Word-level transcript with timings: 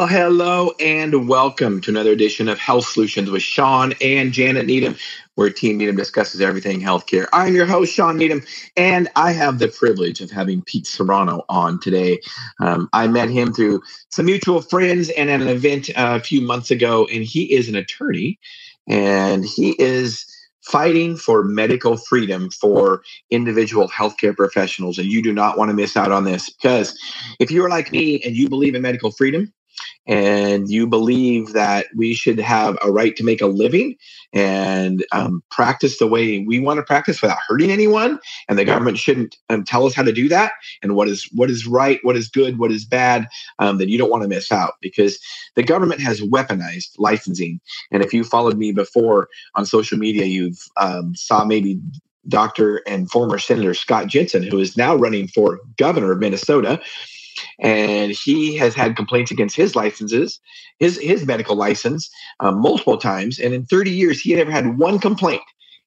Well, 0.00 0.08
hello 0.08 0.72
and 0.80 1.28
welcome 1.28 1.82
to 1.82 1.90
another 1.90 2.12
edition 2.12 2.48
of 2.48 2.58
Health 2.58 2.86
Solutions 2.86 3.30
with 3.30 3.42
Shawn 3.42 3.92
and 4.00 4.32
Janet 4.32 4.64
Needham, 4.64 4.96
where 5.34 5.50
Team 5.50 5.76
Needham 5.76 5.96
discusses 5.96 6.40
everything 6.40 6.80
healthcare. 6.80 7.26
I'm 7.34 7.54
your 7.54 7.66
host, 7.66 7.92
Shawn 7.92 8.16
Needham, 8.16 8.42
and 8.78 9.10
I 9.14 9.32
have 9.32 9.58
the 9.58 9.68
privilege 9.68 10.22
of 10.22 10.30
having 10.30 10.62
Pete 10.62 10.86
Serrano 10.86 11.44
on 11.50 11.80
today. 11.80 12.18
Um, 12.60 12.88
I 12.94 13.08
met 13.08 13.28
him 13.28 13.52
through 13.52 13.82
some 14.08 14.24
mutual 14.24 14.62
friends 14.62 15.10
and 15.10 15.28
at 15.28 15.42
an 15.42 15.48
event 15.48 15.90
a 15.94 16.18
few 16.20 16.40
months 16.40 16.70
ago, 16.70 17.06
and 17.12 17.22
he 17.22 17.52
is 17.52 17.68
an 17.68 17.74
attorney 17.74 18.38
and 18.88 19.44
he 19.44 19.72
is 19.72 20.24
fighting 20.62 21.14
for 21.18 21.44
medical 21.44 21.98
freedom 21.98 22.48
for 22.50 23.02
individual 23.30 23.86
healthcare 23.88 24.34
professionals. 24.34 24.96
And 24.96 25.08
you 25.08 25.22
do 25.22 25.34
not 25.34 25.58
want 25.58 25.68
to 25.68 25.74
miss 25.74 25.94
out 25.94 26.10
on 26.10 26.24
this 26.24 26.48
because 26.48 26.98
if 27.38 27.50
you're 27.50 27.68
like 27.68 27.92
me 27.92 28.22
and 28.22 28.34
you 28.34 28.48
believe 28.48 28.74
in 28.74 28.80
medical 28.80 29.10
freedom, 29.10 29.52
and 30.06 30.68
you 30.70 30.86
believe 30.86 31.52
that 31.52 31.86
we 31.96 32.14
should 32.14 32.38
have 32.38 32.78
a 32.82 32.90
right 32.90 33.16
to 33.16 33.24
make 33.24 33.40
a 33.40 33.46
living 33.46 33.96
and 34.32 35.04
um, 35.12 35.42
practice 35.50 35.98
the 35.98 36.06
way 36.06 36.40
we 36.40 36.60
want 36.60 36.78
to 36.78 36.82
practice 36.82 37.20
without 37.20 37.38
hurting 37.48 37.70
anyone 37.70 38.18
and 38.48 38.58
the 38.58 38.64
government 38.64 38.98
shouldn't 38.98 39.36
um, 39.48 39.64
tell 39.64 39.86
us 39.86 39.94
how 39.94 40.02
to 40.02 40.12
do 40.12 40.28
that 40.28 40.52
and 40.82 40.94
what 40.94 41.08
is 41.08 41.28
what 41.34 41.50
is 41.50 41.66
right 41.66 42.00
what 42.02 42.16
is 42.16 42.28
good 42.28 42.58
what 42.58 42.72
is 42.72 42.84
bad 42.84 43.26
um, 43.58 43.78
then 43.78 43.88
you 43.88 43.98
don't 43.98 44.10
want 44.10 44.22
to 44.22 44.28
miss 44.28 44.52
out 44.52 44.74
because 44.80 45.18
the 45.56 45.62
government 45.62 46.00
has 46.00 46.20
weaponized 46.20 46.90
licensing 46.98 47.60
and 47.90 48.02
if 48.02 48.14
you 48.14 48.24
followed 48.24 48.56
me 48.56 48.72
before 48.72 49.28
on 49.54 49.66
social 49.66 49.98
media 49.98 50.24
you've 50.24 50.62
um, 50.76 51.14
saw 51.14 51.44
maybe 51.44 51.80
Dr. 52.28 52.82
and 52.86 53.10
former 53.10 53.38
Senator 53.38 53.74
Scott 53.74 54.06
Jensen, 54.06 54.42
who 54.42 54.58
is 54.58 54.76
now 54.76 54.94
running 54.94 55.26
for 55.28 55.60
governor 55.78 56.12
of 56.12 56.18
Minnesota, 56.18 56.80
and 57.58 58.12
he 58.12 58.56
has 58.56 58.74
had 58.74 58.96
complaints 58.96 59.30
against 59.30 59.56
his 59.56 59.76
licenses, 59.76 60.40
his 60.78 60.98
his 60.98 61.26
medical 61.26 61.56
license, 61.56 62.10
uh, 62.40 62.52
multiple 62.52 62.98
times. 62.98 63.38
And 63.38 63.54
in 63.54 63.66
30 63.66 63.90
years, 63.90 64.20
he 64.20 64.30
had 64.30 64.38
never 64.38 64.50
had 64.50 64.78
one 64.78 64.98
complaint. 64.98 65.42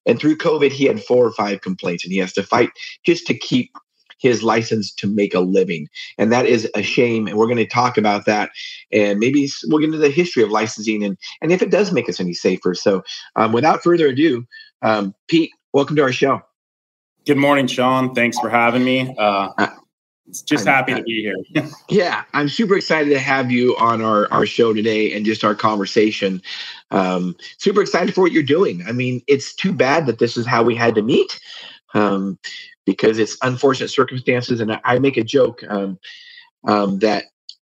And 0.06 0.18
through 0.18 0.36
COVID, 0.36 0.70
he 0.70 0.84
had 0.84 1.02
four 1.02 1.24
or 1.26 1.32
five 1.32 1.62
complaints, 1.62 2.04
and 2.04 2.12
he 2.12 2.18
has 2.18 2.32
to 2.34 2.42
fight 2.42 2.70
just 3.04 3.26
to 3.26 3.34
keep 3.34 3.70
his 4.18 4.42
license 4.42 4.92
to 4.94 5.06
make 5.06 5.34
a 5.34 5.40
living. 5.40 5.88
And 6.18 6.32
that 6.32 6.46
is 6.46 6.68
a 6.74 6.82
shame. 6.82 7.26
And 7.26 7.36
we're 7.36 7.46
going 7.46 7.58
to 7.58 7.66
talk 7.66 7.98
about 7.98 8.24
that. 8.26 8.50
And 8.92 9.18
maybe 9.18 9.48
we'll 9.66 9.80
get 9.80 9.86
into 9.86 9.98
the 9.98 10.10
history 10.10 10.42
of 10.42 10.50
licensing 10.50 11.04
and, 11.04 11.18
and 11.42 11.52
if 11.52 11.60
it 11.60 11.70
does 11.70 11.92
make 11.92 12.08
us 12.08 12.20
any 12.20 12.32
safer. 12.32 12.74
So 12.74 13.02
um, 13.36 13.52
without 13.52 13.82
further 13.82 14.08
ado, 14.08 14.46
um, 14.82 15.14
Pete, 15.28 15.50
welcome 15.72 15.96
to 15.96 16.02
our 16.02 16.12
show. 16.12 16.40
Good 17.26 17.36
morning, 17.36 17.66
Shawn. 17.66 18.14
Thanks 18.14 18.38
for 18.38 18.48
having 18.48 18.84
me. 18.84 19.14
Uh, 19.18 19.50
uh 19.58 19.68
just 20.32 20.66
I'm, 20.66 20.74
happy 20.74 20.94
to 20.94 21.02
be 21.02 21.22
here. 21.22 21.68
yeah, 21.88 22.24
I'm 22.32 22.48
super 22.48 22.76
excited 22.76 23.10
to 23.10 23.18
have 23.18 23.50
you 23.50 23.76
on 23.76 24.02
our, 24.02 24.30
our 24.32 24.46
show 24.46 24.72
today 24.72 25.14
and 25.14 25.24
just 25.24 25.44
our 25.44 25.54
conversation. 25.54 26.40
Um, 26.90 27.36
super 27.58 27.82
excited 27.82 28.14
for 28.14 28.22
what 28.22 28.32
you're 28.32 28.42
doing. 28.42 28.82
I 28.86 28.92
mean, 28.92 29.22
it's 29.26 29.54
too 29.54 29.72
bad 29.72 30.06
that 30.06 30.18
this 30.18 30.36
is 30.36 30.46
how 30.46 30.62
we 30.62 30.74
had 30.74 30.94
to 30.94 31.02
meet 31.02 31.38
um, 31.92 32.38
because 32.86 33.18
it's 33.18 33.36
unfortunate 33.42 33.88
circumstances. 33.88 34.60
And 34.60 34.72
I, 34.72 34.80
I 34.84 34.98
make 34.98 35.16
a 35.16 35.24
joke 35.24 35.62
um, 35.68 35.98
um 36.66 36.98
that 37.00 37.24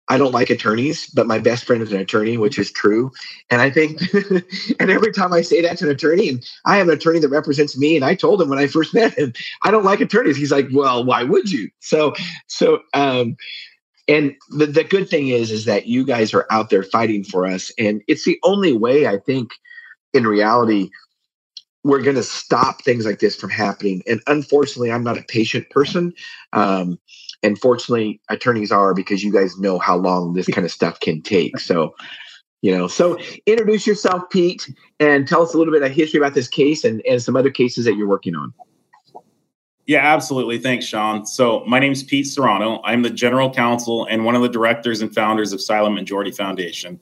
I 0.09 0.17
don't 0.17 0.33
like 0.33 0.51
attorneys, 0.51 1.09
but 1.09 1.27
my 1.27 1.39
best 1.39 1.65
friend 1.65 1.83
is 1.83 1.93
an 1.93 2.01
attorney, 2.01 2.39
which 2.39 2.59
is 2.59 2.73
true. 2.73 3.11
And 3.51 3.61
I 3.61 3.71
think, 3.71 4.01
and 4.81 4.91
every 4.91 5.13
time 5.13 5.33
I 5.33 5.43
say 5.43 5.61
that 5.63 5.79
to 5.79 5.85
an 5.85 5.91
attorney, 5.91 6.31
and 6.31 6.45
I 6.65 6.77
have 6.77 6.89
an 6.89 6.95
attorney 6.95 7.19
that 7.21 7.29
represents 7.29 7.77
me, 7.77 7.95
and 7.95 8.05
I 8.05 8.15
told 8.15 8.41
him 8.41 8.49
when 8.49 8.59
I 8.59 8.67
first 8.67 8.95
met 8.95 9.19
him, 9.19 9.33
I 9.63 9.71
don't 9.71 9.85
like 9.85 10.01
attorneys. 10.01 10.37
He's 10.37 10.53
like, 10.53 10.69
well, 10.73 11.05
why 11.05 11.23
would 11.25 11.51
you? 11.51 11.71
So, 11.81 12.15
so, 12.47 12.81
um, 12.95 13.37
and 14.09 14.35
the, 14.49 14.67
the 14.67 14.85
good 14.85 15.11
thing 15.11 15.29
is, 15.29 15.51
is 15.51 15.67
that 15.67 15.87
you 15.87 16.05
guys 16.05 16.33
are 16.33 16.47
out 16.51 16.71
there 16.71 16.83
fighting 16.83 17.23
for 17.23 17.47
us. 17.47 17.71
And 17.79 18.03
it's 18.09 18.25
the 18.25 18.39
only 18.43 18.73
way 18.73 19.07
I 19.07 19.19
think 19.19 19.51
in 20.15 20.27
reality, 20.27 20.89
we're 21.85 22.03
going 22.03 22.17
to 22.17 22.23
stop 22.23 22.83
things 22.83 23.05
like 23.05 23.19
this 23.19 23.37
from 23.37 23.51
happening. 23.51 24.03
And 24.07 24.21
unfortunately, 24.27 24.91
I'm 24.91 25.05
not 25.05 25.19
a 25.19 25.23
patient 25.23 25.69
person. 25.71 26.15
Um, 26.55 26.99
and 27.43 27.59
fortunately 27.59 28.21
attorneys 28.29 28.73
are 28.73 28.95
because 28.95 29.23
you 29.23 29.33
guys 29.33 29.59
know 29.59 29.79
how 29.79 29.97
long 29.97 30.33
this 30.33 30.47
kind 30.47 30.65
of 30.65 30.73
stuff 30.73 30.99
can 31.01 31.23
take. 31.23 31.59
So 31.59 31.95
you 32.61 32.77
know 32.77 32.89
so 32.89 33.19
introduce 33.47 33.87
yourself 33.87 34.23
pete 34.31 34.69
and 34.99 35.29
tell 35.29 35.43
us 35.43 35.55
a 35.55 35.59
little 35.59 35.73
bit 35.73 35.83
of 35.83 35.93
history 35.93 36.19
about 36.19 36.35
this 36.35 36.49
case 36.49 36.85
and, 36.85 37.01
and 37.07 37.23
some 37.23 37.37
other 37.37 37.51
cases 37.51 37.85
that 37.85 37.95
you're 37.95 38.09
working 38.09 38.35
on. 38.35 38.53
Yeah 39.87 40.01
absolutely. 40.01 40.59
Thanks 40.59 40.85
shawn. 40.85 41.27
So 41.27 41.65
my 41.67 41.79
name 41.79 41.93
is 41.93 42.03
pete 42.03 42.27
serrano. 42.27 42.81
I'm 42.85 43.03
the 43.03 43.11
general 43.11 43.53
counsel 43.53 44.07
and 44.07 44.25
one 44.25 44.35
of 44.35 44.43
the 44.43 44.49
directors 44.49 45.01
and 45.01 45.15
founders 45.15 45.53
of 45.53 45.61
silent 45.61 45.95
majority 45.95 46.33
foundation. 46.33 47.01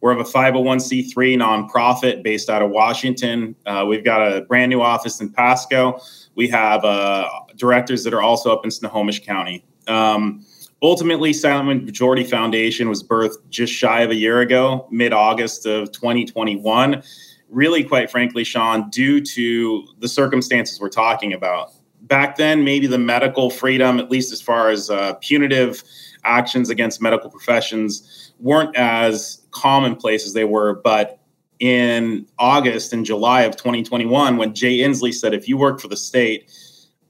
We're 0.00 0.12
of 0.12 0.20
a 0.20 0.30
501c3 0.30 1.12
nonprofit 1.12 2.22
based 2.22 2.48
out 2.48 2.62
of 2.62 2.70
washington. 2.70 3.56
Uh, 3.66 3.84
we've 3.88 4.04
got 4.04 4.20
a 4.20 4.42
brand 4.42 4.70
new 4.70 4.80
office 4.80 5.20
in 5.20 5.30
pasco. 5.30 5.98
We 6.36 6.46
have 6.48 6.84
uh, 6.84 7.28
directors 7.56 8.04
that 8.04 8.14
are 8.14 8.22
also 8.22 8.52
up 8.52 8.64
in 8.64 8.70
snohomish 8.70 9.24
county 9.24 9.64
um, 9.88 10.44
ultimately, 10.82 11.32
Silent 11.32 11.84
Majority 11.84 12.24
Foundation 12.24 12.88
was 12.88 13.02
birthed 13.02 13.48
just 13.50 13.72
shy 13.72 14.02
of 14.02 14.10
a 14.10 14.14
year 14.14 14.40
ago, 14.40 14.86
mid 14.90 15.12
August 15.12 15.66
of 15.66 15.92
2021. 15.92 17.02
Really, 17.48 17.82
quite 17.82 18.10
frankly, 18.10 18.44
Shawn, 18.44 18.90
due 18.90 19.20
to 19.20 19.86
the 19.98 20.08
circumstances 20.08 20.80
we're 20.80 20.90
talking 20.90 21.32
about. 21.32 21.72
Back 22.02 22.36
then, 22.36 22.64
maybe 22.64 22.86
the 22.86 22.98
medical 22.98 23.50
freedom, 23.50 23.98
at 23.98 24.10
least 24.10 24.32
as 24.32 24.40
far 24.40 24.70
as 24.70 24.90
uh, 24.90 25.14
punitive 25.20 25.82
actions 26.24 26.70
against 26.70 27.00
medical 27.00 27.30
professions, 27.30 28.32
weren't 28.38 28.74
as 28.76 29.42
commonplace 29.50 30.26
as 30.26 30.32
they 30.32 30.44
were. 30.44 30.74
But 30.74 31.18
in 31.58 32.26
August 32.38 32.92
and 32.92 33.04
July 33.04 33.42
of 33.42 33.56
2021, 33.56 34.36
when 34.36 34.54
Jay 34.54 34.78
Inslee 34.78 35.12
said, 35.12 35.34
if 35.34 35.48
you 35.48 35.56
work 35.56 35.80
for 35.80 35.88
the 35.88 35.96
state, 35.96 36.50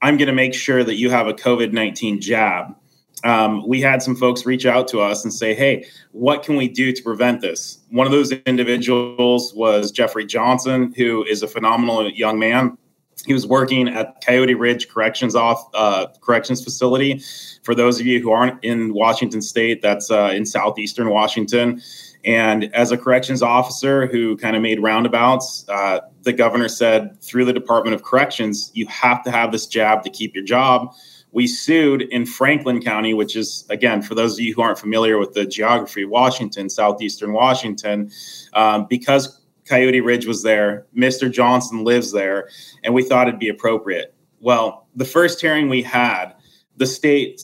I'm 0.01 0.17
going 0.17 0.27
to 0.27 0.33
make 0.33 0.53
sure 0.53 0.83
that 0.83 0.95
you 0.95 1.09
have 1.09 1.27
a 1.27 1.33
COVID 1.33 1.73
19 1.73 2.21
jab. 2.21 2.75
Um, 3.23 3.67
we 3.67 3.81
had 3.81 4.01
some 4.01 4.15
folks 4.15 4.45
reach 4.45 4.65
out 4.65 4.87
to 4.89 5.01
us 5.01 5.25
and 5.25 5.33
say, 5.33 5.53
hey, 5.53 5.85
what 6.13 6.41
can 6.41 6.55
we 6.55 6.69
do 6.69 6.93
to 6.93 7.03
prevent 7.03 7.41
this? 7.41 7.79
One 7.89 8.07
of 8.07 8.13
those 8.13 8.31
individuals 8.31 9.53
was 9.53 9.91
Jeffrey 9.91 10.25
Johnson, 10.25 10.93
who 10.95 11.25
is 11.25 11.43
a 11.43 11.47
phenomenal 11.47 12.09
young 12.09 12.39
man. 12.39 12.77
He 13.25 13.33
was 13.33 13.45
working 13.45 13.87
at 13.87 14.23
Coyote 14.25 14.55
Ridge 14.55 14.89
Corrections 14.89 15.35
off 15.35 15.69
uh, 15.73 16.07
Corrections 16.21 16.63
Facility. 16.63 17.21
For 17.63 17.75
those 17.75 17.99
of 17.99 18.05
you 18.05 18.21
who 18.21 18.31
aren't 18.31 18.63
in 18.63 18.93
Washington 18.93 19.41
State, 19.41 19.81
that's 19.81 20.09
uh, 20.09 20.31
in 20.33 20.45
southeastern 20.45 21.09
Washington. 21.09 21.81
And 22.25 22.73
as 22.75 22.91
a 22.91 22.97
corrections 22.97 23.41
officer 23.41 24.07
who 24.07 24.35
kind 24.37 24.55
of 24.55 24.61
made 24.61 24.81
roundabouts, 24.81 25.65
uh, 25.69 26.01
the 26.23 26.33
governor 26.33 26.67
said 26.67 27.21
through 27.21 27.45
the 27.45 27.53
Department 27.53 27.95
of 27.95 28.03
Corrections, 28.03 28.71
you 28.73 28.85
have 28.87 29.23
to 29.23 29.31
have 29.31 29.51
this 29.51 29.67
jab 29.67 30.03
to 30.03 30.09
keep 30.09 30.35
your 30.35 30.43
job. 30.43 30.93
We 31.31 31.47
sued 31.47 32.01
in 32.01 32.25
Franklin 32.25 32.81
County, 32.81 33.13
which 33.13 33.35
is, 33.35 33.63
again, 33.69 34.01
for 34.01 34.15
those 34.15 34.33
of 34.33 34.39
you 34.39 34.53
who 34.53 34.61
aren't 34.61 34.79
familiar 34.79 35.17
with 35.17 35.33
the 35.33 35.45
geography 35.45 36.03
of 36.03 36.09
Washington, 36.09 36.69
southeastern 36.69 37.33
Washington, 37.33 38.11
um, 38.53 38.87
because 38.89 39.38
Coyote 39.69 40.01
Ridge 40.01 40.25
was 40.25 40.41
there, 40.41 40.87
Mr. 40.95 41.31
Johnson 41.31 41.83
lives 41.83 42.11
there, 42.11 42.49
and 42.83 42.93
we 42.93 43.03
thought 43.03 43.27
it'd 43.27 43.39
be 43.39 43.49
appropriate. 43.49 44.15
Well, 44.39 44.87
the 44.95 45.05
first 45.05 45.39
hearing 45.39 45.69
we 45.69 45.83
had, 45.83 46.33
the 46.77 46.87
state 46.87 47.43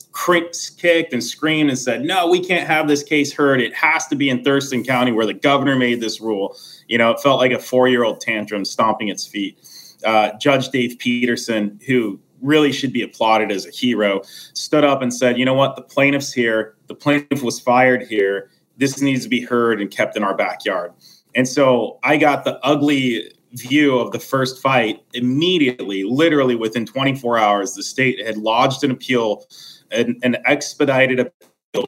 kicked 0.78 1.12
and 1.12 1.22
screamed 1.22 1.68
and 1.68 1.78
said, 1.78 2.02
no, 2.02 2.26
we 2.26 2.40
can't 2.40 2.66
have 2.66 2.88
this 2.88 3.02
case 3.02 3.32
heard. 3.32 3.60
It 3.60 3.74
has 3.74 4.06
to 4.08 4.16
be 4.16 4.30
in 4.30 4.42
Thurston 4.42 4.82
County 4.82 5.12
where 5.12 5.26
the 5.26 5.34
governor 5.34 5.76
made 5.76 6.00
this 6.00 6.20
rule. 6.20 6.56
You 6.88 6.96
know, 6.98 7.10
it 7.10 7.20
felt 7.20 7.38
like 7.38 7.52
a 7.52 7.58
four 7.58 7.86
year 7.86 8.02
old 8.02 8.20
tantrum 8.20 8.64
stomping 8.64 9.08
its 9.08 9.26
feet. 9.26 9.58
Uh, 10.04 10.32
Judge 10.38 10.70
Dave 10.70 10.98
Peterson, 10.98 11.78
who 11.86 12.18
really 12.40 12.72
should 12.72 12.92
be 12.92 13.02
applauded 13.02 13.52
as 13.52 13.66
a 13.66 13.70
hero, 13.70 14.22
stood 14.54 14.84
up 14.84 15.02
and 15.02 15.12
said, 15.12 15.38
you 15.38 15.44
know 15.44 15.54
what, 15.54 15.76
the 15.76 15.82
plaintiff's 15.82 16.32
here. 16.32 16.74
The 16.86 16.94
plaintiff 16.94 17.42
was 17.42 17.60
fired 17.60 18.04
here. 18.04 18.50
This 18.78 19.00
needs 19.02 19.22
to 19.24 19.28
be 19.28 19.42
heard 19.42 19.80
and 19.80 19.90
kept 19.90 20.16
in 20.16 20.24
our 20.24 20.34
backyard. 20.34 20.92
And 21.36 21.46
so 21.46 21.98
I 22.02 22.16
got 22.16 22.44
the 22.44 22.58
ugly 22.64 23.30
view 23.52 23.98
of 23.98 24.10
the 24.10 24.18
first 24.18 24.60
fight, 24.60 25.02
immediately, 25.12 26.02
literally 26.02 26.56
within 26.56 26.86
24 26.86 27.38
hours, 27.38 27.74
the 27.74 27.82
state 27.82 28.24
had 28.26 28.38
lodged 28.38 28.82
an 28.82 28.90
appeal, 28.90 29.44
an, 29.90 30.18
an 30.22 30.38
expedited 30.46 31.20
appeal 31.20 31.50
to 31.74 31.86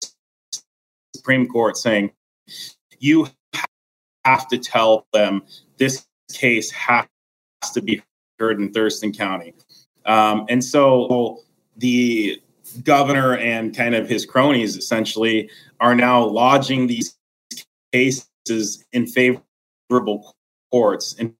the 0.00 0.08
Supreme 1.14 1.46
Court 1.46 1.76
saying, 1.76 2.10
you 2.98 3.28
have 4.24 4.48
to 4.48 4.58
tell 4.58 5.06
them 5.12 5.42
this 5.76 6.06
case 6.32 6.70
has 6.70 7.06
to 7.74 7.82
be 7.82 8.02
heard 8.38 8.58
in 8.58 8.72
Thurston 8.72 9.12
County. 9.12 9.52
Um, 10.06 10.46
and 10.48 10.64
so 10.64 11.40
the 11.76 12.40
governor 12.82 13.36
and 13.36 13.76
kind 13.76 13.94
of 13.94 14.08
his 14.08 14.24
cronies 14.24 14.76
essentially 14.76 15.50
are 15.80 15.94
now 15.94 16.24
lodging 16.24 16.86
these 16.86 17.16
cases 17.94 18.84
in 18.92 19.06
favorable 19.06 20.34
courts. 20.72 21.14
In 21.14 21.34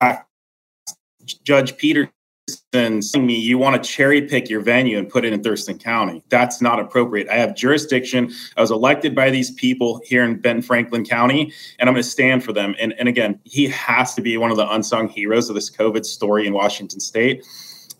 fact, 0.00 0.28
Judge 1.44 1.76
Peterson 1.76 2.10
saying 3.00 3.26
me 3.26 3.38
you 3.38 3.58
want 3.58 3.80
to 3.80 3.88
cherry 3.88 4.22
pick 4.22 4.50
your 4.50 4.60
venue 4.60 4.98
and 4.98 5.08
put 5.08 5.24
it 5.24 5.32
in 5.32 5.42
Thurston 5.42 5.78
County. 5.78 6.22
That's 6.28 6.60
not 6.60 6.80
appropriate. 6.80 7.28
I 7.28 7.36
have 7.36 7.56
jurisdiction. 7.56 8.32
I 8.56 8.60
was 8.60 8.70
elected 8.70 9.14
by 9.14 9.30
these 9.30 9.52
people 9.52 10.00
here 10.04 10.24
in 10.24 10.40
Benton 10.40 10.62
Franklin 10.62 11.04
County, 11.04 11.52
and 11.78 11.88
I'm 11.88 11.94
going 11.94 12.02
to 12.02 12.08
stand 12.08 12.44
for 12.44 12.52
them. 12.52 12.74
And, 12.78 12.92
and 12.98 13.08
again, 13.08 13.40
he 13.44 13.68
has 13.68 14.14
to 14.14 14.20
be 14.20 14.36
one 14.36 14.50
of 14.50 14.56
the 14.56 14.68
unsung 14.70 15.08
heroes 15.08 15.48
of 15.48 15.54
this 15.54 15.70
COVID 15.70 16.04
story 16.04 16.46
in 16.46 16.52
Washington 16.52 17.00
State. 17.00 17.44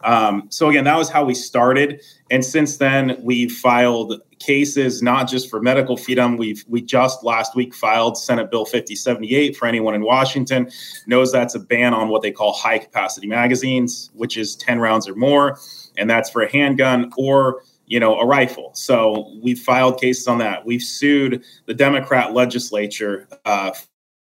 Um, 0.03 0.47
so 0.51 0.69
again, 0.69 0.85
that 0.85 0.97
was 0.97 1.09
how 1.09 1.25
we 1.25 1.35
started, 1.35 2.03
and 2.31 2.45
since 2.45 2.77
then 2.77 3.17
we've 3.23 3.53
filed 3.53 4.21
cases 4.39 5.03
not 5.03 5.29
just 5.29 5.49
for 5.49 5.61
medical 5.61 5.97
freedom. 5.97 6.37
We've 6.37 6.65
we 6.69 6.83
just 6.83 7.25
last 7.25 7.55
week 7.55 7.75
filed 7.75 8.19
Senate 8.19 8.51
Bill 8.51 8.65
5078 8.65 9.57
for 9.57 9.67
anyone 9.67 9.95
in 9.95 10.03
Washington 10.03 10.71
knows 11.07 11.33
that's 11.33 11.55
a 11.55 11.61
ban 11.61 11.95
on 11.95 12.09
what 12.09 12.23
they 12.23 12.31
call 12.31 12.53
high 12.53 12.79
capacity 12.79 13.27
magazines, 13.27 14.11
which 14.15 14.37
is 14.37 14.57
10 14.57 14.79
rounds 14.79 15.09
or 15.09 15.15
more, 15.15 15.59
and 15.97 16.09
that's 16.09 16.31
for 16.31 16.43
a 16.43 16.53
handgun 16.53 17.11
or 17.17 17.63
you 17.87 17.99
know 17.99 18.19
a 18.19 18.27
rifle. 18.27 18.71
So 18.75 19.33
we've 19.43 19.59
filed 19.59 20.01
cases 20.01 20.27
on 20.29 20.39
that. 20.39 20.67
We've 20.67 20.83
sued 20.83 21.45
the 21.67 21.75
Democrat 21.75 22.35
legislature 22.35 23.29
uh, 23.45 23.73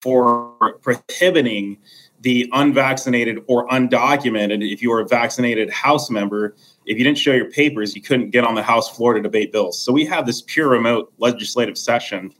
for 0.01 0.79
prohibiting 0.81 1.77
the 2.23 2.49
unvaccinated 2.53 3.39
or 3.47 3.67
undocumented, 3.67 4.65
if 4.71 4.81
you 4.81 4.89
were 4.89 5.01
a 5.01 5.07
vaccinated 5.07 5.69
House 5.69 6.09
member, 6.09 6.55
if 6.85 6.97
you 6.97 7.03
didn't 7.03 7.17
show 7.17 7.33
your 7.33 7.51
papers, 7.51 7.95
you 7.95 8.01
couldn't 8.01 8.31
get 8.31 8.45
on 8.45 8.55
the 8.55 8.63
House 8.63 8.89
floor 8.89 9.13
to 9.13 9.21
debate 9.21 9.51
bills. 9.51 9.79
So 9.79 9.91
we 9.91 10.05
have 10.05 10.25
this 10.25 10.41
pure 10.41 10.69
remote 10.69 11.11
legislative 11.17 11.77
session. 11.77 12.33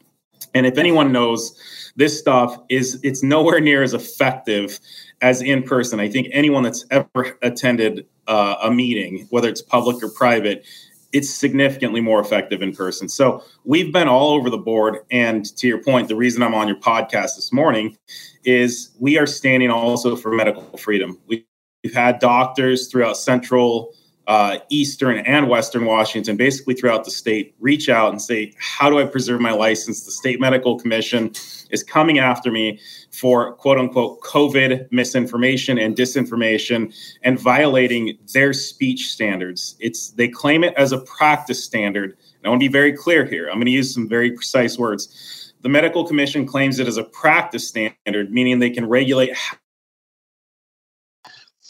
And 0.53 0.65
if 0.65 0.77
anyone 0.77 1.11
knows, 1.11 1.59
this 1.97 2.17
stuff 2.17 2.57
is 2.69 2.99
it's 3.03 3.23
nowhere 3.23 3.59
near 3.59 3.83
as 3.83 3.93
effective 3.93 4.79
as 5.21 5.41
in 5.41 5.63
person. 5.63 5.99
I 5.99 6.09
think 6.09 6.29
anyone 6.31 6.63
that's 6.63 6.85
ever 6.89 7.37
attended 7.41 8.05
uh, 8.27 8.55
a 8.63 8.71
meeting, 8.71 9.27
whether 9.31 9.49
it's 9.49 9.61
public 9.61 10.01
or 10.01 10.09
private, 10.09 10.65
it's 11.13 11.29
significantly 11.29 12.01
more 12.01 12.19
effective 12.19 12.61
in 12.61 12.75
person. 12.75 13.07
So 13.07 13.43
we've 13.63 13.93
been 13.93 14.07
all 14.07 14.31
over 14.31 14.49
the 14.49 14.57
board. 14.57 14.97
And 15.11 15.45
to 15.57 15.67
your 15.67 15.81
point, 15.81 16.07
the 16.07 16.15
reason 16.15 16.41
I'm 16.41 16.55
on 16.55 16.67
your 16.67 16.79
podcast 16.79 17.35
this 17.35 17.53
morning 17.53 17.97
is 18.43 18.91
we 18.99 19.17
are 19.17 19.27
standing 19.27 19.69
also 19.69 20.15
for 20.15 20.31
medical 20.31 20.63
freedom. 20.77 21.19
We've 21.27 21.45
had 21.93 22.19
doctors 22.19 22.87
throughout 22.87 23.15
central, 23.15 23.93
uh, 24.27 24.59
eastern, 24.69 25.17
and 25.19 25.49
western 25.49 25.85
Washington, 25.85 26.37
basically 26.37 26.73
throughout 26.73 27.03
the 27.03 27.11
state, 27.11 27.53
reach 27.59 27.89
out 27.89 28.11
and 28.11 28.21
say, 28.21 28.53
How 28.57 28.89
do 28.89 28.99
I 28.99 29.05
preserve 29.05 29.41
my 29.41 29.51
license? 29.51 30.05
The 30.05 30.11
state 30.11 30.39
medical 30.39 30.79
commission 30.79 31.31
is 31.71 31.83
coming 31.83 32.19
after 32.19 32.51
me 32.51 32.79
for 33.11 33.53
quote 33.53 33.77
unquote 33.77 34.21
COVID 34.21 34.87
misinformation 34.91 35.77
and 35.77 35.95
disinformation 35.95 36.95
and 37.23 37.39
violating 37.39 38.17
their 38.33 38.53
speech 38.53 39.09
standards. 39.09 39.75
It's 39.79 40.11
they 40.11 40.27
claim 40.27 40.63
it 40.63 40.73
as 40.77 40.91
a 40.91 40.99
practice 40.99 41.63
standard. 41.63 42.11
And 42.11 42.45
I 42.45 42.49
want 42.49 42.61
to 42.61 42.67
be 42.67 42.71
very 42.71 42.93
clear 42.93 43.25
here. 43.25 43.47
I'm 43.47 43.55
going 43.55 43.65
to 43.65 43.71
use 43.71 43.93
some 43.93 44.07
very 44.07 44.31
precise 44.31 44.77
words. 44.77 45.53
The 45.61 45.69
medical 45.69 46.05
commission 46.05 46.45
claims 46.45 46.79
it 46.79 46.87
as 46.87 46.97
a 46.97 47.05
practice 47.05 47.67
standard, 47.67 48.31
meaning 48.31 48.59
they 48.59 48.69
can 48.69 48.87
regulate 48.87 49.33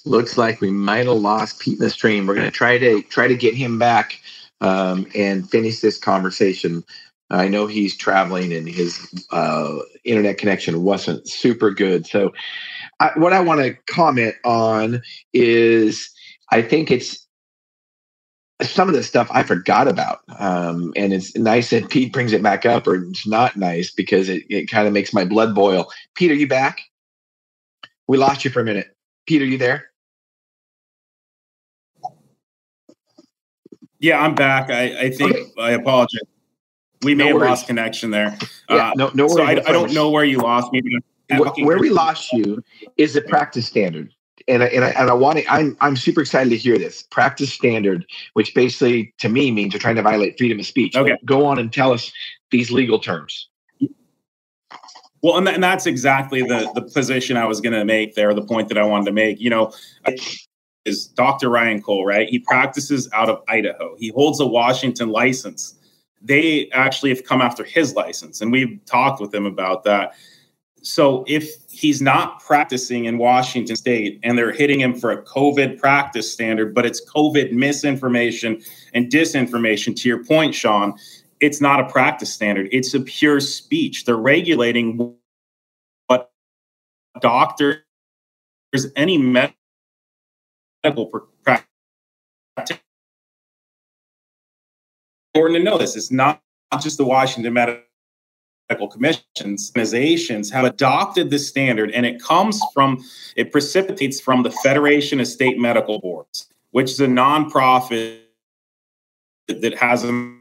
looks 0.05 0.37
like 0.37 0.61
we 0.61 0.71
might 0.71 1.05
have 1.05 1.17
lost 1.17 1.59
Pete 1.59 1.79
in 1.79 1.83
the 1.83 1.89
stream. 1.89 2.27
We're 2.27 2.35
going 2.35 2.45
to 2.45 2.51
try 2.51 2.77
to 2.77 3.01
try 3.03 3.27
to 3.27 3.35
get 3.35 3.53
him 3.55 3.79
back 3.79 4.19
um, 4.61 5.07
and 5.15 5.49
finish 5.49 5.79
this 5.79 5.97
conversation. 5.97 6.83
I 7.29 7.47
know 7.47 7.67
he's 7.67 7.97
traveling 7.97 8.53
and 8.53 8.67
his 8.67 9.07
uh, 9.31 9.79
internet 10.03 10.37
connection 10.37 10.83
wasn't 10.83 11.27
super 11.27 11.71
good. 11.71 12.05
So, 12.05 12.33
I, 12.99 13.11
what 13.15 13.33
I 13.33 13.39
want 13.39 13.61
to 13.61 13.73
comment 13.91 14.35
on 14.45 15.01
is 15.33 16.11
I 16.51 16.61
think 16.61 16.91
it's 16.91 17.25
some 18.61 18.87
of 18.87 18.93
the 18.93 19.03
stuff 19.03 19.27
I 19.31 19.43
forgot 19.43 19.87
about. 19.87 20.19
Um, 20.37 20.93
and 20.95 21.13
it's 21.13 21.35
nice 21.35 21.71
that 21.71 21.89
Pete 21.89 22.13
brings 22.13 22.33
it 22.33 22.43
back 22.43 22.65
up, 22.65 22.87
or 22.87 22.95
it's 22.95 23.27
not 23.27 23.57
nice 23.57 23.91
because 23.91 24.29
it, 24.29 24.43
it 24.49 24.69
kind 24.69 24.87
of 24.87 24.93
makes 24.93 25.13
my 25.13 25.25
blood 25.25 25.55
boil. 25.55 25.91
Pete, 26.15 26.31
are 26.31 26.35
you 26.35 26.47
back? 26.47 26.79
We 28.07 28.17
lost 28.17 28.45
you 28.45 28.51
for 28.51 28.61
a 28.61 28.65
minute. 28.65 28.95
Pete, 29.25 29.41
are 29.41 29.45
you 29.45 29.57
there? 29.57 29.89
Yeah, 34.03 34.19
I'm 34.19 34.35
back. 34.35 34.69
I, 34.69 34.99
I 34.99 35.09
think 35.11 35.31
okay. 35.31 35.51
I 35.57 35.71
apologize. 35.71 36.19
We 37.03 37.15
may 37.15 37.23
no 37.23 37.27
have 37.27 37.35
worries. 37.37 37.49
lost 37.51 37.67
connection 37.67 38.11
there. 38.11 38.37
Yeah, 38.69 38.89
uh, 38.89 38.91
no, 38.97 39.11
no 39.13 39.27
worries. 39.27 39.35
So 39.35 39.43
I, 39.43 39.51
I, 39.51 39.71
don't 39.71 39.93
know 39.93 40.09
where 40.09 40.25
you 40.25 40.39
lost 40.39 40.73
me. 40.73 40.81
Where 41.29 41.79
we 41.79 41.89
lost 41.89 42.33
you 42.33 42.61
is 42.97 43.13
the 43.13 43.21
practice 43.21 43.65
standard. 43.65 44.13
And 44.49 44.61
I, 44.61 44.65
and 44.67 44.83
I, 44.83 44.89
and 44.89 45.09
I 45.09 45.13
want 45.13 45.39
to, 45.39 45.49
I'm, 45.49 45.77
I'm 45.79 45.95
super 45.95 46.19
excited 46.19 46.49
to 46.49 46.57
hear 46.57 46.77
this 46.77 47.03
practice 47.03 47.53
standard, 47.53 48.05
which 48.33 48.53
basically 48.53 49.13
to 49.19 49.29
me 49.29 49.51
means 49.51 49.71
you're 49.71 49.79
trying 49.79 49.95
to 49.95 50.01
violate 50.01 50.37
freedom 50.37 50.59
of 50.59 50.65
speech. 50.65 50.97
Okay. 50.97 51.17
Go 51.23 51.45
on 51.45 51.57
and 51.57 51.71
tell 51.71 51.93
us 51.93 52.11
these 52.51 52.71
legal 52.71 52.99
terms. 52.99 53.47
Well, 55.21 55.37
and, 55.37 55.47
and 55.47 55.63
that's 55.63 55.85
exactly 55.85 56.41
the, 56.41 56.69
the 56.75 56.81
position 56.81 57.37
I 57.37 57.45
was 57.45 57.61
going 57.61 57.71
to 57.71 57.85
make 57.85 58.15
there, 58.15 58.33
the 58.33 58.43
point 58.43 58.67
that 58.67 58.77
I 58.77 58.83
wanted 58.83 59.05
to 59.05 59.13
make. 59.13 59.39
You 59.39 59.49
know, 59.49 59.71
is 60.85 61.07
Dr. 61.07 61.49
Ryan 61.49 61.81
Cole, 61.81 62.05
right? 62.05 62.27
He 62.27 62.39
practices 62.39 63.09
out 63.13 63.29
of 63.29 63.41
Idaho. 63.47 63.95
He 63.97 64.09
holds 64.09 64.39
a 64.39 64.45
Washington 64.45 65.09
license 65.09 65.75
they 66.23 66.69
actually 66.71 67.09
have 67.09 67.25
come 67.25 67.41
after 67.41 67.63
his 67.63 67.93
license, 67.95 68.41
and 68.41 68.51
we've 68.51 68.79
talked 68.85 69.19
with 69.19 69.33
him 69.33 69.45
about 69.45 69.83
that. 69.83 70.15
So 70.81 71.23
if 71.27 71.49
he's 71.69 72.01
not 72.01 72.41
practicing 72.41 73.05
in 73.05 73.17
Washington 73.17 73.75
State 73.75 74.19
and 74.23 74.37
they're 74.37 74.51
hitting 74.51 74.79
him 74.79 74.93
for 74.93 75.11
a 75.11 75.21
COVID 75.23 75.79
practice 75.79 76.31
standard, 76.31 76.73
but 76.73 76.85
it's 76.85 77.05
COVID 77.09 77.51
misinformation 77.51 78.61
and 78.93 79.11
disinformation, 79.11 79.95
to 80.01 80.09
your 80.09 80.23
point, 80.23 80.55
Shawn, 80.55 80.93
it's 81.39 81.61
not 81.61 81.79
a 81.79 81.89
practice 81.89 82.33
standard. 82.33 82.69
It's 82.71 82.93
a 82.93 83.01
pure 83.01 83.39
speech. 83.39 84.05
They're 84.05 84.15
regulating 84.15 85.15
what 86.07 86.31
doctors, 87.21 87.77
any 88.95 89.17
medical 89.17 89.55
practice 91.43 91.67
important 95.33 95.57
to 95.57 95.63
know 95.63 95.77
this. 95.77 95.95
It's 95.95 96.11
not 96.11 96.41
just 96.79 96.97
the 96.97 97.05
Washington 97.05 97.53
Medical 97.53 98.87
Commissions. 98.87 99.71
Organizations 99.75 100.51
have 100.51 100.65
adopted 100.65 101.29
this 101.31 101.47
standard, 101.47 101.91
and 101.91 102.05
it 102.05 102.21
comes 102.21 102.61
from, 102.73 103.03
it 103.35 103.51
precipitates 103.51 104.19
from 104.21 104.43
the 104.43 104.51
Federation 104.51 105.19
of 105.19 105.27
State 105.27 105.57
Medical 105.57 105.99
Boards, 105.99 106.49
which 106.71 106.91
is 106.91 106.99
a 106.99 107.07
nonprofit 107.07 108.19
that 109.47 109.75
has 109.75 110.03
an 110.03 110.39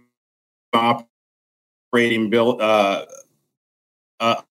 operating 0.75 2.29
bill, 2.29 2.59
uh, 2.61 3.07
uh, 4.21 4.43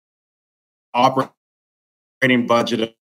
operating 0.94 2.46
budget 2.46 2.96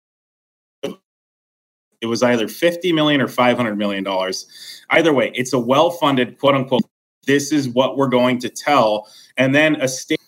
it 2.01 2.07
was 2.07 2.23
either 2.23 2.49
50 2.49 2.93
million 2.93 3.21
or 3.21 3.29
500 3.29 3.77
million 3.77 4.05
dollars 4.05 4.47
either 4.91 5.13
way 5.13 5.33
it's 5.35 5.53
a 5.53 5.59
well-funded 5.59 6.39
quote 6.39 6.55
unquote 6.55 6.83
this 7.29 7.53
is 7.53 7.69
what 7.69 7.97
we're 7.97 8.09
going 8.09 8.41
to 8.41 8.49
tell. 8.49 9.07
And 9.37 9.55
then 9.55 9.77
a 9.81 9.87
state 9.87 10.19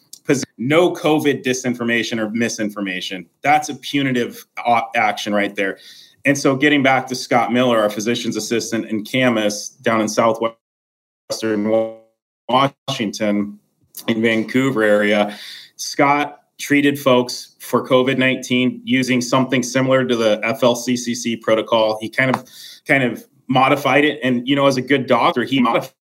no 0.59 0.93
COVID 0.93 1.43
disinformation 1.43 2.21
or 2.21 2.31
misinformation. 2.31 3.29
That's 3.43 3.69
a 3.69 3.75
punitive 3.75 4.47
action 4.95 5.35
right 5.35 5.57
there. 5.57 5.79
And 6.25 6.39
so, 6.39 6.55
getting 6.55 6.85
back 6.85 7.09
to 7.09 7.17
Scott 7.17 7.53
Miller, 7.53 7.81
our 7.81 7.91
physician's 7.91 8.37
assistant 8.37 8.85
in 8.85 9.05
Camas 9.05 9.71
down 9.71 10.00
in 10.03 10.09
southwestern 10.09 11.65
Washington, 12.49 13.59
in 14.07 14.23
Vancouver 14.23 14.85
area, 14.85 15.37
Scott 15.77 16.39
treated 16.61 16.99
folks 16.99 17.57
for 17.59 17.87
COVID 17.87 18.19
nineteen 18.19 18.81
using 18.85 19.21
something 19.21 19.62
similar 19.62 20.05
to 20.05 20.14
the 20.14 20.38
FLCCC 20.45 21.40
protocol. 21.40 21.99
He 22.00 22.09
kind 22.09 22.35
of, 22.35 22.49
kind 22.87 23.02
of 23.02 23.26
modified 23.49 24.05
it, 24.05 24.21
and 24.23 24.47
you 24.47 24.55
know, 24.55 24.67
as 24.67 24.76
a 24.76 24.83
good 24.83 25.07
doctor, 25.07 25.43
he 25.45 25.61
modified 25.61 25.95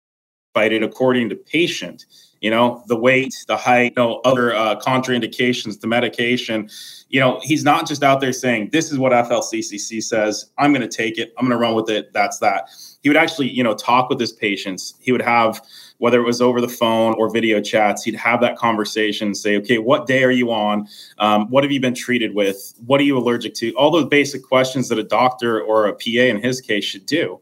it 0.55 0.83
according 0.83 1.29
to 1.29 1.35
patient. 1.35 2.05
You 2.41 2.51
know 2.51 2.83
the 2.87 2.95
weight 2.95 3.33
the 3.47 3.57
height 3.57 3.93
you 3.97 4.03
know 4.03 4.21
other 4.23 4.53
uh, 4.53 4.79
contraindications 4.79 5.79
the 5.79 5.87
medication. 5.87 6.69
You 7.09 7.19
know 7.19 7.39
he's 7.41 7.63
not 7.63 7.87
just 7.87 8.03
out 8.03 8.21
there 8.21 8.33
saying 8.33 8.69
this 8.71 8.91
is 8.91 8.99
what 8.99 9.11
flccc 9.11 10.03
says. 10.03 10.51
I'm 10.57 10.71
going 10.71 10.87
to 10.87 10.95
take 10.97 11.17
it. 11.17 11.33
I'm 11.37 11.47
going 11.47 11.57
to 11.57 11.61
run 11.61 11.73
with 11.73 11.89
it. 11.89 12.13
That's 12.13 12.37
that. 12.39 12.69
He 13.01 13.09
would 13.09 13.17
actually 13.17 13.49
you 13.49 13.63
know 13.63 13.73
talk 13.73 14.09
with 14.09 14.19
his 14.19 14.33
patients. 14.33 14.93
He 14.99 15.11
would 15.11 15.21
have 15.21 15.61
whether 15.99 16.19
it 16.19 16.25
was 16.25 16.41
over 16.41 16.61
the 16.61 16.67
phone 16.67 17.13
or 17.15 17.29
video 17.29 17.59
chats 17.59 18.03
he'd 18.03 18.15
have 18.15 18.39
that 18.41 18.57
conversation 18.57 19.33
say 19.33 19.57
okay 19.57 19.77
what 19.77 20.07
day 20.07 20.23
are 20.23 20.31
you 20.31 20.51
on? 20.51 20.87
Um, 21.19 21.49
what 21.49 21.63
have 21.63 21.71
you 21.71 21.79
been 21.79 21.93
treated 21.93 22.33
with? 22.33 22.73
What 22.85 22.99
are 22.99 23.03
you 23.03 23.17
allergic 23.17 23.53
to? 23.55 23.71
All 23.73 23.91
those 23.91 24.05
basic 24.05 24.43
questions 24.43 24.89
that 24.89 24.99
a 24.99 25.03
doctor 25.03 25.61
or 25.61 25.87
a 25.87 25.93
pa 25.93 26.21
in 26.21 26.41
his 26.41 26.61
case 26.61 26.83
should 26.83 27.05
do. 27.05 27.39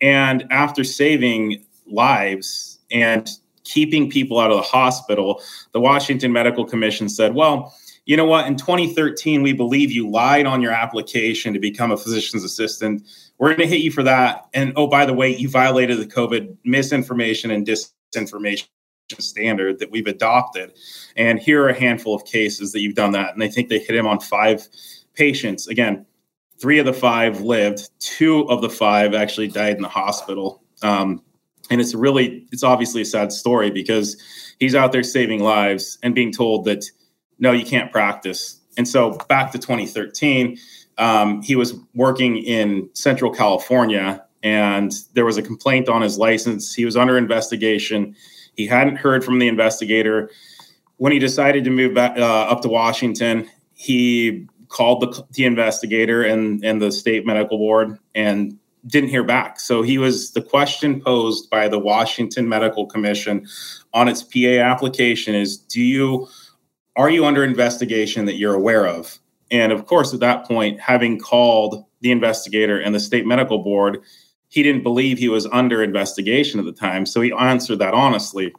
And 0.00 0.46
after 0.50 0.84
saving 0.84 1.64
lives 1.86 2.78
and 2.90 3.28
keeping 3.64 4.10
people 4.10 4.38
out 4.38 4.50
of 4.50 4.56
the 4.56 4.62
hospital, 4.62 5.42
the 5.72 5.80
Washington 5.80 6.32
Medical 6.32 6.64
Commission 6.64 7.08
said, 7.08 7.34
well, 7.34 7.74
you 8.10 8.16
know 8.16 8.24
what, 8.24 8.48
in 8.48 8.56
2013, 8.56 9.40
we 9.40 9.52
believe 9.52 9.92
you 9.92 10.10
lied 10.10 10.44
on 10.44 10.60
your 10.60 10.72
application 10.72 11.52
to 11.52 11.60
become 11.60 11.92
a 11.92 11.96
physician's 11.96 12.42
assistant. 12.42 13.06
We're 13.38 13.50
going 13.50 13.60
to 13.60 13.68
hit 13.68 13.82
you 13.82 13.92
for 13.92 14.02
that. 14.02 14.48
And 14.52 14.72
oh, 14.74 14.88
by 14.88 15.06
the 15.06 15.14
way, 15.14 15.36
you 15.36 15.48
violated 15.48 16.00
the 16.00 16.06
COVID 16.06 16.56
misinformation 16.64 17.52
and 17.52 17.64
disinformation 17.64 18.66
standard 19.20 19.78
that 19.78 19.92
we've 19.92 20.08
adopted. 20.08 20.72
And 21.14 21.38
here 21.38 21.62
are 21.62 21.68
a 21.68 21.80
handful 21.80 22.12
of 22.12 22.24
cases 22.24 22.72
that 22.72 22.80
you've 22.80 22.96
done 22.96 23.12
that. 23.12 23.32
And 23.32 23.44
I 23.44 23.48
think 23.48 23.68
they 23.68 23.78
hit 23.78 23.94
him 23.94 24.08
on 24.08 24.18
five 24.18 24.66
patients. 25.14 25.68
Again, 25.68 26.04
three 26.58 26.80
of 26.80 26.86
the 26.86 26.92
five 26.92 27.42
lived, 27.42 27.90
two 28.00 28.40
of 28.50 28.60
the 28.60 28.70
five 28.70 29.14
actually 29.14 29.46
died 29.46 29.76
in 29.76 29.82
the 29.82 29.88
hospital. 29.88 30.64
Um, 30.82 31.22
and 31.70 31.80
it's 31.80 31.94
really, 31.94 32.48
it's 32.50 32.64
obviously 32.64 33.02
a 33.02 33.04
sad 33.06 33.30
story 33.30 33.70
because 33.70 34.20
he's 34.58 34.74
out 34.74 34.90
there 34.90 35.04
saving 35.04 35.44
lives 35.44 35.96
and 36.02 36.12
being 36.12 36.32
told 36.32 36.64
that, 36.64 36.90
no, 37.40 37.52
you 37.52 37.64
can't 37.64 37.90
practice. 37.90 38.60
And 38.76 38.86
so 38.86 39.18
back 39.28 39.50
to 39.52 39.58
2013, 39.58 40.58
um, 40.98 41.42
he 41.42 41.56
was 41.56 41.74
working 41.94 42.36
in 42.36 42.88
Central 42.92 43.32
California 43.32 44.24
and 44.42 44.92
there 45.14 45.24
was 45.24 45.36
a 45.36 45.42
complaint 45.42 45.88
on 45.88 46.02
his 46.02 46.18
license. 46.18 46.74
He 46.74 46.84
was 46.84 46.96
under 46.96 47.18
investigation. 47.18 48.14
He 48.54 48.66
hadn't 48.66 48.96
heard 48.96 49.24
from 49.24 49.38
the 49.38 49.48
investigator. 49.48 50.30
When 50.96 51.12
he 51.12 51.18
decided 51.18 51.64
to 51.64 51.70
move 51.70 51.94
back 51.94 52.16
uh, 52.16 52.22
up 52.22 52.62
to 52.62 52.68
Washington, 52.68 53.50
he 53.74 54.46
called 54.68 55.00
the, 55.00 55.26
the 55.32 55.44
investigator 55.44 56.22
and, 56.22 56.64
and 56.64 56.80
the 56.80 56.92
state 56.92 57.26
medical 57.26 57.58
board 57.58 57.98
and 58.14 58.56
didn't 58.86 59.10
hear 59.10 59.24
back. 59.24 59.60
So 59.60 59.82
he 59.82 59.98
was 59.98 60.30
the 60.32 60.42
question 60.42 61.00
posed 61.00 61.50
by 61.50 61.68
the 61.68 61.78
Washington 61.78 62.48
Medical 62.48 62.86
Commission 62.86 63.46
on 63.92 64.08
its 64.08 64.22
PA 64.22 64.62
application 64.62 65.34
is 65.34 65.58
do 65.58 65.82
you 65.82 66.28
are 66.96 67.10
you 67.10 67.24
under 67.24 67.44
investigation 67.44 68.24
that 68.26 68.36
you're 68.36 68.54
aware 68.54 68.86
of? 68.86 69.18
And 69.50 69.72
of 69.72 69.86
course 69.86 70.14
at 70.14 70.20
that 70.20 70.46
point 70.46 70.80
having 70.80 71.18
called 71.18 71.84
the 72.00 72.10
investigator 72.10 72.78
and 72.78 72.94
the 72.94 73.00
state 73.00 73.26
medical 73.26 73.58
board, 73.58 74.00
he 74.48 74.62
didn't 74.62 74.82
believe 74.82 75.18
he 75.18 75.28
was 75.28 75.46
under 75.46 75.82
investigation 75.82 76.58
at 76.58 76.66
the 76.66 76.72
time. 76.72 77.06
So 77.06 77.20
he 77.20 77.32
answered 77.32 77.78
that 77.78 77.94
honestly. 77.94 78.52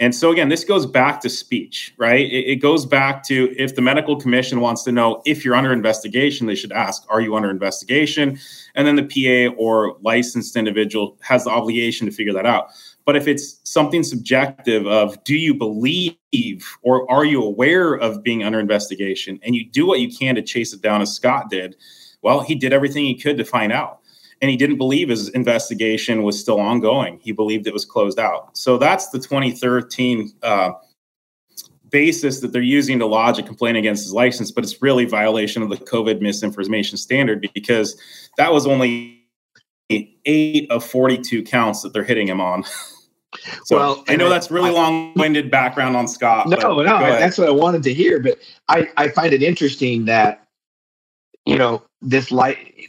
And 0.00 0.12
so, 0.12 0.32
again, 0.32 0.48
this 0.48 0.64
goes 0.64 0.86
back 0.86 1.20
to 1.20 1.30
speech, 1.30 1.94
right? 1.98 2.26
It, 2.26 2.46
it, 2.48 2.56
goes 2.56 2.84
back 2.84 3.22
to 3.24 3.54
if 3.56 3.76
the 3.76 3.80
medical 3.80 4.16
commission 4.16 4.60
wants 4.60 4.82
to 4.84 4.92
know 4.92 5.22
if 5.24 5.44
you're 5.44 5.54
under 5.54 5.72
investigation, 5.72 6.48
they 6.48 6.56
should 6.56 6.72
ask, 6.72 7.04
Are 7.08 7.20
you 7.20 7.36
under 7.36 7.48
investigation? 7.48 8.38
And 8.74 8.88
then 8.88 8.96
the 8.96 9.04
PA 9.04 9.54
or 9.56 9.96
licensed 10.02 10.56
individual 10.56 11.16
has 11.20 11.44
the 11.44 11.50
obligation 11.50 12.06
to 12.06 12.12
figure 12.12 12.32
that 12.32 12.44
out. 12.44 12.70
But 13.06 13.16
if 13.16 13.28
it's 13.28 13.60
something 13.64 14.02
subjective 14.02 14.86
of 14.86 15.22
do 15.24 15.36
you 15.36 15.54
believe 15.54 16.16
or 16.82 17.10
are 17.10 17.24
you 17.24 17.42
aware 17.42 17.94
of 17.94 18.22
being 18.22 18.42
under 18.42 18.58
investigation 18.58 19.38
and 19.42 19.54
you 19.54 19.68
do 19.68 19.86
what 19.86 20.00
you 20.00 20.10
can 20.10 20.34
to 20.36 20.42
chase 20.42 20.72
it 20.72 20.80
down 20.80 21.02
as 21.02 21.14
Scott 21.14 21.50
did, 21.50 21.76
well, 22.22 22.40
he 22.40 22.54
did 22.54 22.72
everything 22.72 23.04
he 23.04 23.14
could 23.14 23.36
to 23.36 23.44
find 23.44 23.72
out 23.72 24.00
and 24.40 24.50
he 24.50 24.56
didn't 24.56 24.78
believe 24.78 25.08
his 25.08 25.28
investigation 25.30 26.22
was 26.22 26.38
still 26.38 26.60
ongoing. 26.60 27.18
He 27.22 27.32
believed 27.32 27.66
it 27.66 27.72
was 27.72 27.84
closed 27.84 28.18
out. 28.18 28.56
So 28.56 28.78
that's 28.78 29.08
the 29.10 29.18
2013 29.18 30.32
uh, 30.42 30.72
basis 31.90 32.40
that 32.40 32.52
they're 32.52 32.60
using 32.60 32.98
to 32.98 33.06
lodge 33.06 33.38
a 33.38 33.42
complaint 33.42 33.76
against 33.76 34.02
his 34.02 34.12
license, 34.12 34.50
but 34.50 34.64
it's 34.64 34.82
really 34.82 35.04
violation 35.04 35.62
of 35.62 35.70
the 35.70 35.76
COVID 35.76 36.20
misinformation 36.20 36.98
standard 36.98 37.48
because 37.54 37.98
that 38.36 38.52
was 38.52 38.66
only 38.66 39.24
eight 39.90 40.70
of 40.70 40.84
42 40.84 41.42
counts 41.44 41.82
that 41.82 41.92
they're 41.92 42.04
hitting 42.04 42.26
him 42.26 42.40
on. 42.40 42.64
So 43.64 43.76
well, 43.76 44.04
I 44.08 44.16
know 44.16 44.28
that's 44.28 44.50
really 44.50 44.70
long-winded 44.70 45.50
background 45.50 45.96
on 45.96 46.08
Scott. 46.08 46.48
No, 46.48 46.82
no, 46.82 46.98
that's 47.00 47.38
what 47.38 47.48
I 47.48 47.52
wanted 47.52 47.82
to 47.84 47.94
hear. 47.94 48.20
But 48.20 48.38
I, 48.68 48.88
I 48.96 49.08
find 49.08 49.32
it 49.32 49.42
interesting 49.42 50.04
that 50.06 50.46
you 51.44 51.58
know 51.58 51.82
this 52.00 52.30
light 52.30 52.88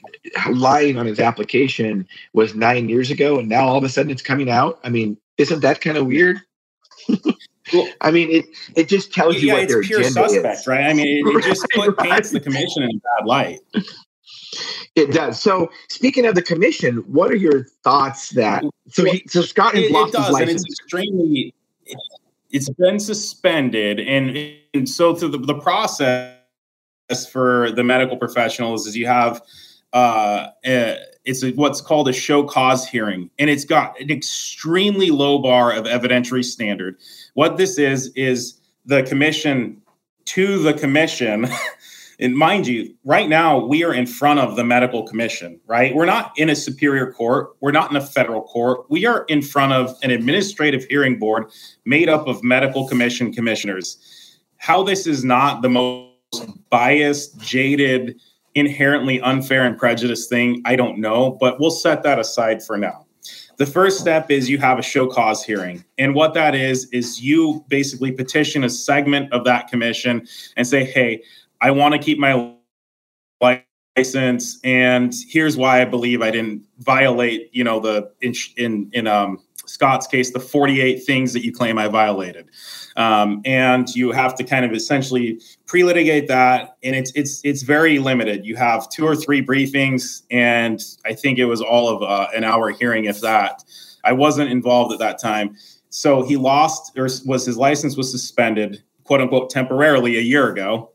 lying 0.51 0.97
on 0.97 1.05
his 1.05 1.19
application 1.19 2.07
was 2.33 2.55
nine 2.55 2.89
years 2.89 3.11
ago, 3.11 3.39
and 3.39 3.49
now 3.49 3.67
all 3.67 3.77
of 3.77 3.83
a 3.83 3.89
sudden 3.89 4.11
it's 4.11 4.21
coming 4.21 4.49
out. 4.49 4.79
I 4.83 4.89
mean, 4.89 5.17
isn't 5.37 5.61
that 5.61 5.81
kind 5.81 5.97
of 5.97 6.07
weird? 6.07 6.41
well, 7.73 7.87
I 8.01 8.11
mean, 8.11 8.31
it 8.31 8.45
it 8.75 8.89
just 8.89 9.13
tells 9.13 9.35
you 9.35 9.49
yeah, 9.49 9.53
what 9.55 9.67
their 9.67 9.81
pure 9.81 10.03
suspect, 10.03 10.59
is. 10.59 10.67
right? 10.67 10.85
I 10.85 10.93
mean, 10.93 11.07
it, 11.07 11.35
it 11.35 11.43
just 11.43 11.65
right, 11.77 11.97
paints 11.97 12.31
the 12.31 12.39
commission 12.39 12.83
in 12.83 12.89
a 12.89 13.19
bad 13.19 13.27
light. 13.27 13.59
It 14.95 15.11
does. 15.11 15.41
So, 15.41 15.69
speaking 15.89 16.25
of 16.25 16.35
the 16.35 16.41
commission, 16.41 16.97
what 17.07 17.29
are 17.31 17.35
your 17.35 17.65
thoughts 17.83 18.29
that 18.31 18.63
so 18.87 19.03
he, 19.05 19.23
so 19.27 19.41
Scott 19.41 19.75
has 19.75 19.85
it, 19.85 19.91
lost 19.91 20.13
it 20.13 20.17
does, 20.17 20.25
his 20.27 20.33
license? 20.33 20.49
And 20.49 20.59
it's 20.59 20.79
extremely. 20.79 21.53
It's 22.51 22.69
been 22.69 22.99
suspended, 22.99 23.99
and, 23.99 24.55
and 24.73 24.87
so 24.87 25.13
through 25.13 25.29
the, 25.29 25.39
the 25.39 25.59
process 25.59 26.37
for 27.29 27.71
the 27.71 27.83
medical 27.83 28.17
professionals 28.17 28.87
is 28.87 28.95
you 28.95 29.07
have 29.07 29.41
uh, 29.93 30.49
uh, 30.65 30.95
it's 31.23 31.43
a, 31.43 31.51
what's 31.51 31.81
called 31.81 32.07
a 32.07 32.13
show 32.13 32.43
cause 32.43 32.87
hearing, 32.87 33.29
and 33.39 33.49
it's 33.49 33.65
got 33.65 33.99
an 33.99 34.11
extremely 34.11 35.09
low 35.09 35.39
bar 35.39 35.71
of 35.71 35.85
evidentiary 35.85 36.43
standard. 36.43 36.97
What 37.33 37.57
this 37.57 37.77
is 37.77 38.07
is 38.15 38.59
the 38.85 39.03
commission 39.03 39.81
to 40.25 40.59
the 40.59 40.73
commission. 40.73 41.47
and 42.19 42.35
mind 42.35 42.67
you, 42.67 42.95
right 43.03 43.27
now 43.27 43.65
we 43.65 43.83
are 43.83 43.93
in 43.93 44.05
front 44.05 44.39
of 44.39 44.55
the 44.55 44.63
medical 44.63 45.03
commission, 45.03 45.59
right? 45.67 45.93
We're 45.93 46.05
not 46.05 46.31
in 46.37 46.49
a 46.49 46.55
superior 46.55 47.11
court. 47.11 47.55
We're 47.61 47.71
not 47.71 47.91
in 47.91 47.97
a 47.97 48.01
federal 48.01 48.43
court. 48.43 48.85
We 48.89 49.05
are 49.05 49.25
in 49.25 49.41
front 49.41 49.73
of 49.73 49.95
an 50.03 50.11
administrative 50.11 50.85
hearing 50.85 51.19
board 51.19 51.51
made 51.85 52.09
up 52.09 52.27
of 52.27 52.43
medical 52.43 52.87
commission 52.87 53.33
commissioners. 53.33 54.39
How 54.57 54.83
this 54.83 55.07
is 55.07 55.23
not 55.23 55.61
the 55.61 55.69
most 55.69 56.11
biased, 56.69 57.39
jaded, 57.39 58.19
inherently 58.55 59.19
unfair 59.21 59.65
and 59.65 59.77
prejudiced 59.77 60.29
thing, 60.29 60.61
I 60.65 60.75
don't 60.75 60.99
know, 60.99 61.37
but 61.39 61.59
we'll 61.59 61.71
set 61.71 62.03
that 62.03 62.19
aside 62.19 62.63
for 62.63 62.77
now. 62.77 63.05
The 63.57 63.65
first 63.65 63.99
step 63.99 64.29
is 64.29 64.49
you 64.49 64.57
have 64.57 64.79
a 64.79 64.81
show 64.81 65.07
cause 65.07 65.43
hearing. 65.43 65.83
And 65.97 66.13
what 66.13 66.33
that 66.33 66.55
is, 66.55 66.89
is 66.91 67.21
you 67.21 67.63
basically 67.69 68.11
petition 68.11 68.63
a 68.63 68.69
segment 68.69 69.31
of 69.31 69.45
that 69.45 69.69
commission 69.69 70.27
and 70.57 70.67
say, 70.67 70.83
hey, 70.83 71.23
I 71.65 71.71
want 71.71 71.93
to 71.93 71.99
keep 71.99 72.19
my 72.19 72.53
license 73.97 74.59
and 74.63 75.11
here's 75.27 75.57
why 75.57 75.81
I 75.81 75.85
believe 75.85 76.21
I 76.21 76.29
didn't 76.29 76.63
violate, 76.77 77.49
you 77.53 77.63
know, 77.63 77.79
the 77.79 78.11
in 78.21 78.33
in, 78.55 78.91
in 78.93 79.07
um 79.07 79.39
Scott's 79.65 80.05
case, 80.05 80.29
the 80.29 80.39
48 80.39 81.03
things 81.03 81.33
that 81.33 81.43
you 81.43 81.51
claim 81.51 81.79
I 81.79 81.87
violated. 81.87 82.51
Um, 82.97 83.41
and 83.45 83.89
you 83.95 84.11
have 84.11 84.35
to 84.35 84.43
kind 84.43 84.63
of 84.63 84.73
essentially 84.73 85.41
pre-litigate 85.65 86.27
that, 86.27 86.77
and 86.83 86.95
it's 86.95 87.11
it's 87.15 87.41
it's 87.43 87.63
very 87.63 87.97
limited. 87.97 88.45
You 88.45 88.55
have 88.57 88.87
two 88.89 89.03
or 89.03 89.15
three 89.15 89.43
briefings, 89.43 90.21
and 90.29 90.79
I 91.03 91.13
think 91.13 91.39
it 91.39 91.45
was 91.45 91.61
all 91.61 91.89
of 91.89 92.03
uh, 92.03 92.27
an 92.35 92.43
hour 92.43 92.69
hearing, 92.69 93.05
if 93.05 93.21
that. 93.21 93.63
I 94.03 94.11
wasn't 94.11 94.51
involved 94.51 94.93
at 94.93 94.99
that 94.99 95.19
time, 95.19 95.55
so 95.89 96.21
he 96.21 96.37
lost 96.37 96.95
or 96.95 97.09
was 97.25 97.47
his 97.47 97.57
license 97.57 97.97
was 97.97 98.11
suspended, 98.11 98.83
quote 99.03 99.19
unquote, 99.19 99.49
temporarily 99.49 100.17
a 100.17 100.21
year 100.21 100.47
ago, 100.49 100.91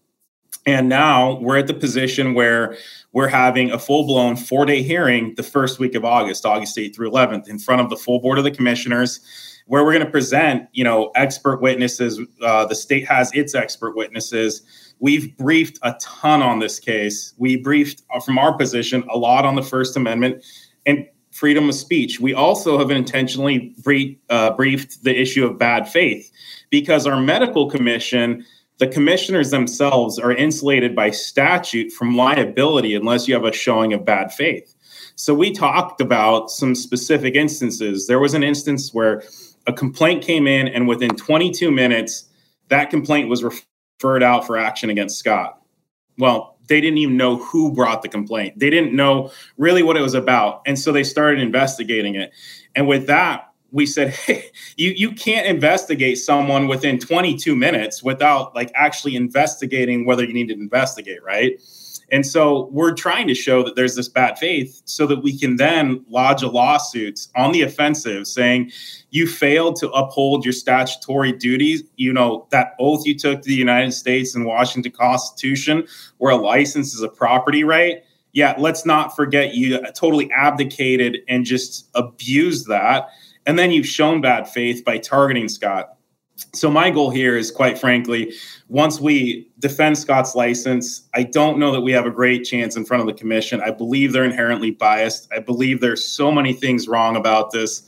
and 0.66 0.88
now 0.88 1.38
we're 1.40 1.58
at 1.58 1.66
the 1.66 1.74
position 1.74 2.34
where 2.34 2.76
we're 3.12 3.28
having 3.28 3.70
a 3.70 3.78
full 3.78 4.06
blown 4.06 4.36
four 4.36 4.66
day 4.66 4.82
hearing 4.82 5.34
the 5.36 5.42
first 5.42 5.78
week 5.78 5.94
of 5.94 6.04
August, 6.04 6.44
August 6.44 6.76
8th 6.76 6.94
through 6.94 7.10
11th, 7.10 7.48
in 7.48 7.58
front 7.58 7.80
of 7.80 7.90
the 7.90 7.96
full 7.96 8.20
board 8.20 8.38
of 8.38 8.44
the 8.44 8.50
commissioners, 8.50 9.20
where 9.66 9.84
we're 9.84 9.92
going 9.92 10.04
to 10.04 10.10
present, 10.10 10.68
you 10.72 10.84
know, 10.84 11.10
expert 11.14 11.60
witnesses. 11.62 12.20
Uh, 12.42 12.66
the 12.66 12.74
state 12.74 13.06
has 13.06 13.32
its 13.32 13.54
expert 13.54 13.96
witnesses. 13.96 14.62
We've 14.98 15.34
briefed 15.36 15.78
a 15.82 15.94
ton 16.00 16.42
on 16.42 16.58
this 16.58 16.78
case. 16.78 17.32
We 17.38 17.56
briefed 17.56 18.02
uh, 18.14 18.20
from 18.20 18.38
our 18.38 18.56
position 18.56 19.04
a 19.10 19.16
lot 19.16 19.44
on 19.46 19.54
the 19.54 19.62
First 19.62 19.96
Amendment 19.96 20.44
and 20.84 21.06
freedom 21.30 21.68
of 21.68 21.74
speech. 21.74 22.20
We 22.20 22.34
also 22.34 22.78
have 22.78 22.90
intentionally 22.90 23.74
brief, 23.82 24.18
uh, 24.28 24.50
briefed 24.50 25.04
the 25.04 25.18
issue 25.18 25.46
of 25.46 25.58
bad 25.58 25.88
faith 25.88 26.30
because 26.70 27.06
our 27.06 27.20
medical 27.20 27.70
commission 27.70 28.44
the 28.80 28.88
commissioners 28.88 29.50
themselves 29.50 30.18
are 30.18 30.32
insulated 30.32 30.96
by 30.96 31.10
statute 31.10 31.92
from 31.92 32.16
liability 32.16 32.94
unless 32.94 33.28
you 33.28 33.34
have 33.34 33.44
a 33.44 33.52
showing 33.52 33.92
of 33.92 34.06
bad 34.06 34.32
faith. 34.32 34.74
So 35.16 35.34
we 35.34 35.52
talked 35.52 36.00
about 36.00 36.50
some 36.50 36.74
specific 36.74 37.34
instances. 37.34 38.06
There 38.06 38.18
was 38.18 38.32
an 38.32 38.42
instance 38.42 38.94
where 38.94 39.22
a 39.66 39.72
complaint 39.74 40.24
came 40.24 40.46
in, 40.46 40.66
and 40.66 40.88
within 40.88 41.10
22 41.10 41.70
minutes, 41.70 42.24
that 42.68 42.88
complaint 42.88 43.28
was 43.28 43.44
referred 43.44 44.22
out 44.22 44.46
for 44.46 44.56
action 44.56 44.88
against 44.88 45.18
Scott. 45.18 45.60
Well, 46.16 46.56
they 46.68 46.80
didn't 46.80 46.98
even 46.98 47.18
know 47.18 47.36
who 47.36 47.74
brought 47.74 48.00
the 48.00 48.08
complaint. 48.08 48.58
They 48.58 48.70
didn't 48.70 48.96
know 48.96 49.30
really 49.58 49.82
what 49.82 49.98
it 49.98 50.00
was 50.00 50.14
about. 50.14 50.62
And 50.64 50.78
so 50.78 50.90
they 50.90 51.04
started 51.04 51.42
investigating 51.42 52.14
it. 52.14 52.32
And 52.74 52.88
with 52.88 53.08
that, 53.08 53.49
we 53.72 53.86
said, 53.86 54.08
hey, 54.26 54.50
you, 54.76 54.90
you 54.90 55.12
can't 55.12 55.46
investigate 55.46 56.18
someone 56.18 56.68
within 56.68 56.98
22 56.98 57.54
minutes 57.56 58.02
without 58.02 58.54
like 58.54 58.70
actually 58.74 59.16
investigating 59.16 60.06
whether 60.06 60.24
you 60.24 60.32
need 60.32 60.48
to 60.48 60.54
investigate, 60.54 61.22
right? 61.22 61.60
And 62.12 62.26
so 62.26 62.68
we're 62.72 62.94
trying 62.94 63.28
to 63.28 63.34
show 63.34 63.62
that 63.62 63.76
there's 63.76 63.94
this 63.94 64.08
bad 64.08 64.38
faith 64.38 64.82
so 64.84 65.06
that 65.06 65.22
we 65.22 65.38
can 65.38 65.56
then 65.56 66.04
lodge 66.08 66.42
a 66.42 66.48
lawsuit 66.48 67.28
on 67.36 67.52
the 67.52 67.62
offensive 67.62 68.26
saying 68.26 68.72
you 69.10 69.26
failed 69.26 69.76
to 69.76 69.90
uphold 69.90 70.44
your 70.44 70.52
statutory 70.52 71.32
duties, 71.32 71.84
you 71.96 72.12
know, 72.12 72.46
that 72.50 72.74
oath 72.80 73.06
you 73.06 73.16
took 73.16 73.42
to 73.42 73.48
the 73.48 73.54
United 73.54 73.92
States 73.92 74.34
and 74.34 74.44
Washington 74.44 74.92
Constitution, 74.92 75.86
where 76.18 76.32
a 76.32 76.36
license 76.36 76.94
is 76.94 77.02
a 77.02 77.08
property 77.08 77.64
right. 77.64 78.02
Yeah, 78.32 78.54
let's 78.58 78.86
not 78.86 79.14
forget 79.16 79.54
you 79.54 79.80
totally 79.92 80.30
abdicated 80.32 81.18
and 81.28 81.44
just 81.44 81.88
abused 81.94 82.68
that. 82.68 83.08
And 83.46 83.58
then 83.58 83.70
you've 83.70 83.86
shown 83.86 84.20
bad 84.20 84.48
faith 84.48 84.84
by 84.84 84.98
targeting 84.98 85.48
Scott. 85.48 85.96
So 86.54 86.70
my 86.70 86.90
goal 86.90 87.10
here 87.10 87.36
is 87.36 87.50
quite 87.50 87.78
frankly, 87.78 88.32
once 88.68 88.98
we 89.00 89.50
defend 89.58 89.98
Scott's 89.98 90.34
license, 90.34 91.08
I 91.14 91.24
don't 91.24 91.58
know 91.58 91.70
that 91.72 91.82
we 91.82 91.92
have 91.92 92.06
a 92.06 92.10
great 92.10 92.44
chance 92.44 92.76
in 92.76 92.84
front 92.84 93.02
of 93.02 93.06
the 93.06 93.12
commission. 93.12 93.60
I 93.60 93.70
believe 93.70 94.12
they're 94.12 94.24
inherently 94.24 94.70
biased. 94.70 95.30
I 95.34 95.40
believe 95.40 95.80
there's 95.80 96.04
so 96.04 96.32
many 96.32 96.52
things 96.52 96.88
wrong 96.88 97.16
about 97.16 97.50
this 97.50 97.82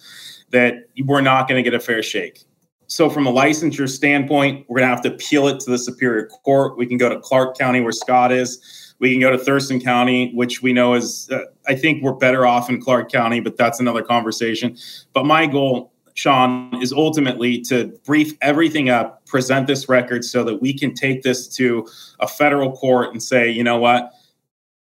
that 0.50 0.74
we're 1.04 1.22
not 1.22 1.48
going 1.48 1.62
to 1.62 1.68
get 1.68 1.74
a 1.74 1.82
fair 1.82 2.02
shake. 2.02 2.44
So 2.88 3.08
from 3.08 3.26
a 3.26 3.32
licensure 3.32 3.88
standpoint, 3.88 4.66
we're 4.68 4.80
going 4.80 4.88
to 4.88 4.94
have 4.94 5.02
to 5.04 5.14
appeal 5.14 5.48
it 5.48 5.60
to 5.60 5.70
the 5.70 5.78
Superior 5.78 6.26
Court. 6.26 6.76
We 6.76 6.86
can 6.86 6.98
go 6.98 7.08
to 7.08 7.18
Clark 7.20 7.56
County 7.56 7.80
where 7.80 7.92
Scott 7.92 8.32
is. 8.32 8.81
We 9.02 9.12
can 9.12 9.20
go 9.20 9.30
to 9.30 9.36
Thurston 9.36 9.80
County, 9.80 10.32
which 10.32 10.62
we 10.62 10.72
know 10.72 10.94
is, 10.94 11.28
uh, 11.30 11.40
I 11.66 11.74
think 11.74 12.02
we're 12.02 12.14
better 12.14 12.46
off 12.46 12.70
in 12.70 12.80
Clark 12.80 13.10
County, 13.12 13.40
but 13.40 13.56
that's 13.56 13.80
another 13.80 14.02
conversation. 14.02 14.78
But 15.12 15.26
my 15.26 15.46
goal 15.46 15.92
Shawn, 16.14 16.80
is 16.82 16.92
ultimately 16.92 17.60
to 17.62 17.86
brief 18.04 18.36
everything 18.42 18.90
up, 18.90 19.24
present 19.26 19.66
this 19.66 19.88
record 19.88 20.24
so 20.24 20.44
that 20.44 20.60
we 20.60 20.76
can 20.76 20.94
take 20.94 21.22
this 21.22 21.48
to 21.56 21.86
a 22.20 22.28
federal 22.28 22.72
court 22.72 23.12
and 23.12 23.22
say, 23.22 23.50
you 23.50 23.64
know 23.64 23.78
what, 23.78 24.12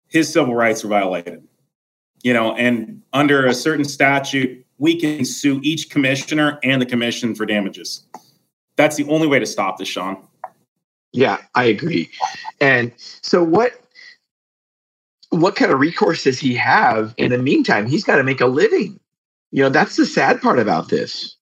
his 0.09 0.33
civil 0.33 0.55
rights 0.55 0.83
were 0.83 0.91
violated. 0.91 1.47
You 2.23 2.33
know, 2.33 2.55
and 2.57 3.03
under 3.13 3.47
a 3.47 3.55
certain 3.55 3.85
statute, 3.85 4.65
we 4.79 4.99
can 4.99 5.25
sue 5.25 5.61
each 5.63 5.91
commissioner 5.91 6.59
and 6.65 6.81
the 6.83 6.87
commission 6.87 7.35
for 7.35 7.47
damages. 7.47 8.03
That's 8.77 8.97
the 8.97 9.05
only 9.05 9.27
way 9.27 9.39
to 9.39 9.47
stop 9.47 9.79
this, 9.79 9.89
Shawn. 9.89 10.17
Yeah, 11.13 11.39
I 11.55 11.65
agree. 11.65 12.11
And 12.61 12.93
so 12.97 13.43
what 13.43 13.73
what 15.31 15.57
kind 15.57 15.71
of 15.71 15.79
recourse 15.79 16.25
does 16.25 16.39
he 16.39 16.55
have 16.55 17.15
in 17.17 17.31
the 17.31 17.39
meantime? 17.39 17.87
He's 17.87 18.05
got 18.05 18.17
to 18.17 18.25
make 18.25 18.41
a 18.41 18.47
living. 18.47 18.99
You 19.51 19.63
know 19.63 19.69
that's 19.71 19.97
the 19.97 20.07
sad 20.07 20.41
part 20.41 20.59
about 20.59 20.89
this. 20.89 21.37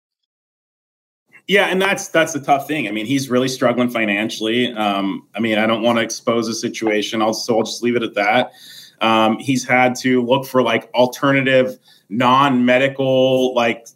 Yeah 1.49 1.67
and 1.67 1.81
that's 1.81 2.09
that's 2.09 2.33
the 2.33 2.41
tough 2.41 2.67
thing. 2.67 2.89
I 2.89 2.93
mean 2.93 3.07
he's 3.07 3.31
really 3.31 3.49
struggling 3.49 3.91
financially. 3.91 4.73
Um, 4.73 5.27
i 5.35 5.41
mean 5.41 5.59
i 5.59 5.67
don't 5.67 5.83
want 5.83 5.99
to 5.99 6.03
expose 6.03 6.47
the 6.47 6.55
situation. 6.55 7.23
I'll 7.23 7.35
so 7.35 7.59
i'll 7.59 7.65
just 7.65 7.83
leave 7.83 7.97
it 7.97 8.03
at 8.03 8.15
that. 8.15 8.53
Um, 9.01 9.39
he's 9.39 9.67
had 9.67 9.95
to 9.97 10.25
look 10.25 10.47
for 10.47 10.63
like 10.63 10.91
alternative 10.95 11.79
non-medical 12.09 13.55
like 13.55 13.89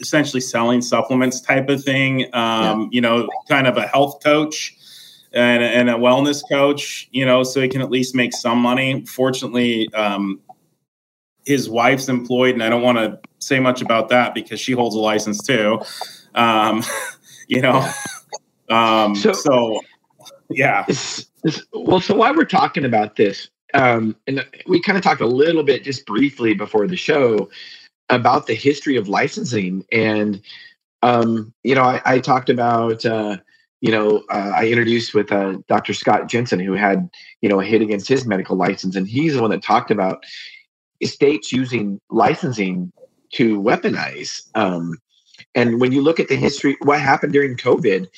essentially 0.00 0.40
selling 0.40 0.82
supplements 0.82 1.40
type 1.40 1.68
of 1.68 1.82
thing. 1.82 2.24
Um, 2.34 2.82
yeah. 2.82 2.88
you 2.90 3.00
know 3.00 3.28
kind 3.48 3.66
of 3.66 3.76
a 3.76 3.86
health 3.86 4.22
coach 4.22 4.77
and, 5.32 5.62
and, 5.62 5.90
a 5.90 5.94
wellness 5.94 6.42
coach 6.50 7.08
you 7.12 7.24
know 7.24 7.42
so 7.42 7.60
he 7.60 7.68
can 7.68 7.80
at 7.80 7.90
least 7.90 8.14
make 8.14 8.32
some 8.32 8.58
money 8.58 9.04
fortunately 9.04 9.92
um, 9.94 10.40
his 11.44 11.68
wife's 11.68 12.08
employed 12.08 12.54
and 12.54 12.62
i 12.62 12.68
don't 12.68 12.82
want 12.82 12.98
to 12.98 13.18
say 13.38 13.60
much 13.60 13.82
about 13.82 14.08
that 14.10 14.34
because 14.34 14.60
she 14.60 14.72
holds 14.72 14.94
a 14.94 14.98
license 14.98 15.42
too. 15.42 15.80
Um, 16.34 16.82
you 17.48 17.60
know, 17.60 17.88
um, 18.68 19.14
so, 19.14 19.32
so, 19.32 19.80
yeah. 20.50 20.86
well, 21.72 22.00
so 22.00 22.14
while 22.14 22.34
we're 22.34 22.44
talking 22.44 22.84
about 22.84 23.16
this, 23.16 23.48
um, 23.74 24.16
and 24.26 24.44
we 24.66 24.80
kind 24.80 24.96
of 24.96 25.04
talked 25.04 25.20
a 25.20 25.26
little 25.26 25.62
bit 25.62 25.84
just 25.84 26.06
briefly 26.06 26.54
before 26.54 26.86
the 26.86 26.96
show 26.96 27.50
about 28.08 28.46
the 28.46 28.54
history 28.54 28.96
of 28.96 29.08
licensing, 29.08 29.84
and 29.92 30.40
um, 31.02 31.52
you 31.62 31.74
know, 31.74 31.82
I, 31.82 32.00
I 32.04 32.18
talked 32.18 32.50
about. 32.50 33.04
Uh, 33.04 33.38
you 33.80 33.92
know, 33.92 34.24
uh, 34.30 34.52
I 34.54 34.68
introduced 34.68 35.14
with 35.14 35.30
uh, 35.30 35.58
Dr. 35.68 35.94
Scott 35.94 36.28
Jensen, 36.28 36.58
who 36.58 36.72
had, 36.72 37.08
you 37.40 37.48
know, 37.48 37.60
a 37.60 37.64
hit 37.64 37.82
against 37.82 38.08
his 38.08 38.26
medical 38.26 38.56
license, 38.56 38.96
and 38.96 39.06
he's 39.06 39.34
the 39.34 39.42
one 39.42 39.50
that 39.50 39.62
talked 39.62 39.90
about 39.90 40.24
states 41.04 41.52
using 41.52 42.00
licensing 42.10 42.92
to 43.34 43.60
weaponize. 43.60 44.48
Um, 44.54 44.98
and 45.54 45.80
when 45.80 45.92
you 45.92 46.02
look 46.02 46.18
at 46.18 46.28
the 46.28 46.36
history, 46.36 46.76
what 46.82 47.00
happened 47.00 47.32
during 47.32 47.56
COVID, 47.56 48.08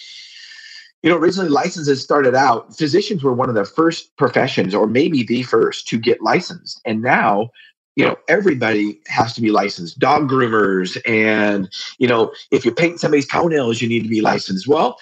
you 1.03 1.11
know, 1.11 1.17
originally 1.17 1.51
licenses 1.51 2.03
started 2.03 2.35
out, 2.35 2.77
physicians 2.77 3.23
were 3.23 3.33
one 3.33 3.49
of 3.49 3.55
the 3.55 3.65
first 3.65 4.17
professions, 4.17 4.75
or 4.75 4.87
maybe 4.87 5.23
the 5.23 5.43
first, 5.43 5.89
to 5.89 5.99
get 5.99 6.23
licensed. 6.23 6.81
And 6.85 7.03
now, 7.03 7.51
you 7.97 8.05
know, 8.05 8.17
everybody 8.29 9.01
has 9.09 9.35
to 9.35 9.41
be 9.41 9.51
licensed. 9.51 9.99
Dog 9.99 10.31
groomers, 10.31 11.01
and 11.07 11.71
you 11.99 12.09
know, 12.09 12.33
if 12.51 12.65
you 12.65 12.73
paint 12.73 13.01
somebody's 13.01 13.27
toenails, 13.27 13.83
you 13.83 13.89
need 13.89 14.03
to 14.03 14.09
be 14.09 14.21
licensed. 14.21 14.69
Well, 14.69 14.99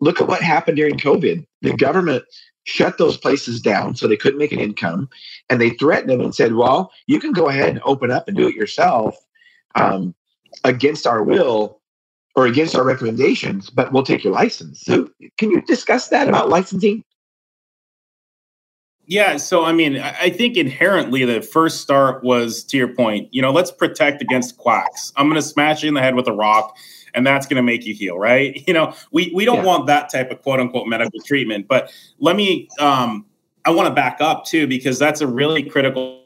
look 0.00 0.20
at 0.20 0.28
what 0.28 0.42
happened 0.42 0.76
during 0.76 0.96
COVID. 0.96 1.46
The 1.62 1.72
government 1.74 2.24
shut 2.64 2.98
those 2.98 3.16
places 3.16 3.60
down 3.60 3.96
so 3.96 4.06
they 4.06 4.16
couldn't 4.16 4.38
make 4.38 4.52
an 4.52 4.60
income, 4.60 5.08
and 5.48 5.60
they 5.60 5.70
threatened 5.70 6.10
them 6.10 6.20
and 6.20 6.34
said, 6.34 6.54
"Well, 6.54 6.92
you 7.06 7.18
can 7.20 7.32
go 7.32 7.48
ahead 7.48 7.70
and 7.70 7.80
open 7.84 8.10
up 8.10 8.28
and 8.28 8.36
do 8.36 8.48
it 8.48 8.54
yourself." 8.54 9.16
um, 9.74 10.14
against 10.64 11.06
our 11.06 11.22
will 11.22 11.80
or 12.36 12.46
against 12.46 12.74
our 12.76 12.84
recommendations, 12.84 13.70
but 13.70 13.92
we'll 13.92 14.02
take 14.02 14.24
your 14.24 14.32
license. 14.32 14.80
So, 14.82 15.08
can 15.36 15.50
you 15.50 15.62
discuss 15.62 16.08
that 16.08 16.28
about 16.28 16.48
licensing? 16.48 17.04
Yeah, 19.06 19.38
so 19.38 19.64
I 19.64 19.72
mean, 19.72 19.98
I 19.98 20.30
think 20.30 20.56
inherently 20.56 21.24
the 21.24 21.42
first 21.42 21.80
start 21.80 22.22
was 22.22 22.62
to 22.64 22.76
your 22.76 22.94
point, 22.94 23.28
you 23.32 23.42
know, 23.42 23.50
let's 23.50 23.72
protect 23.72 24.22
against 24.22 24.56
quacks. 24.56 25.12
I'm 25.16 25.26
going 25.26 25.40
to 25.40 25.46
smash 25.46 25.82
you 25.82 25.88
in 25.88 25.94
the 25.94 26.00
head 26.00 26.14
with 26.14 26.28
a 26.28 26.32
rock 26.32 26.76
and 27.14 27.26
that's 27.26 27.46
going 27.46 27.56
to 27.56 27.62
make 27.62 27.84
you 27.86 27.94
heal, 27.94 28.18
right? 28.18 28.62
You 28.70 28.74
know, 28.74 28.94
we 29.10 29.32
we 29.34 29.44
don't 29.44 29.58
yeah. 29.58 29.64
want 29.64 29.86
that 29.88 30.10
type 30.10 30.30
of 30.30 30.42
quote 30.42 30.60
unquote 30.60 30.86
medical 30.86 31.20
treatment, 31.22 31.66
but 31.66 31.92
let 32.20 32.36
me 32.36 32.68
um 32.78 33.26
I 33.64 33.70
want 33.70 33.88
to 33.88 33.94
back 33.94 34.18
up 34.20 34.44
too 34.44 34.68
because 34.68 34.98
that's 34.98 35.20
a 35.20 35.26
really 35.26 35.62
critical 35.64 36.20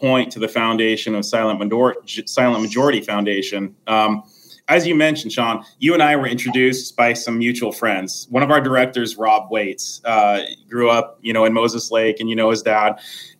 point 0.00 0.32
to 0.32 0.38
the 0.38 0.48
foundation 0.48 1.14
of 1.14 1.24
Silent 1.24 1.58
Majority, 1.58 2.26
Silent 2.26 2.62
Majority 2.62 3.00
Foundation. 3.00 3.74
Um, 3.86 4.22
as 4.68 4.86
you 4.86 4.94
mentioned, 4.94 5.32
Shawn, 5.32 5.64
you 5.78 5.94
and 5.94 6.02
I 6.02 6.16
were 6.16 6.26
introduced 6.26 6.96
by 6.96 7.12
some 7.12 7.38
mutual 7.38 7.70
friends. 7.70 8.26
One 8.30 8.42
of 8.42 8.50
our 8.50 8.60
directors, 8.60 9.16
Rob 9.16 9.50
Waits, 9.50 10.00
uh, 10.04 10.42
grew 10.68 10.90
up, 10.90 11.18
you 11.22 11.32
know, 11.32 11.44
in 11.44 11.52
Moses 11.52 11.90
Lake, 11.90 12.18
and 12.18 12.28
you 12.28 12.34
know 12.34 12.50
his 12.50 12.62
dad. 12.62 12.98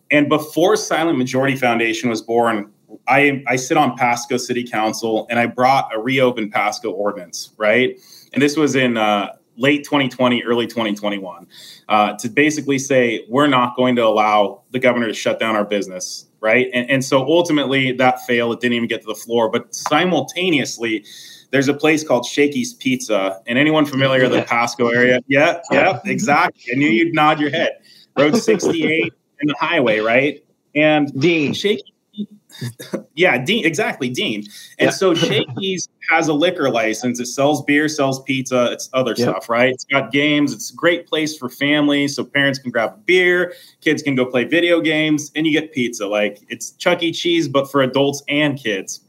And 0.09 0.29
before 0.29 0.77
Silent 0.77 1.17
Majority 1.17 1.57
Foundation 1.57 2.09
was 2.09 2.21
born, 2.21 2.71
I 3.07 3.43
I 3.47 3.55
sit 3.55 3.77
on 3.77 3.97
Pasco 3.97 4.37
City 4.37 4.63
Council, 4.63 5.27
and 5.29 5.39
I 5.39 5.45
brought 5.45 5.93
a 5.93 5.99
reopened 5.99 6.51
Pasco 6.51 6.91
ordinance, 6.91 7.53
right? 7.57 7.99
And 8.33 8.41
this 8.41 8.57
was 8.57 8.75
in 8.75 8.97
uh, 8.97 9.33
late 9.55 9.83
2020, 9.83 10.43
early 10.43 10.67
2021, 10.67 11.47
uh, 11.89 12.13
to 12.13 12.29
basically 12.29 12.79
say 12.79 13.25
we're 13.29 13.47
not 13.47 13.75
going 13.75 13.95
to 13.95 14.05
allow 14.05 14.63
the 14.71 14.79
governor 14.79 15.07
to 15.07 15.13
shut 15.13 15.39
down 15.39 15.55
our 15.55 15.65
business 15.65 16.27
right? 16.41 16.67
And, 16.73 16.89
and 16.89 17.03
so 17.03 17.25
ultimately 17.25 17.91
that 17.93 18.21
failed. 18.25 18.53
It 18.53 18.61
didn't 18.61 18.75
even 18.75 18.87
get 18.87 19.01
to 19.01 19.07
the 19.07 19.15
floor. 19.15 19.49
But 19.49 19.73
simultaneously, 19.73 21.05
there's 21.51 21.67
a 21.67 21.73
place 21.73 22.03
called 22.03 22.25
Shakey's 22.25 22.73
Pizza. 22.73 23.41
And 23.47 23.57
anyone 23.57 23.85
familiar 23.85 24.23
with 24.23 24.33
the 24.33 24.43
Pasco 24.43 24.89
area? 24.89 25.19
Yeah, 25.27 25.59
yeah, 25.71 25.99
exactly. 26.05 26.73
I 26.73 26.75
knew 26.75 26.89
you'd 26.89 27.13
nod 27.13 27.39
your 27.39 27.49
head. 27.49 27.71
Road 28.17 28.35
68 28.35 29.13
and 29.41 29.49
the 29.49 29.55
highway, 29.59 29.99
right? 29.99 30.43
And 30.73 31.11
Dean. 31.19 31.53
Shakey 31.53 31.93
yeah, 33.15 33.37
Dean, 33.43 33.65
exactly, 33.65 34.09
Dean. 34.09 34.43
And 34.79 34.87
yeah. 34.87 34.89
so 34.91 35.13
Shakey's 35.15 35.87
has 36.09 36.27
a 36.27 36.33
liquor 36.33 36.69
license. 36.69 37.19
It 37.19 37.25
sells 37.27 37.63
beer, 37.63 37.87
sells 37.87 38.21
pizza, 38.23 38.71
it's 38.71 38.89
other 38.93 39.13
yep. 39.17 39.29
stuff, 39.29 39.49
right? 39.49 39.73
It's 39.73 39.85
got 39.85 40.11
games. 40.11 40.53
It's 40.53 40.71
a 40.71 40.75
great 40.75 41.07
place 41.07 41.37
for 41.37 41.49
families, 41.49 42.15
so 42.15 42.23
parents 42.23 42.59
can 42.59 42.71
grab 42.71 42.93
a 42.93 42.97
beer, 42.97 43.53
kids 43.81 44.01
can 44.01 44.15
go 44.15 44.25
play 44.25 44.45
video 44.45 44.81
games, 44.81 45.31
and 45.35 45.45
you 45.45 45.53
get 45.53 45.73
pizza. 45.73 46.07
Like 46.07 46.39
it's 46.49 46.71
Chuck 46.71 47.03
E. 47.03 47.11
Cheese, 47.11 47.47
but 47.47 47.69
for 47.69 47.81
adults 47.81 48.23
and 48.27 48.57
kids. 48.57 49.01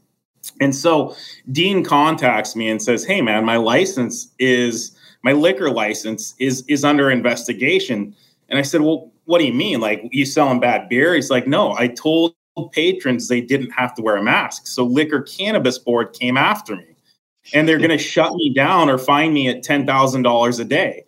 And 0.61 0.75
so 0.75 1.15
Dean 1.51 1.83
contacts 1.83 2.55
me 2.55 2.69
and 2.69 2.81
says, 2.81 3.05
"Hey, 3.05 3.21
man, 3.21 3.45
my 3.45 3.57
license 3.57 4.31
is 4.39 4.95
my 5.23 5.33
liquor 5.33 5.69
license 5.69 6.33
is 6.39 6.63
is 6.67 6.83
under 6.83 7.09
investigation." 7.09 8.15
And 8.49 8.59
I 8.59 8.63
said, 8.63 8.81
"Well." 8.81 9.11
What 9.25 9.37
do 9.37 9.45
you 9.45 9.53
mean? 9.53 9.79
Like 9.79 10.09
you 10.11 10.25
selling 10.25 10.59
bad 10.59 10.89
beer? 10.89 11.13
He's 11.13 11.29
like, 11.29 11.45
no, 11.45 11.75
I 11.77 11.85
told 11.85 12.33
patrons 12.67 13.29
they 13.29 13.39
didn't 13.39 13.71
have 13.71 13.95
to 13.95 14.01
wear 14.01 14.17
a 14.17 14.23
mask. 14.23 14.67
So 14.67 14.83
Liquor 14.83 15.21
Cannabis 15.21 15.77
Board 15.77 16.13
came 16.13 16.35
after 16.35 16.75
me 16.75 16.95
and 17.53 17.67
they're 17.67 17.77
going 17.77 17.89
to 17.89 17.97
shut 17.97 18.33
me 18.33 18.53
down 18.53 18.89
or 18.89 18.97
fine 18.97 19.33
me 19.33 19.47
at 19.47 19.63
$10,000 19.63 20.59
a 20.59 20.63
day. 20.65 21.05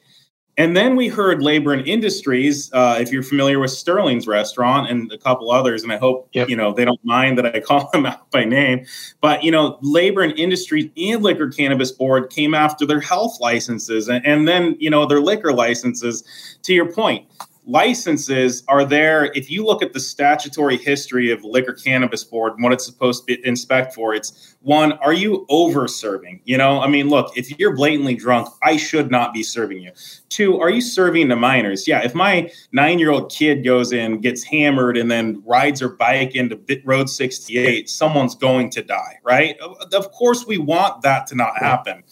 And 0.57 0.75
then 0.75 0.95
we 0.95 1.07
heard 1.07 1.41
Labor 1.41 1.73
and 1.73 1.87
Industries, 1.87 2.71
uh, 2.73 2.97
if 2.99 3.11
you're 3.11 3.23
familiar 3.23 3.57
with 3.57 3.71
Sterling's 3.71 4.27
restaurant 4.27 4.89
and 4.89 5.11
a 5.11 5.17
couple 5.17 5.49
others, 5.49 5.81
and 5.81 5.91
I 5.93 5.97
hope 5.97 6.29
yep. 6.33 6.49
you 6.49 6.57
know 6.57 6.73
they 6.73 6.83
don't 6.83 7.03
mind 7.05 7.37
that 7.37 7.55
I 7.55 7.59
call 7.65 7.89
them 7.91 8.05
out 8.05 8.29
by 8.31 8.43
name. 8.43 8.85
But 9.21 9.43
you 9.43 9.49
know, 9.49 9.79
Labor 9.81 10.21
and 10.21 10.37
Industries 10.37 10.89
and 10.97 11.23
Liquor 11.23 11.49
Cannabis 11.49 11.91
Board 11.91 12.29
came 12.29 12.53
after 12.53 12.85
their 12.85 12.99
health 12.99 13.39
licenses 13.39 14.09
and, 14.09 14.25
and 14.25 14.47
then 14.47 14.75
you 14.77 14.89
know 14.89 15.05
their 15.05 15.21
liquor 15.21 15.53
licenses. 15.53 16.23
To 16.63 16.73
your 16.73 16.91
point, 16.91 17.25
licenses 17.65 18.63
are 18.67 18.83
there. 18.83 19.31
If 19.35 19.51
you 19.51 19.65
look 19.65 19.83
at 19.83 19.93
the 19.93 19.99
statutory 19.99 20.77
history 20.77 21.31
of 21.31 21.43
Liquor 21.43 21.73
Cannabis 21.73 22.23
Board 22.23 22.53
and 22.53 22.63
what 22.63 22.73
it's 22.73 22.85
supposed 22.85 23.27
to 23.27 23.47
inspect 23.47 23.93
for, 23.93 24.13
it's 24.13 24.55
one, 24.61 24.93
are 24.93 25.13
you 25.13 25.45
over 25.49 25.87
serving? 25.87 26.41
You 26.43 26.57
know, 26.57 26.81
I 26.81 26.87
mean, 26.87 27.09
look, 27.09 27.37
if 27.37 27.57
you're 27.59 27.75
blatantly 27.75 28.15
drunk, 28.15 28.49
I 28.63 28.77
should 28.77 29.11
not 29.11 29.33
be 29.33 29.43
serving 29.43 29.81
you. 29.81 29.91
Two, 30.29 30.59
are 30.59 30.69
you 30.69 30.81
serving 30.81 31.29
to 31.29 31.35
minors? 31.35 31.87
Yeah, 31.87 32.03
if 32.03 32.15
my 32.15 32.51
nine 32.71 32.99
year 32.99 33.11
old 33.11 33.31
kid 33.31 33.63
goes 33.63 33.91
in, 33.91 34.21
gets 34.21 34.43
hammered, 34.43 34.97
and 34.97 35.09
then 35.09 35.43
rides 35.45 35.81
her 35.81 35.89
bike 35.89 36.35
into 36.35 36.59
Road 36.83 37.09
68, 37.09 37.89
someone's 37.89 38.35
going 38.35 38.69
to 38.71 38.81
die, 38.81 39.19
right? 39.23 39.57
Of 39.59 40.11
course, 40.11 40.45
we 40.45 40.57
want 40.57 41.01
that 41.03 41.27
to 41.27 41.35
not 41.35 41.57
happen. 41.57 42.03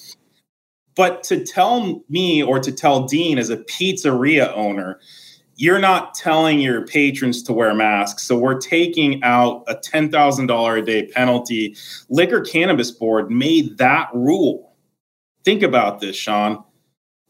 But 0.96 1.24
to 1.24 1.46
tell 1.46 2.04
me 2.10 2.44
or 2.44 2.60
to 2.60 2.74
tell 2.74 3.06
Dean 3.06 3.38
as 3.38 3.50
a 3.50 3.58
pizzeria 3.58 4.52
owner, 4.54 5.00
you're 5.60 5.78
not 5.78 6.16
telling 6.16 6.62
your 6.62 6.88
patrons 6.88 7.44
to 7.44 7.52
wear 7.52 7.76
masks. 7.76 8.24
So 8.24 8.38
we're 8.38 8.60
taking 8.60 9.22
out 9.24 9.66
a 9.68 9.76
$10,000 9.76 10.80
a 10.80 10.82
day 10.82 11.08
penalty. 11.08 11.76
Liquor 12.08 12.40
Cannabis 12.40 12.92
Board 12.92 13.30
made 13.30 13.78
that 13.78 14.08
rule. 14.14 14.78
Think 15.44 15.62
about 15.62 16.00
this, 16.00 16.16
Shawn. 16.16 16.64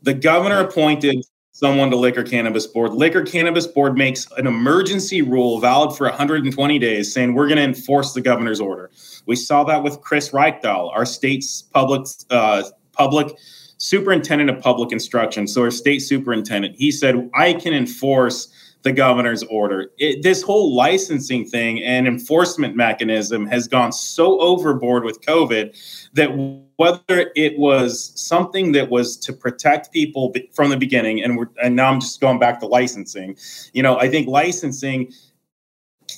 The 0.03 0.13
governor 0.13 0.59
appointed 0.59 1.25
someone 1.53 1.89
to 1.89 1.95
Liquor 1.95 2.21
Cannabis 2.21 2.67
Board. 2.67 2.93
Liquor 2.93 3.23
Cannabis 3.23 3.65
Board 3.65 3.97
makes 3.97 4.27
an 4.37 4.45
emergency 4.45 5.23
rule 5.23 5.59
valid 5.59 5.97
for 5.97 6.05
120 6.05 6.77
days 6.77 7.11
saying 7.11 7.33
we're 7.33 7.47
going 7.47 7.57
to 7.57 7.63
enforce 7.63 8.13
the 8.13 8.21
governor's 8.21 8.61
order. 8.61 8.91
We 9.25 9.37
saw 9.37 9.63
that 9.63 9.81
with 9.81 10.01
Chris 10.01 10.29
Reykdal, 10.29 10.95
our 10.95 11.05
state's 11.05 11.63
public 11.63 12.07
uh, 12.29 12.61
public 12.91 13.35
superintendent 13.79 14.49
of 14.49 14.61
public 14.61 14.91
instruction, 14.91 15.47
so 15.47 15.63
our 15.63 15.71
state 15.71 15.99
superintendent, 15.99 16.75
he 16.75 16.91
said, 16.91 17.29
I 17.33 17.53
can 17.53 17.73
enforce 17.73 18.53
the 18.83 18.91
governor's 18.91 19.43
order. 19.43 19.91
It, 19.97 20.23
this 20.23 20.41
whole 20.41 20.73
licensing 20.73 21.45
thing 21.45 21.83
and 21.83 22.07
enforcement 22.07 22.75
mechanism 22.75 23.45
has 23.47 23.67
gone 23.67 23.91
so 23.91 24.39
overboard 24.39 25.03
with 25.03 25.19
COVID 25.21 25.75
that 26.13 26.29
whether 26.77 27.31
it 27.35 27.57
was 27.57 28.13
something 28.15 28.71
that 28.73 28.89
was 28.89 29.17
to 29.17 29.33
protect 29.33 29.91
people 29.91 30.33
from 30.53 30.69
the 30.69 30.77
beginning, 30.77 31.21
and 31.21 31.45
and 31.61 31.75
now 31.75 31.91
I'm 31.91 31.99
just 31.99 32.21
going 32.21 32.39
back 32.39 32.59
to 32.61 32.67
licensing. 32.67 33.35
You 33.73 33.83
know, 33.83 33.97
I 33.97 34.09
think 34.09 34.29
licensing 34.29 35.11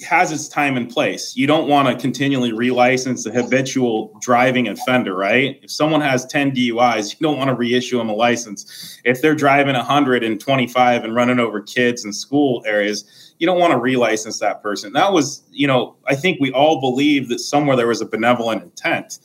has 0.07 0.31
its 0.31 0.47
time 0.47 0.77
and 0.77 0.89
place. 0.89 1.35
You 1.35 1.47
don't 1.47 1.67
want 1.67 1.87
to 1.87 2.01
continually 2.01 2.51
relicense 2.51 3.25
a 3.25 3.31
habitual 3.31 4.17
driving 4.21 4.67
offender, 4.67 5.15
right? 5.15 5.59
If 5.61 5.71
someone 5.71 6.01
has 6.01 6.25
10 6.25 6.51
DUIs, 6.51 7.11
you 7.11 7.27
don't 7.27 7.37
want 7.37 7.49
to 7.49 7.55
reissue 7.55 7.97
them 7.97 8.09
a 8.09 8.13
license. 8.13 8.99
If 9.03 9.21
they're 9.21 9.35
driving 9.35 9.75
125 9.75 11.03
and 11.03 11.15
running 11.15 11.39
over 11.39 11.61
kids 11.61 12.05
in 12.05 12.13
school 12.13 12.63
areas, 12.65 13.33
you 13.39 13.47
don't 13.47 13.59
want 13.59 13.71
to 13.71 13.79
relicense 13.79 14.39
that 14.39 14.61
person. 14.61 14.93
That 14.93 15.11
was, 15.13 15.43
you 15.51 15.67
know, 15.67 15.95
I 16.07 16.15
think 16.15 16.39
we 16.39 16.51
all 16.51 16.79
believe 16.79 17.27
that 17.29 17.39
somewhere 17.39 17.75
there 17.75 17.87
was 17.87 18.01
a 18.01 18.05
benevolent 18.05 18.63
intent. 18.63 19.19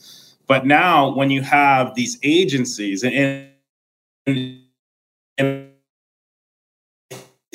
But 0.47 0.65
now 0.65 1.13
when 1.13 1.29
you 1.29 1.41
have 1.43 1.95
these 1.95 2.17
agencies 2.23 3.03
and, 3.03 3.51
and 4.25 4.59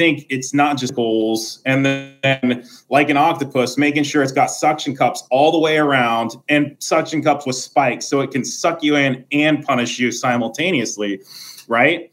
think 0.03 0.27
it's 0.31 0.53
not 0.53 0.79
just 0.79 0.95
goals. 0.95 1.63
And 1.65 1.87
then 1.87 2.65
like 2.91 3.09
an 3.09 3.17
octopus 3.17 3.79
making 3.79 4.03
sure 4.03 4.23
it's 4.23 4.33
got 4.33 4.51
suction 4.51 4.97
cups 4.97 5.23
all 5.31 5.53
the 5.53 5.59
way 5.59 5.79
around. 5.79 6.33
And 6.49 6.77
suction 6.81 7.23
cups 7.23 7.47
with 7.47 7.57
spikes 7.57 8.07
so 8.07 8.21
it 8.21 8.33
can 8.33 8.45
suck 8.45 8.83
you 8.83 8.97
in 8.97 9.25
and 9.31 9.65
punish 9.65 9.99
you 9.99 10.11
simultaneously 10.11 11.21
right? 11.69 12.11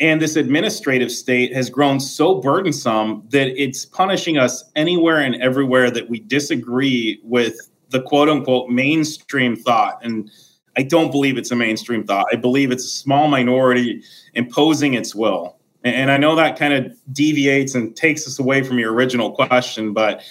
And 0.00 0.22
this 0.22 0.36
administrative 0.36 1.10
state 1.10 1.54
has 1.54 1.70
grown 1.70 1.98
so 1.98 2.40
burdensome 2.40 3.24
that 3.30 3.48
it's 3.60 3.84
punishing 3.84 4.38
us 4.38 4.64
anywhere 4.76 5.18
and 5.18 5.34
everywhere 5.42 5.90
that 5.90 6.08
we 6.08 6.20
disagree 6.20 7.20
with 7.24 7.56
the 7.90 8.02
quote 8.02 8.28
unquote 8.28 8.70
mainstream 8.70 9.56
thought. 9.56 9.98
And 10.04 10.30
I 10.76 10.82
don't 10.82 11.10
believe 11.10 11.36
it's 11.36 11.50
a 11.50 11.56
mainstream 11.56 12.04
thought. 12.04 12.26
I 12.32 12.36
believe 12.36 12.70
it's 12.70 12.84
a 12.84 12.88
small 12.88 13.26
minority 13.28 14.02
imposing 14.34 14.94
its 14.94 15.14
will 15.14 15.57
and 15.84 16.10
I 16.10 16.16
know 16.16 16.34
that 16.34 16.58
kind 16.58 16.74
of 16.74 16.92
deviates 17.12 17.74
and 17.74 17.96
takes 17.96 18.26
us 18.26 18.38
away 18.38 18.62
from 18.62 18.78
your 18.78 18.92
original 18.92 19.32
question, 19.32 19.92
but 19.92 20.22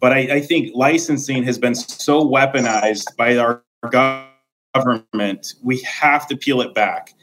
but 0.00 0.12
I, 0.12 0.18
I 0.36 0.40
think 0.40 0.70
licensing 0.74 1.42
has 1.44 1.58
been 1.58 1.74
so 1.74 2.26
weaponized 2.26 3.16
by 3.16 3.36
our 3.36 3.62
government. 4.74 5.54
We 5.62 5.80
have 5.80 6.26
to 6.28 6.36
peel 6.36 6.62
it 6.62 6.74
back. 6.74 7.14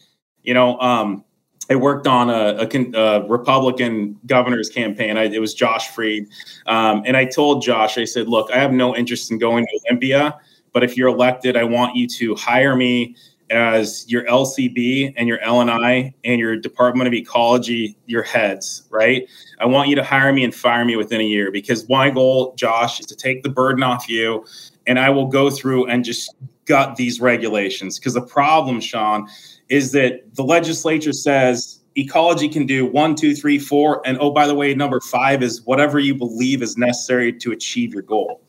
You 0.43 0.53
know, 0.53 0.79
um, 0.79 1.25
I 1.69 1.75
worked 1.75 2.07
on 2.07 2.29
a, 2.29 2.67
a, 2.71 2.99
a, 2.99 3.27
Republican 3.27 4.17
governor's 4.25 4.69
campaign. 4.69 5.17
I, 5.17 5.23
it 5.23 5.39
was 5.39 5.53
Josh 5.53 5.89
Freed. 5.89 6.27
Um, 6.67 7.03
and 7.05 7.17
I 7.17 7.25
told 7.25 7.63
Josh, 7.63 7.97
I 7.97 8.05
said, 8.05 8.29
look, 8.29 8.49
I 8.51 8.57
have 8.57 8.71
no 8.71 8.95
interest 8.95 9.31
in 9.31 9.39
going 9.39 9.65
to 9.65 9.79
Olympia, 9.85 10.39
but 10.71 10.83
if 10.83 10.95
you're 10.95 11.09
elected, 11.09 11.57
I 11.57 11.63
want 11.63 11.95
you 11.95 12.07
to 12.07 12.35
hire 12.35 12.75
me 12.75 13.15
as 13.49 14.05
your 14.09 14.25
LCB 14.25 15.13
and 15.15 15.27
your 15.27 15.39
LNI 15.39 16.13
and 16.23 16.39
your 16.39 16.55
Department 16.57 17.07
of 17.07 17.13
Ecology, 17.13 17.97
your 18.05 18.23
heads, 18.23 18.83
right? 18.89 19.27
I 19.59 19.65
want 19.65 19.89
you 19.89 19.95
to 19.95 20.03
hire 20.03 20.33
me 20.33 20.43
and 20.43 20.53
fire 20.53 20.83
me 20.83 20.95
within 20.95 21.21
a 21.21 21.23
year 21.25 21.51
because 21.51 21.87
my 21.89 22.09
goal, 22.09 22.53
Josh, 22.55 22.99
is 22.99 23.05
to 23.07 23.15
take 23.15 23.43
the 23.43 23.49
burden 23.49 23.83
off 23.83 24.09
you 24.09 24.45
and 24.85 24.99
I 24.99 25.09
will 25.09 25.27
go 25.27 25.49
through 25.49 25.85
and 25.87 26.03
just 26.03 26.33
gut 26.65 26.95
these 26.95 27.21
regulations. 27.21 27.99
Because 27.99 28.13
the 28.13 28.21
problem, 28.21 28.81
Shawn, 28.81 29.27
is 29.69 29.91
that 29.93 30.35
the 30.35 30.43
legislature 30.43 31.13
says 31.13 31.81
ecology 31.95 32.47
can 32.47 32.65
do 32.65 32.85
one, 32.85 33.15
two, 33.15 33.35
three, 33.35 33.59
four. 33.59 34.01
And 34.05 34.17
oh, 34.19 34.31
by 34.31 34.47
the 34.47 34.55
way, 34.55 34.73
number 34.73 34.99
five 34.99 35.43
is 35.43 35.61
whatever 35.63 35.99
you 35.99 36.15
believe 36.15 36.61
is 36.61 36.77
necessary 36.77 37.33
to 37.33 37.51
achieve 37.51 37.93
your 37.93 38.03
goal. 38.03 38.41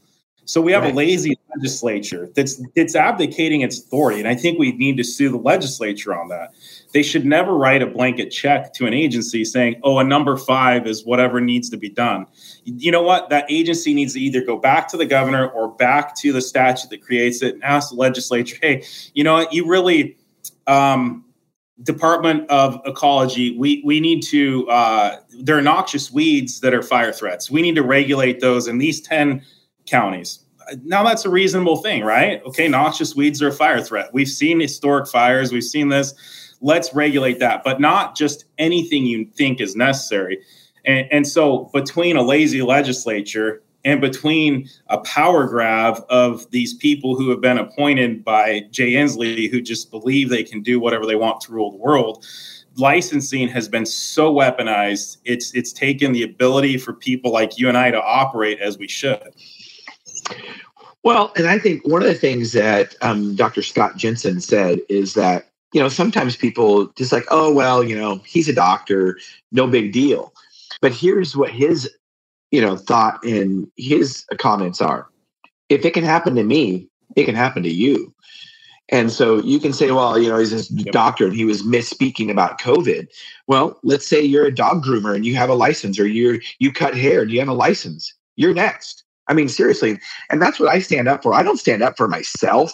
So 0.49 0.63
we 0.63 0.73
have 0.73 0.83
right. 0.83 0.95
a 0.95 0.97
lazy 0.97 1.39
legislature 1.55 2.31
that's 2.35 2.59
that's 2.75 2.97
abdicating 2.97 3.61
its 3.61 3.79
authority, 3.81 4.19
and 4.19 4.27
I 4.27 4.35
think 4.35 4.59
we 4.59 4.73
need 4.73 4.97
to 4.97 5.05
sue 5.05 5.29
the 5.29 5.37
legislature 5.37 6.19
on 6.19 6.29
that. 6.29 6.55
They 6.95 7.03
should 7.03 7.27
never 7.27 7.55
write 7.55 7.83
a 7.83 7.87
blanket 7.87 8.31
check 8.31 8.73
to 8.75 8.87
an 8.87 8.95
agency 8.95 9.45
saying, 9.45 9.79
"Oh, 9.85 9.99
a 9.99 10.05
number 10.05 10.39
five 10.39 10.87
is 10.87 11.05
whatever 11.05 11.39
needs 11.43 11.69
to 11.69 11.77
be 11.77 11.91
done." 11.91 12.25
You 12.65 12.91
know 12.91 13.03
what? 13.03 13.29
That 13.29 13.45
agency 13.51 13.93
needs 13.93 14.15
to 14.15 14.21
either 14.21 14.41
go 14.41 14.57
back 14.57 14.89
to 14.89 14.97
the 14.97 15.05
governor 15.05 15.49
or 15.49 15.69
back 15.69 16.17
to 16.21 16.33
the 16.33 16.41
statute 16.41 16.89
that 16.89 17.03
creates 17.03 17.43
it 17.43 17.53
and 17.53 17.63
ask 17.63 17.91
the 17.91 17.97
legislature, 17.97 18.57
"Hey, 18.63 18.85
you 19.13 19.25
know 19.25 19.35
what? 19.35 19.53
You 19.53 19.67
really." 19.69 20.17
Um, 20.67 21.25
Department 21.85 22.51
of 22.51 22.81
Ecology, 22.87 23.57
we 23.57 23.83
we 23.85 24.01
need 24.01 24.23
to. 24.31 24.69
Uh, 24.69 25.17
there 25.41 25.57
are 25.59 25.63
noxious 25.63 26.11
weeds 26.11 26.59
that 26.61 26.75
are 26.75 26.83
fire 26.83 27.13
threats. 27.13 27.51
We 27.51 27.63
need 27.63 27.77
to 27.77 27.85
regulate 27.85 28.41
those, 28.41 28.67
and 28.67 28.81
these 28.81 29.01
ten 29.01 29.43
counties. 29.89 30.41
Now 30.85 31.03
that's 31.03 31.25
a 31.25 31.31
reasonable 31.31 31.79
thing, 31.79 32.05
right? 32.05 32.43
Okay, 32.45 32.69
noxious 32.69 33.15
weeds 33.15 33.41
are 33.43 33.49
a 33.49 33.53
fire 33.53 33.81
threat. 33.81 34.11
We've 34.13 34.29
seen 34.29 34.61
historic 34.61 35.09
fires, 35.09 35.53
we've 35.53 35.65
seen 35.65 35.89
this. 35.89 36.15
Let's 36.61 36.93
regulate 36.93 37.39
that, 37.39 37.63
but 37.63 37.81
not 37.81 38.17
just 38.17 38.45
anything 38.59 39.07
you 39.07 39.25
think 39.25 39.61
is 39.61 39.77
necessary. 39.77 40.41
And, 40.85 41.07
and 41.11 41.27
so, 41.27 41.71
between 41.73 42.17
a 42.17 42.23
lazy 42.23 42.63
legislature 42.63 43.63
and 43.85 44.01
between 44.01 44.69
a 44.89 44.99
power 44.99 45.47
grab 45.47 46.05
of 46.09 46.51
these 46.51 46.75
people 46.75 47.17
who 47.17 47.31
have 47.31 47.41
been 47.41 47.59
appointed 47.59 48.25
by 48.25 48.63
Jay 48.71 48.93
Inslee, 48.93 49.51
who 49.51 49.61
just 49.61 49.91
believe 49.91 50.29
they 50.29 50.43
can 50.43 50.63
do 50.63 50.81
whatever 50.81 51.07
they 51.07 51.15
want 51.15 51.41
to 51.43 51.53
rule 51.53 51.71
the 51.71 51.77
world, 51.77 52.27
licensing 52.77 53.49
has 53.49 53.69
been 53.69 53.87
so 53.87 54.33
weaponized. 54.33 55.19
It's 55.25 55.55
it's 55.55 55.73
taken 55.73 56.13
the 56.13 56.23
ability 56.23 56.79
for 56.79 56.93
people 56.93 57.33
like 57.33 57.59
you 57.59 57.69
and 57.69 57.77
I 57.77 57.91
to 57.91 58.03
operate 58.03 58.59
as 58.61 58.79
we 58.79 58.89
should. 58.89 59.35
Well, 61.05 61.33
and 61.37 61.47
I 61.47 61.59
think 61.59 61.87
one 61.87 62.03
of 62.03 62.09
the 62.09 62.15
things 62.15 62.53
that 62.53 62.95
um, 63.03 63.35
Dr. 63.37 63.63
Scott 63.63 63.97
Jensen 63.97 64.41
said 64.41 64.81
is 64.89 65.15
that, 65.15 65.49
you 65.73 65.81
know, 65.81 65.89
sometimes 65.89 66.37
people 66.37 66.89
just 66.97 67.13
like, 67.13 67.25
oh, 67.31 67.53
well, 67.53 67.85
you 67.85 67.97
know, 67.97 68.21
he's 68.27 68.49
a 68.49 68.55
doctor, 68.55 69.19
no 69.53 69.67
big 69.67 69.93
deal. 69.93 70.33
But 70.81 70.93
here's 70.93 71.37
what 71.37 71.51
his, 71.51 71.89
you 72.51 72.61
know, 72.61 72.77
thought 72.77 73.23
and 73.25 73.71
his 73.77 74.25
comments 74.39 74.81
are 74.81 75.09
if 75.69 75.85
it 75.85 75.95
can 75.95 76.05
happen 76.05 76.35
to 76.35 76.45
me, 76.45 76.89
it 77.17 77.25
can 77.25 77.35
happen 77.35 77.63
to 77.63 77.71
you. 77.71 78.15
And 78.91 79.13
so 79.13 79.43
you 79.43 79.61
can 79.61 79.75
say, 79.75 79.91
well, 79.91 80.19
you 80.19 80.31
know, 80.31 80.39
he's 80.39 80.51
this 80.51 80.71
yep. 80.71 80.93
doctor 80.93 81.27
and 81.27 81.35
he 81.35 81.45
was 81.45 81.63
misspeaking 81.63 82.31
about 82.31 82.59
COVID. 82.59 83.09
Well, 83.47 83.79
let's 83.83 84.07
say 84.07 84.23
you're 84.23 84.47
a 84.47 84.55
dog 84.55 84.83
groomer 84.83 85.15
and 85.15 85.27
you 85.27 85.37
have 85.37 85.51
a 85.51 85.55
license, 85.55 85.99
or 85.99 86.07
you 86.07 86.41
you 86.59 86.73
cut 86.73 86.97
hair 86.97 87.23
and 87.23 87.31
you 87.31 87.39
have 87.39 87.49
a 87.49 87.55
license. 87.55 88.15
You're 88.37 88.55
next. 88.55 89.05
I 89.29 89.35
mean, 89.35 89.49
seriously. 89.49 89.99
And 90.31 90.41
that's 90.41 90.59
what 90.59 90.69
I 90.69 90.79
stand 90.81 91.09
up 91.09 91.23
for. 91.23 91.35
I 91.35 91.43
don't 91.43 91.59
stand 91.59 91.83
up 91.83 91.97
for 91.97 92.09
myself. 92.09 92.73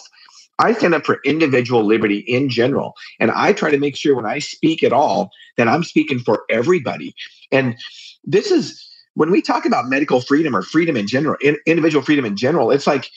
I 0.57 0.73
stand 0.73 0.93
up 0.95 1.05
for 1.05 1.19
individual 1.25 1.83
liberty 1.83 2.19
in 2.19 2.49
general. 2.49 2.93
And 3.19 3.31
I 3.31 3.51
try 3.53 3.71
to 3.71 3.77
make 3.77 3.95
sure 3.95 4.15
when 4.15 4.25
I 4.25 4.39
speak 4.39 4.83
at 4.83 4.93
all 4.93 5.31
that 5.57 5.67
I'm 5.67 5.83
speaking 5.83 6.19
for 6.19 6.43
everybody. 6.49 7.13
And 7.51 7.75
this 8.23 8.51
is 8.51 8.87
when 9.15 9.31
we 9.31 9.41
talk 9.41 9.65
about 9.65 9.89
medical 9.89 10.21
freedom 10.21 10.55
or 10.55 10.61
freedom 10.61 10.95
in 10.95 11.07
general, 11.07 11.37
in, 11.41 11.57
individual 11.65 12.03
freedom 12.03 12.25
in 12.25 12.37
general, 12.37 12.71
it's 12.71 12.87
like 12.87 13.09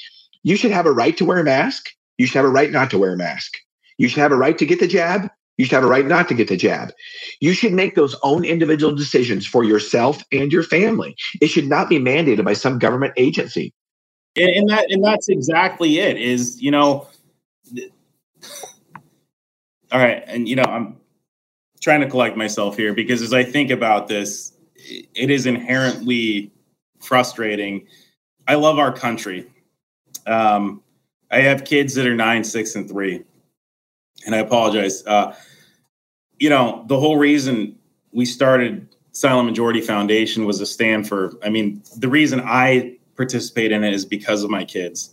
you 0.42 0.56
should 0.56 0.70
have 0.72 0.86
a 0.86 0.92
right 0.92 1.16
to 1.16 1.24
wear 1.24 1.38
a 1.38 1.44
mask. 1.44 1.90
You 2.18 2.26
should 2.26 2.36
have 2.36 2.44
a 2.44 2.50
right 2.50 2.72
not 2.72 2.90
to 2.90 2.98
wear 2.98 3.12
a 3.12 3.16
mask. 3.16 3.54
You 3.98 4.08
should 4.08 4.20
have 4.20 4.32
a 4.32 4.36
right 4.36 4.58
to 4.58 4.66
get 4.66 4.80
the 4.80 4.88
jab. 4.88 5.28
You 5.58 5.64
should 5.64 5.74
have 5.74 5.84
a 5.84 5.88
right 5.88 6.06
not 6.06 6.28
to 6.28 6.34
get 6.34 6.48
the 6.48 6.56
jab. 6.56 6.92
You 7.40 7.52
should 7.52 7.72
make 7.72 7.94
those 7.94 8.16
own 8.22 8.44
individual 8.44 8.94
decisions 8.94 9.46
for 9.46 9.64
yourself 9.64 10.22
and 10.32 10.50
your 10.50 10.62
family. 10.62 11.16
It 11.40 11.48
should 11.48 11.68
not 11.68 11.88
be 11.88 11.98
mandated 11.98 12.44
by 12.44 12.54
some 12.54 12.78
government 12.78 13.12
agency. 13.16 13.74
And, 14.36 14.68
that 14.70 14.86
and 14.88 15.04
that's 15.04 15.28
exactly 15.28 15.98
it. 15.98 16.16
Is 16.16 16.62
you 16.62 16.70
know, 16.70 17.08
all 19.90 19.98
right, 19.98 20.22
and 20.26 20.48
you 20.48 20.54
know, 20.54 20.62
I'm 20.62 20.96
trying 21.80 22.00
to 22.00 22.08
collect 22.08 22.36
myself 22.36 22.76
here 22.76 22.94
because 22.94 23.20
as 23.20 23.32
I 23.32 23.42
think 23.42 23.70
about 23.70 24.06
this, 24.06 24.52
it 25.14 25.30
is 25.30 25.46
inherently 25.46 26.52
frustrating. 27.00 27.86
I 28.46 28.54
love 28.54 28.78
our 28.78 28.92
country. 28.92 29.50
Um, 30.26 30.82
I 31.30 31.40
have 31.40 31.64
kids 31.64 31.94
that 31.94 32.06
are 32.06 32.14
nine, 32.14 32.44
six, 32.44 32.74
and 32.76 32.88
three, 32.88 33.24
and 34.26 34.34
I 34.34 34.38
apologize. 34.38 35.04
Uh, 35.06 35.34
you 36.38 36.50
know, 36.50 36.84
the 36.88 36.98
whole 36.98 37.16
reason 37.16 37.78
we 38.12 38.24
started 38.24 38.88
Silent 39.12 39.48
Majority 39.48 39.80
Foundation 39.80 40.44
was 40.44 40.60
a 40.60 40.66
stand 40.66 41.08
for, 41.08 41.32
I 41.44 41.48
mean, 41.48 41.82
the 41.96 42.08
reason 42.08 42.40
I 42.44 42.96
participate 43.16 43.72
in 43.72 43.82
it 43.82 43.92
is 43.92 44.04
because 44.04 44.44
of 44.44 44.50
my 44.50 44.64
kids. 44.64 45.10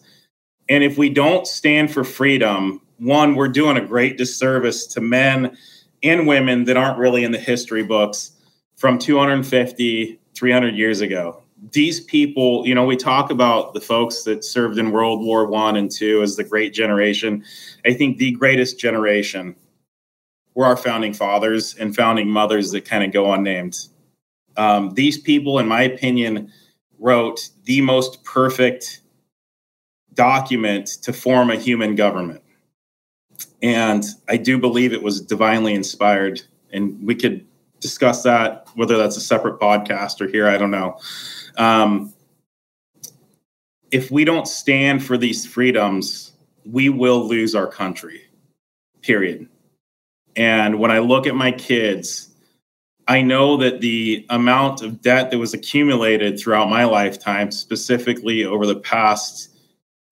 And 0.69 0.83
if 0.83 0.97
we 0.97 1.09
don't 1.09 1.47
stand 1.47 1.91
for 1.91 2.03
freedom, 2.03 2.81
one, 2.97 3.35
we're 3.35 3.47
doing 3.47 3.77
a 3.77 3.85
great 3.85 4.17
disservice 4.17 4.85
to 4.87 5.01
men 5.01 5.57
and 6.03 6.27
women 6.27 6.65
that 6.65 6.77
aren't 6.77 6.99
really 6.99 7.23
in 7.23 7.31
the 7.31 7.39
history 7.39 7.83
books 7.83 8.31
from 8.75 8.99
250, 8.99 10.19
300 10.35 10.75
years 10.75 11.01
ago. 11.01 11.41
These 11.71 12.01
people, 12.01 12.65
you 12.67 12.75
know, 12.75 12.85
we 12.85 12.95
talk 12.95 13.31
about 13.31 13.73
the 13.73 13.81
folks 13.81 14.23
that 14.23 14.43
served 14.43 14.77
in 14.77 14.91
World 14.91 15.23
War 15.23 15.47
One 15.47 15.75
and 15.75 15.89
Two 15.89 16.21
as 16.21 16.35
the 16.35 16.43
great 16.43 16.73
generation. 16.73 17.43
I 17.85 17.93
think 17.93 18.17
the 18.17 18.31
greatest 18.31 18.79
generation 18.79 19.55
were 20.53 20.65
our 20.65 20.77
founding 20.77 21.13
fathers 21.13 21.75
and 21.75 21.95
founding 21.95 22.29
mothers 22.29 22.71
that 22.71 22.85
kind 22.85 23.03
of 23.03 23.11
go 23.11 23.33
unnamed. 23.33 23.77
Um, 24.57 24.93
these 24.93 25.17
people, 25.17 25.59
in 25.59 25.67
my 25.67 25.81
opinion, 25.81 26.51
wrote 26.99 27.49
the 27.65 27.81
most 27.81 28.23
perfect 28.23 29.01
document 30.13 30.87
to 31.01 31.11
form 31.11 31.51
a 31.51 31.57
human 31.57 31.95
government. 31.95 32.41
And 33.61 34.05
I 34.29 34.37
do 34.37 34.57
believe 34.57 34.93
it 34.93 35.03
was 35.03 35.19
divinely 35.19 35.73
inspired. 35.73 36.41
And 36.71 37.05
we 37.05 37.15
could 37.15 37.45
discuss 37.81 38.23
that, 38.23 38.67
whether 38.75 38.97
that's 38.97 39.17
a 39.17 39.21
separate 39.21 39.59
podcast 39.59 40.21
or 40.21 40.27
here, 40.27 40.47
I 40.47 40.57
don't 40.57 40.71
know. 40.71 40.97
Um, 41.57 42.13
if 43.91 44.11
we 44.11 44.25
don't 44.25 44.47
stand 44.47 45.03
for 45.03 45.17
these 45.17 45.45
freedoms, 45.45 46.33
we 46.65 46.89
will 46.89 47.27
lose 47.27 47.55
our 47.55 47.67
country, 47.67 48.21
period. 49.01 49.47
And 50.35 50.79
when 50.79 50.91
I 50.91 50.99
look 50.99 51.27
at 51.27 51.35
my 51.35 51.51
kids, 51.51 52.29
I 53.07 53.21
know 53.21 53.55
that 53.57 53.81
the 53.81 54.25
amount 54.29 54.81
of 54.81 55.01
debt 55.01 55.31
that 55.31 55.37
was 55.37 55.53
accumulated 55.53 56.39
throughout 56.39 56.69
my 56.69 56.85
lifetime, 56.85 57.51
specifically 57.51 58.43
over 58.43 58.65
the 58.65 58.79
past 58.79 59.55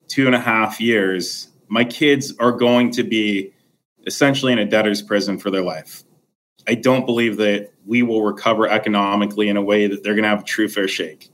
two 0.08 0.28
and 0.28 0.36
a 0.36 0.40
half 0.40 0.80
years, 0.80 1.50
my 1.68 1.84
kids 1.84 2.34
are 2.40 2.52
going 2.52 2.92
to 2.92 3.04
be 3.04 3.52
essentially 4.06 4.54
in 4.54 4.60
a 4.60 4.66
debtor's 4.66 5.02
prison 5.02 5.40
for 5.40 5.50
their 5.50 5.64
life. 5.64 6.04
I 6.68 6.76
don't 6.76 7.06
believe 7.06 7.38
that 7.38 7.72
we 7.86 8.04
will 8.04 8.24
recover 8.24 8.68
economically 8.68 9.50
in 9.50 9.58
a 9.58 9.62
way 9.62 9.88
that 9.88 10.04
they're 10.04 10.14
going 10.14 10.24
to 10.24 10.30
have 10.30 10.42
a 10.42 10.46
true 10.46 10.70
fair 10.70 10.88
shake. 10.88 11.30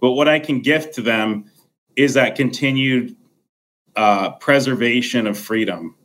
But 0.00 0.12
what 0.12 0.28
I 0.28 0.38
can 0.38 0.60
gift 0.60 0.94
to 0.94 1.02
them 1.02 1.50
is 1.96 2.14
that 2.14 2.36
continued 2.36 3.16
uh, 3.96 4.32
preservation 4.32 5.26
of 5.26 5.38
freedom 5.38 5.96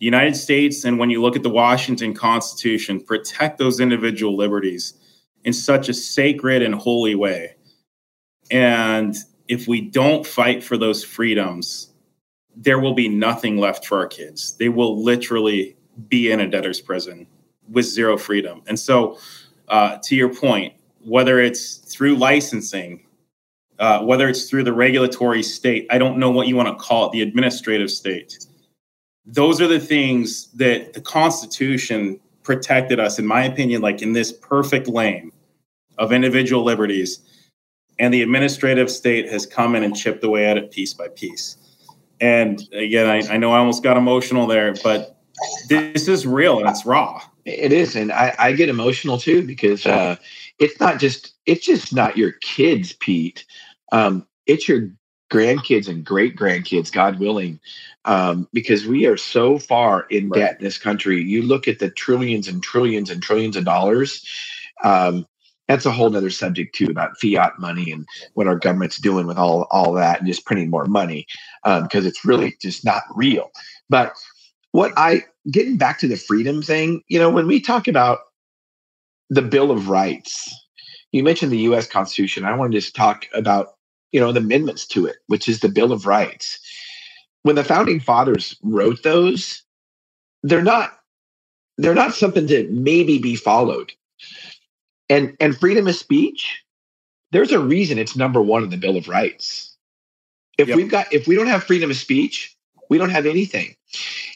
the 0.00 0.06
United 0.06 0.34
States, 0.34 0.84
and 0.84 0.98
when 0.98 1.10
you 1.10 1.20
look 1.20 1.36
at 1.36 1.42
the 1.42 1.50
Washington 1.50 2.14
Constitution, 2.14 3.02
protect 3.02 3.58
those 3.58 3.80
individual 3.80 4.34
liberties 4.34 4.94
in 5.44 5.52
such 5.52 5.90
a 5.90 5.94
sacred 5.94 6.62
and 6.62 6.74
holy 6.74 7.14
way. 7.14 7.54
And 8.50 9.14
if 9.46 9.68
we 9.68 9.82
don't 9.82 10.26
fight 10.26 10.64
for 10.64 10.78
those 10.78 11.04
freedoms, 11.04 11.92
there 12.56 12.80
will 12.80 12.94
be 12.94 13.08
nothing 13.08 13.58
left 13.58 13.84
for 13.84 13.98
our 13.98 14.06
kids. 14.06 14.56
They 14.56 14.70
will 14.70 15.02
literally 15.02 15.76
be 16.08 16.30
in 16.30 16.40
a 16.40 16.48
debtor's 16.48 16.80
prison 16.80 17.26
with 17.68 17.84
zero 17.84 18.16
freedom. 18.16 18.62
And 18.66 18.78
so, 18.78 19.18
uh, 19.68 19.98
to 20.04 20.16
your 20.16 20.34
point, 20.34 20.74
whether 21.04 21.40
it's 21.40 21.76
through 21.76 22.16
licensing, 22.16 23.04
uh, 23.80 24.00
whether 24.04 24.28
it's 24.28 24.48
through 24.48 24.62
the 24.62 24.72
regulatory 24.72 25.42
state, 25.42 25.86
I 25.90 25.98
don't 25.98 26.18
know 26.18 26.30
what 26.30 26.46
you 26.46 26.54
want 26.54 26.68
to 26.68 26.74
call 26.74 27.06
it, 27.06 27.12
the 27.12 27.22
administrative 27.22 27.90
state 27.90 28.38
those 29.26 29.60
are 29.60 29.68
the 29.68 29.80
things 29.80 30.48
that 30.52 30.92
the 30.92 31.00
Constitution 31.00 32.18
protected 32.42 32.98
us, 32.98 33.18
in 33.18 33.26
my 33.26 33.44
opinion, 33.44 33.82
like 33.82 34.02
in 34.02 34.12
this 34.12 34.32
perfect 34.32 34.88
lane 34.88 35.30
of 35.98 36.12
individual 36.12 36.64
liberties. 36.64 37.20
And 37.98 38.14
the 38.14 38.22
administrative 38.22 38.90
state 38.90 39.30
has 39.30 39.44
come 39.44 39.76
in 39.76 39.82
and 39.82 39.94
chipped 39.94 40.24
away 40.24 40.46
at 40.46 40.56
it 40.56 40.70
piece 40.70 40.94
by 40.94 41.08
piece. 41.08 41.56
And 42.20 42.66
again, 42.72 43.06
I, 43.06 43.34
I 43.34 43.36
know 43.36 43.52
I 43.52 43.58
almost 43.58 43.82
got 43.82 43.96
emotional 43.96 44.46
there, 44.46 44.74
but 44.82 45.18
this 45.68 46.08
is 46.08 46.26
real 46.26 46.58
and 46.58 46.68
it's 46.68 46.84
raw. 46.84 47.22
It 47.44 47.72
is, 47.72 47.96
and 47.96 48.12
I, 48.12 48.34
I 48.38 48.52
get 48.52 48.68
emotional 48.68 49.18
too 49.18 49.46
because 49.46 49.86
uh, 49.86 50.16
it's 50.58 50.78
not 50.78 50.98
just 50.98 51.34
it's 51.46 51.64
just 51.64 51.94
not 51.94 52.16
your 52.16 52.32
kids, 52.32 52.92
Pete. 52.92 53.44
Um, 53.92 54.26
it's 54.46 54.68
your 54.68 54.90
grandkids 55.30 55.88
and 55.88 56.04
great 56.04 56.36
grandkids, 56.36 56.92
God 56.92 57.20
willing, 57.20 57.60
um, 58.04 58.48
because 58.52 58.86
we 58.86 59.06
are 59.06 59.16
so 59.16 59.58
far 59.58 60.06
in 60.10 60.28
right. 60.28 60.40
debt 60.40 60.56
in 60.58 60.64
this 60.64 60.78
country. 60.78 61.22
You 61.22 61.42
look 61.42 61.68
at 61.68 61.78
the 61.78 61.90
trillions 61.90 62.48
and 62.48 62.62
trillions 62.62 63.10
and 63.10 63.22
trillions 63.22 63.56
of 63.56 63.64
dollars. 63.64 64.26
Um, 64.82 65.26
that's 65.68 65.86
a 65.86 65.92
whole 65.92 66.14
other 66.16 66.30
subject 66.30 66.74
too 66.74 66.86
about 66.90 67.16
fiat 67.20 67.52
money 67.60 67.92
and 67.92 68.04
what 68.34 68.48
our 68.48 68.56
government's 68.56 68.98
doing 68.98 69.28
with 69.28 69.38
all 69.38 69.68
all 69.70 69.92
that 69.92 70.18
and 70.18 70.26
just 70.26 70.44
printing 70.44 70.68
more 70.68 70.86
money 70.86 71.26
because 71.62 72.04
um, 72.04 72.06
it's 72.06 72.24
really 72.24 72.56
just 72.60 72.84
not 72.84 73.04
real. 73.14 73.52
But 73.88 74.12
what 74.72 74.92
I 74.96 75.24
getting 75.48 75.76
back 75.76 76.00
to 76.00 76.08
the 76.08 76.16
freedom 76.16 76.60
thing, 76.60 77.02
you 77.06 77.20
know, 77.20 77.30
when 77.30 77.46
we 77.46 77.60
talk 77.60 77.86
about 77.86 78.18
the 79.28 79.42
Bill 79.42 79.70
of 79.70 79.88
Rights, 79.88 80.52
you 81.12 81.22
mentioned 81.22 81.52
the 81.52 81.58
U.S. 81.58 81.86
Constitution. 81.86 82.44
I 82.44 82.56
want 82.56 82.72
to 82.72 82.78
just 82.78 82.96
talk 82.96 83.26
about 83.32 83.74
you 84.12 84.20
know 84.20 84.32
the 84.32 84.40
amendments 84.40 84.86
to 84.88 85.06
it, 85.06 85.16
which 85.26 85.48
is 85.48 85.60
the 85.60 85.68
Bill 85.68 85.92
of 85.92 86.06
Rights 86.06 86.60
when 87.42 87.56
the 87.56 87.64
founding 87.64 88.00
fathers 88.00 88.56
wrote 88.62 89.02
those, 89.02 89.62
they're 90.42 90.62
not 90.62 90.98
they're 91.78 91.94
not 91.94 92.14
something 92.14 92.46
to 92.46 92.68
maybe 92.70 93.18
be 93.18 93.36
followed. 93.36 93.92
And 95.08 95.36
and 95.40 95.56
freedom 95.56 95.86
of 95.88 95.96
speech, 95.96 96.62
there's 97.32 97.52
a 97.52 97.58
reason 97.58 97.98
it's 97.98 98.16
number 98.16 98.42
one 98.42 98.62
in 98.62 98.70
the 98.70 98.76
Bill 98.76 98.96
of 98.96 99.08
Rights. 99.08 99.76
If 100.58 100.68
yep. 100.68 100.76
we've 100.76 100.90
got 100.90 101.12
if 101.12 101.26
we 101.26 101.36
don't 101.36 101.46
have 101.46 101.64
freedom 101.64 101.90
of 101.90 101.96
speech, 101.96 102.54
we 102.88 102.98
don't 102.98 103.10
have 103.10 103.26
anything. 103.26 103.74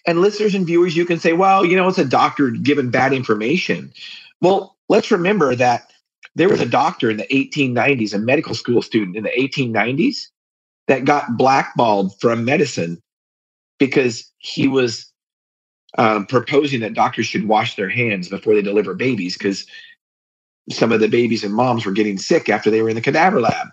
And 0.06 0.20
listeners 0.20 0.54
and 0.54 0.66
viewers, 0.66 0.96
you 0.96 1.06
can 1.06 1.18
say, 1.18 1.32
well, 1.32 1.64
you 1.64 1.76
know, 1.76 1.88
it's 1.88 1.98
a 1.98 2.04
doctor 2.04 2.50
given 2.50 2.90
bad 2.90 3.12
information. 3.12 3.92
Well, 4.40 4.76
let's 4.88 5.10
remember 5.10 5.54
that 5.54 5.92
there 6.34 6.48
was 6.48 6.60
a 6.60 6.66
doctor 6.82 7.10
in 7.10 7.16
the 7.16 7.26
1890s, 7.26 8.14
a 8.14 8.18
medical 8.18 8.54
school 8.54 8.82
student 8.82 9.16
in 9.16 9.24
the 9.24 9.30
1890s 9.30 10.28
that 10.88 11.04
got 11.04 11.36
blackballed 11.36 12.18
from 12.20 12.44
medicine 12.44 13.00
because 13.78 14.30
he 14.38 14.68
was 14.68 15.10
um, 15.98 16.26
proposing 16.26 16.80
that 16.80 16.94
doctors 16.94 17.26
should 17.26 17.48
wash 17.48 17.76
their 17.76 17.88
hands 17.88 18.28
before 18.28 18.54
they 18.54 18.62
deliver 18.62 18.94
babies 18.94 19.36
because 19.36 19.66
some 20.70 20.92
of 20.92 21.00
the 21.00 21.08
babies 21.08 21.44
and 21.44 21.54
moms 21.54 21.84
were 21.84 21.92
getting 21.92 22.18
sick 22.18 22.48
after 22.48 22.70
they 22.70 22.82
were 22.82 22.88
in 22.88 22.94
the 22.94 23.00
cadaver 23.00 23.40
lab. 23.40 23.68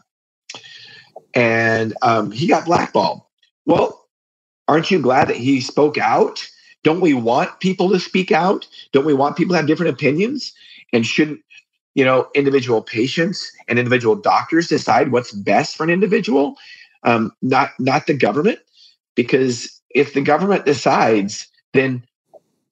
And 1.33 1.95
um, 2.01 2.31
he 2.31 2.47
got 2.47 2.65
blackballed. 2.65 3.21
Well, 3.65 4.07
aren't 4.67 4.91
you 4.91 4.99
glad 4.99 5.29
that 5.29 5.37
he 5.37 5.61
spoke 5.61 5.97
out? 5.97 6.45
Don't 6.83 6.99
we 6.99 7.13
want 7.13 7.59
people 7.59 7.89
to 7.89 7.99
speak 7.99 8.31
out? 8.31 8.67
Don't 8.91 9.05
we 9.05 9.13
want 9.13 9.37
people 9.37 9.53
to 9.53 9.57
have 9.57 9.67
different 9.67 9.93
opinions? 9.93 10.53
And 10.93 11.05
shouldn't 11.05 11.39
you 11.95 12.06
know 12.06 12.30
individual 12.36 12.82
patients 12.82 13.51
and 13.67 13.80
individual 13.80 14.15
doctors 14.15 14.67
decide 14.67 15.12
what's 15.12 15.32
best 15.32 15.75
for 15.75 15.84
an 15.84 15.89
individual? 15.89 16.58
um, 17.04 17.32
not 17.41 17.71
not 17.80 18.08
the 18.08 18.13
government, 18.13 18.60
because 19.15 19.82
if 19.89 20.13
the 20.13 20.21
government 20.21 20.65
decides, 20.65 21.47
then 21.73 22.04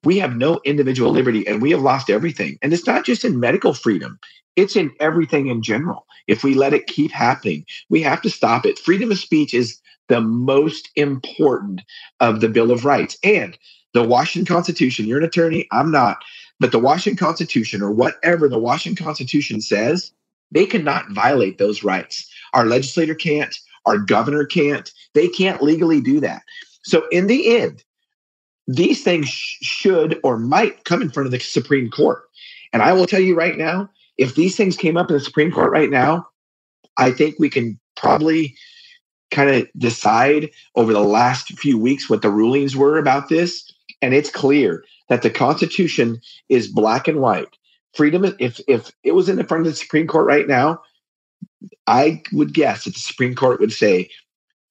we 0.03 0.17
have 0.19 0.37
no 0.37 0.61
individual 0.63 1.11
liberty 1.11 1.45
and 1.45 1.61
we 1.61 1.71
have 1.71 1.81
lost 1.81 2.09
everything. 2.09 2.57
And 2.61 2.71
it's 2.71 2.87
not 2.87 3.05
just 3.05 3.25
in 3.25 3.39
medical 3.39 3.73
freedom, 3.73 4.19
it's 4.55 4.75
in 4.75 4.91
everything 4.99 5.47
in 5.47 5.61
general. 5.61 6.05
If 6.27 6.43
we 6.43 6.53
let 6.53 6.73
it 6.73 6.87
keep 6.87 7.11
happening, 7.11 7.65
we 7.89 8.01
have 8.03 8.21
to 8.21 8.29
stop 8.29 8.65
it. 8.65 8.79
Freedom 8.79 9.11
of 9.11 9.19
speech 9.19 9.53
is 9.53 9.79
the 10.07 10.21
most 10.21 10.89
important 10.95 11.81
of 12.19 12.39
the 12.39 12.49
Bill 12.49 12.71
of 12.71 12.85
Rights. 12.85 13.17
And 13.23 13.57
the 13.93 14.03
Washington 14.03 14.53
Constitution, 14.53 15.05
you're 15.05 15.17
an 15.17 15.23
attorney, 15.23 15.67
I'm 15.71 15.91
not, 15.91 16.17
but 16.59 16.71
the 16.71 16.79
Washington 16.79 17.17
Constitution 17.17 17.81
or 17.81 17.91
whatever 17.91 18.49
the 18.49 18.59
Washington 18.59 19.03
Constitution 19.03 19.61
says, 19.61 20.11
they 20.51 20.65
cannot 20.65 21.09
violate 21.11 21.57
those 21.57 21.83
rights. 21.83 22.29
Our 22.53 22.65
legislator 22.65 23.15
can't, 23.15 23.55
our 23.85 23.97
governor 23.97 24.45
can't. 24.45 24.91
They 25.13 25.27
can't 25.27 25.61
legally 25.61 26.01
do 26.01 26.19
that. 26.19 26.41
So, 26.83 27.07
in 27.09 27.27
the 27.27 27.57
end, 27.57 27.83
these 28.67 29.03
things 29.03 29.27
sh- 29.27 29.57
should 29.61 30.19
or 30.23 30.37
might 30.37 30.85
come 30.85 31.01
in 31.01 31.09
front 31.09 31.25
of 31.25 31.31
the 31.31 31.39
Supreme 31.39 31.89
Court. 31.89 32.23
And 32.73 32.81
I 32.81 32.93
will 32.93 33.05
tell 33.05 33.19
you 33.19 33.35
right 33.35 33.57
now, 33.57 33.89
if 34.17 34.35
these 34.35 34.55
things 34.55 34.77
came 34.77 34.97
up 34.97 35.09
in 35.09 35.15
the 35.15 35.23
Supreme 35.23 35.51
Court 35.51 35.71
right 35.71 35.89
now, 35.89 36.27
I 36.97 37.11
think 37.11 37.35
we 37.39 37.49
can 37.49 37.79
probably 37.95 38.55
kind 39.31 39.49
of 39.49 39.67
decide 39.77 40.49
over 40.75 40.93
the 40.93 40.99
last 40.99 41.47
few 41.59 41.77
weeks 41.77 42.09
what 42.09 42.21
the 42.21 42.29
rulings 42.29 42.75
were 42.75 42.97
about 42.97 43.29
this. 43.29 43.68
And 44.01 44.13
it's 44.13 44.29
clear 44.29 44.83
that 45.09 45.21
the 45.21 45.29
Constitution 45.29 46.21
is 46.47 46.67
black 46.67 47.07
and 47.07 47.19
white. 47.19 47.57
Freedom, 47.93 48.23
if 48.39 48.61
if 48.67 48.91
it 49.03 49.13
was 49.13 49.29
in 49.29 49.35
the 49.35 49.43
front 49.43 49.65
of 49.65 49.71
the 49.71 49.75
Supreme 49.75 50.07
Court 50.07 50.25
right 50.25 50.47
now, 50.47 50.81
I 51.87 52.21
would 52.31 52.53
guess 52.53 52.83
that 52.83 52.93
the 52.93 52.99
Supreme 52.99 53.35
Court 53.35 53.59
would 53.59 53.73
say 53.73 54.09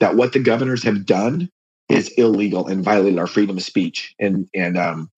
that 0.01 0.15
what 0.15 0.33
the 0.33 0.39
governors 0.39 0.85
have 0.85 1.05
done 1.05 1.51
is 1.89 2.09
illegal 2.11 2.69
and 2.69 2.85
violated 2.85 3.19
our 3.19 3.27
freedom 3.27 3.57
of 3.57 3.63
speech. 3.63 4.15
And 4.21 4.49
and 4.55 4.79
um, 4.79 5.11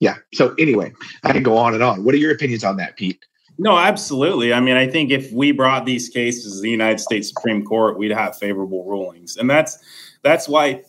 yeah. 0.00 0.16
So 0.34 0.54
anyway, 0.58 0.92
I 1.24 1.32
can 1.32 1.42
go 1.42 1.56
on 1.56 1.74
and 1.74 1.82
on. 1.82 2.04
What 2.04 2.14
are 2.14 2.18
your 2.18 2.32
opinions 2.32 2.64
on 2.64 2.76
that, 2.76 2.96
Pete? 2.96 3.18
No, 3.58 3.76
absolutely. 3.76 4.52
I 4.52 4.60
mean, 4.60 4.76
I 4.76 4.86
think 4.86 5.10
if 5.10 5.32
we 5.32 5.50
brought 5.50 5.84
these 5.84 6.08
cases 6.08 6.54
to 6.54 6.60
the 6.62 6.70
United 6.70 7.00
States 7.00 7.28
Supreme 7.28 7.64
Court, 7.64 7.98
we'd 7.98 8.12
have 8.12 8.38
favorable 8.38 8.84
rulings, 8.84 9.36
and 9.36 9.50
that's 9.50 9.78
that's 10.22 10.48
why 10.48 10.84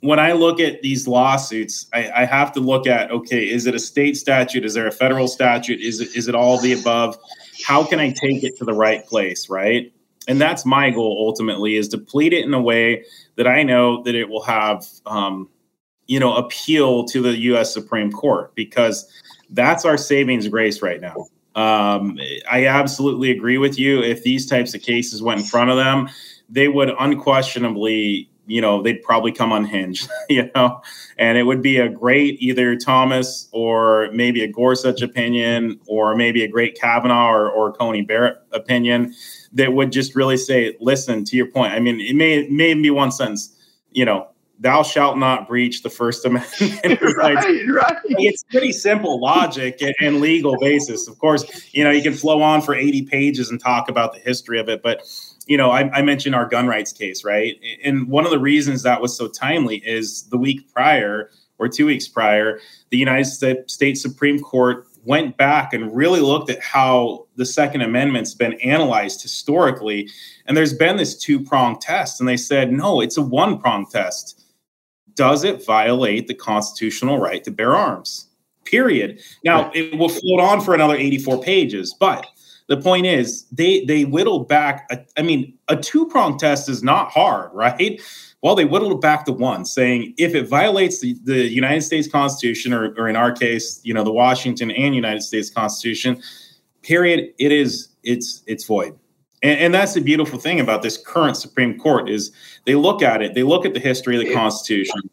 when 0.00 0.18
I 0.18 0.32
look 0.32 0.60
at 0.60 0.82
these 0.82 1.08
lawsuits, 1.08 1.86
I, 1.92 2.10
I, 2.10 2.24
have 2.24 2.52
to 2.52 2.60
look 2.60 2.86
at 2.86 3.10
okay, 3.10 3.48
is 3.48 3.66
it 3.66 3.74
a 3.74 3.78
state 3.78 4.16
statute? 4.16 4.64
Is 4.64 4.74
there 4.74 4.86
a 4.86 4.92
federal 4.92 5.28
statute? 5.28 5.80
Is 5.80 6.00
it 6.00 6.14
is 6.14 6.28
it 6.28 6.34
all 6.34 6.60
the 6.60 6.72
above? 6.72 7.16
How 7.66 7.84
can 7.84 7.98
I 7.98 8.10
take 8.10 8.44
it 8.44 8.56
to 8.58 8.64
the 8.64 8.74
right 8.74 9.04
place, 9.06 9.48
right? 9.48 9.92
And 10.28 10.40
that's 10.40 10.66
my 10.66 10.90
goal 10.90 11.24
ultimately 11.26 11.76
is 11.76 11.88
to 11.88 11.98
plead 11.98 12.32
it 12.32 12.44
in 12.44 12.52
a 12.52 12.60
way 12.60 13.04
that 13.36 13.46
I 13.46 13.62
know 13.62 14.02
that 14.02 14.14
it 14.14 14.28
will 14.28 14.42
have, 14.42 14.84
um, 15.06 15.48
you 16.06 16.18
know, 16.18 16.34
appeal 16.34 17.04
to 17.06 17.22
the 17.22 17.36
U.S. 17.38 17.72
Supreme 17.72 18.10
Court 18.10 18.54
because 18.54 19.10
that's 19.50 19.84
our 19.84 19.96
savings 19.96 20.48
grace 20.48 20.82
right 20.82 21.00
now. 21.00 21.26
Um, 21.54 22.18
I 22.50 22.66
absolutely 22.66 23.30
agree 23.30 23.56
with 23.56 23.78
you. 23.78 24.02
If 24.02 24.22
these 24.22 24.46
types 24.46 24.74
of 24.74 24.82
cases 24.82 25.22
went 25.22 25.40
in 25.40 25.46
front 25.46 25.70
of 25.70 25.76
them, 25.76 26.08
they 26.48 26.68
would 26.68 26.90
unquestionably, 26.98 28.28
you 28.46 28.60
know, 28.60 28.82
they'd 28.82 29.02
probably 29.02 29.32
come 29.32 29.52
unhinged, 29.52 30.08
you 30.28 30.50
know, 30.54 30.80
and 31.18 31.36
it 31.36 31.42
would 31.44 31.62
be 31.62 31.78
a 31.78 31.88
great 31.88 32.40
either 32.40 32.76
Thomas 32.76 33.48
or 33.52 34.08
maybe 34.12 34.42
a 34.42 34.48
Gorsuch 34.48 35.02
opinion 35.02 35.80
or 35.86 36.14
maybe 36.16 36.42
a 36.44 36.48
great 36.48 36.78
Kavanaugh 36.78 37.30
or, 37.30 37.50
or 37.50 37.72
Coney 37.72 38.02
Barrett 38.02 38.36
opinion 38.52 39.14
that 39.52 39.72
would 39.72 39.92
just 39.92 40.14
really 40.14 40.36
say, 40.36 40.76
listen, 40.80 41.24
to 41.24 41.36
your 41.36 41.46
point. 41.46 41.72
I 41.72 41.80
mean, 41.80 42.00
it 42.00 42.14
may, 42.14 42.48
may 42.48 42.74
be 42.74 42.90
one 42.90 43.10
sentence, 43.10 43.54
you 43.90 44.04
know, 44.04 44.28
thou 44.58 44.82
shalt 44.82 45.18
not 45.18 45.46
breach 45.46 45.82
the 45.82 45.90
First 45.90 46.24
Amendment. 46.24 47.00
right, 47.16 47.68
right. 47.68 47.96
It's 48.04 48.42
pretty 48.44 48.72
simple 48.72 49.20
logic 49.20 49.82
and, 50.00 50.20
legal 50.20 50.58
basis. 50.58 51.08
Of 51.08 51.18
course, 51.18 51.44
you 51.74 51.84
know, 51.84 51.90
you 51.90 52.02
can 52.02 52.14
flow 52.14 52.40
on 52.42 52.62
for 52.62 52.74
80 52.74 53.02
pages 53.02 53.50
and 53.50 53.60
talk 53.60 53.88
about 53.88 54.12
the 54.12 54.20
history 54.20 54.58
of 54.58 54.68
it, 54.68 54.82
but 54.82 55.02
you 55.46 55.56
know, 55.56 55.70
I, 55.70 55.90
I, 55.90 56.02
mentioned 56.02 56.34
our 56.34 56.46
gun 56.46 56.66
rights 56.66 56.92
case, 56.92 57.24
right? 57.24 57.56
And 57.84 58.08
one 58.08 58.24
of 58.24 58.30
the 58.30 58.38
reasons 58.38 58.82
that 58.82 59.00
was 59.00 59.16
so 59.16 59.28
timely 59.28 59.76
is 59.86 60.24
the 60.24 60.36
week 60.36 60.72
prior 60.72 61.30
or 61.58 61.68
two 61.68 61.86
weeks 61.86 62.08
prior, 62.08 62.60
the 62.90 62.98
United 62.98 63.26
States 63.70 64.02
Supreme 64.02 64.40
Court 64.40 64.86
went 65.04 65.36
back 65.36 65.72
and 65.72 65.94
really 65.94 66.20
looked 66.20 66.50
at 66.50 66.60
how 66.60 67.26
the 67.36 67.46
Second 67.46 67.82
Amendment's 67.82 68.34
been 68.34 68.54
analyzed 68.54 69.22
historically. 69.22 70.10
And 70.46 70.56
there's 70.56 70.74
been 70.74 70.96
this 70.96 71.16
two 71.16 71.40
prong 71.40 71.78
test. 71.78 72.20
And 72.20 72.28
they 72.28 72.36
said, 72.36 72.72
no, 72.72 73.00
it's 73.00 73.16
a 73.16 73.22
one 73.22 73.58
prong 73.58 73.86
test 73.86 74.42
does 75.16 75.44
it 75.44 75.64
violate 75.64 76.28
the 76.28 76.34
constitutional 76.34 77.18
right 77.18 77.42
to 77.42 77.50
bear 77.50 77.74
arms? 77.74 78.28
Period. 78.64 79.20
Now 79.44 79.70
it 79.74 79.98
will 79.98 80.08
float 80.08 80.40
on 80.40 80.60
for 80.60 80.74
another 80.74 80.94
84 80.94 81.42
pages, 81.42 81.94
but 81.98 82.26
the 82.68 82.76
point 82.76 83.06
is 83.06 83.44
they 83.52 83.84
they 83.84 84.04
whittled 84.04 84.48
back. 84.48 84.86
A, 84.90 84.98
I 85.16 85.22
mean, 85.22 85.56
a 85.68 85.76
two 85.76 86.06
prong 86.06 86.38
test 86.38 86.68
is 86.68 86.82
not 86.82 87.10
hard, 87.10 87.50
right? 87.52 88.00
Well, 88.42 88.54
they 88.54 88.64
whittled 88.64 88.92
it 88.92 89.00
back 89.00 89.24
to 89.26 89.32
one, 89.32 89.64
saying 89.64 90.14
if 90.18 90.34
it 90.34 90.48
violates 90.48 91.00
the, 91.00 91.16
the 91.24 91.48
United 91.48 91.82
States 91.82 92.06
Constitution, 92.06 92.72
or, 92.72 92.94
or 92.96 93.08
in 93.08 93.16
our 93.16 93.32
case, 93.32 93.80
you 93.82 93.94
know, 93.94 94.04
the 94.04 94.12
Washington 94.12 94.70
and 94.70 94.94
United 94.94 95.22
States 95.22 95.50
Constitution, 95.50 96.20
period, 96.82 97.32
it 97.38 97.52
is 97.52 97.88
it's 98.02 98.42
it's 98.46 98.64
void. 98.64 98.96
And, 99.42 99.60
and, 99.60 99.74
that's 99.74 99.92
the 99.92 100.00
beautiful 100.00 100.38
thing 100.38 100.60
about 100.60 100.82
this 100.82 100.96
current 100.96 101.36
Supreme 101.36 101.78
Court 101.78 102.08
is 102.08 102.32
they 102.64 102.74
look 102.74 103.02
at 103.02 103.20
it, 103.20 103.34
they 103.34 103.42
look 103.42 103.66
at 103.66 103.74
the 103.74 103.80
history 103.80 104.16
of 104.16 104.22
the 104.22 104.30
it, 104.30 104.34
Constitution. 104.34 105.10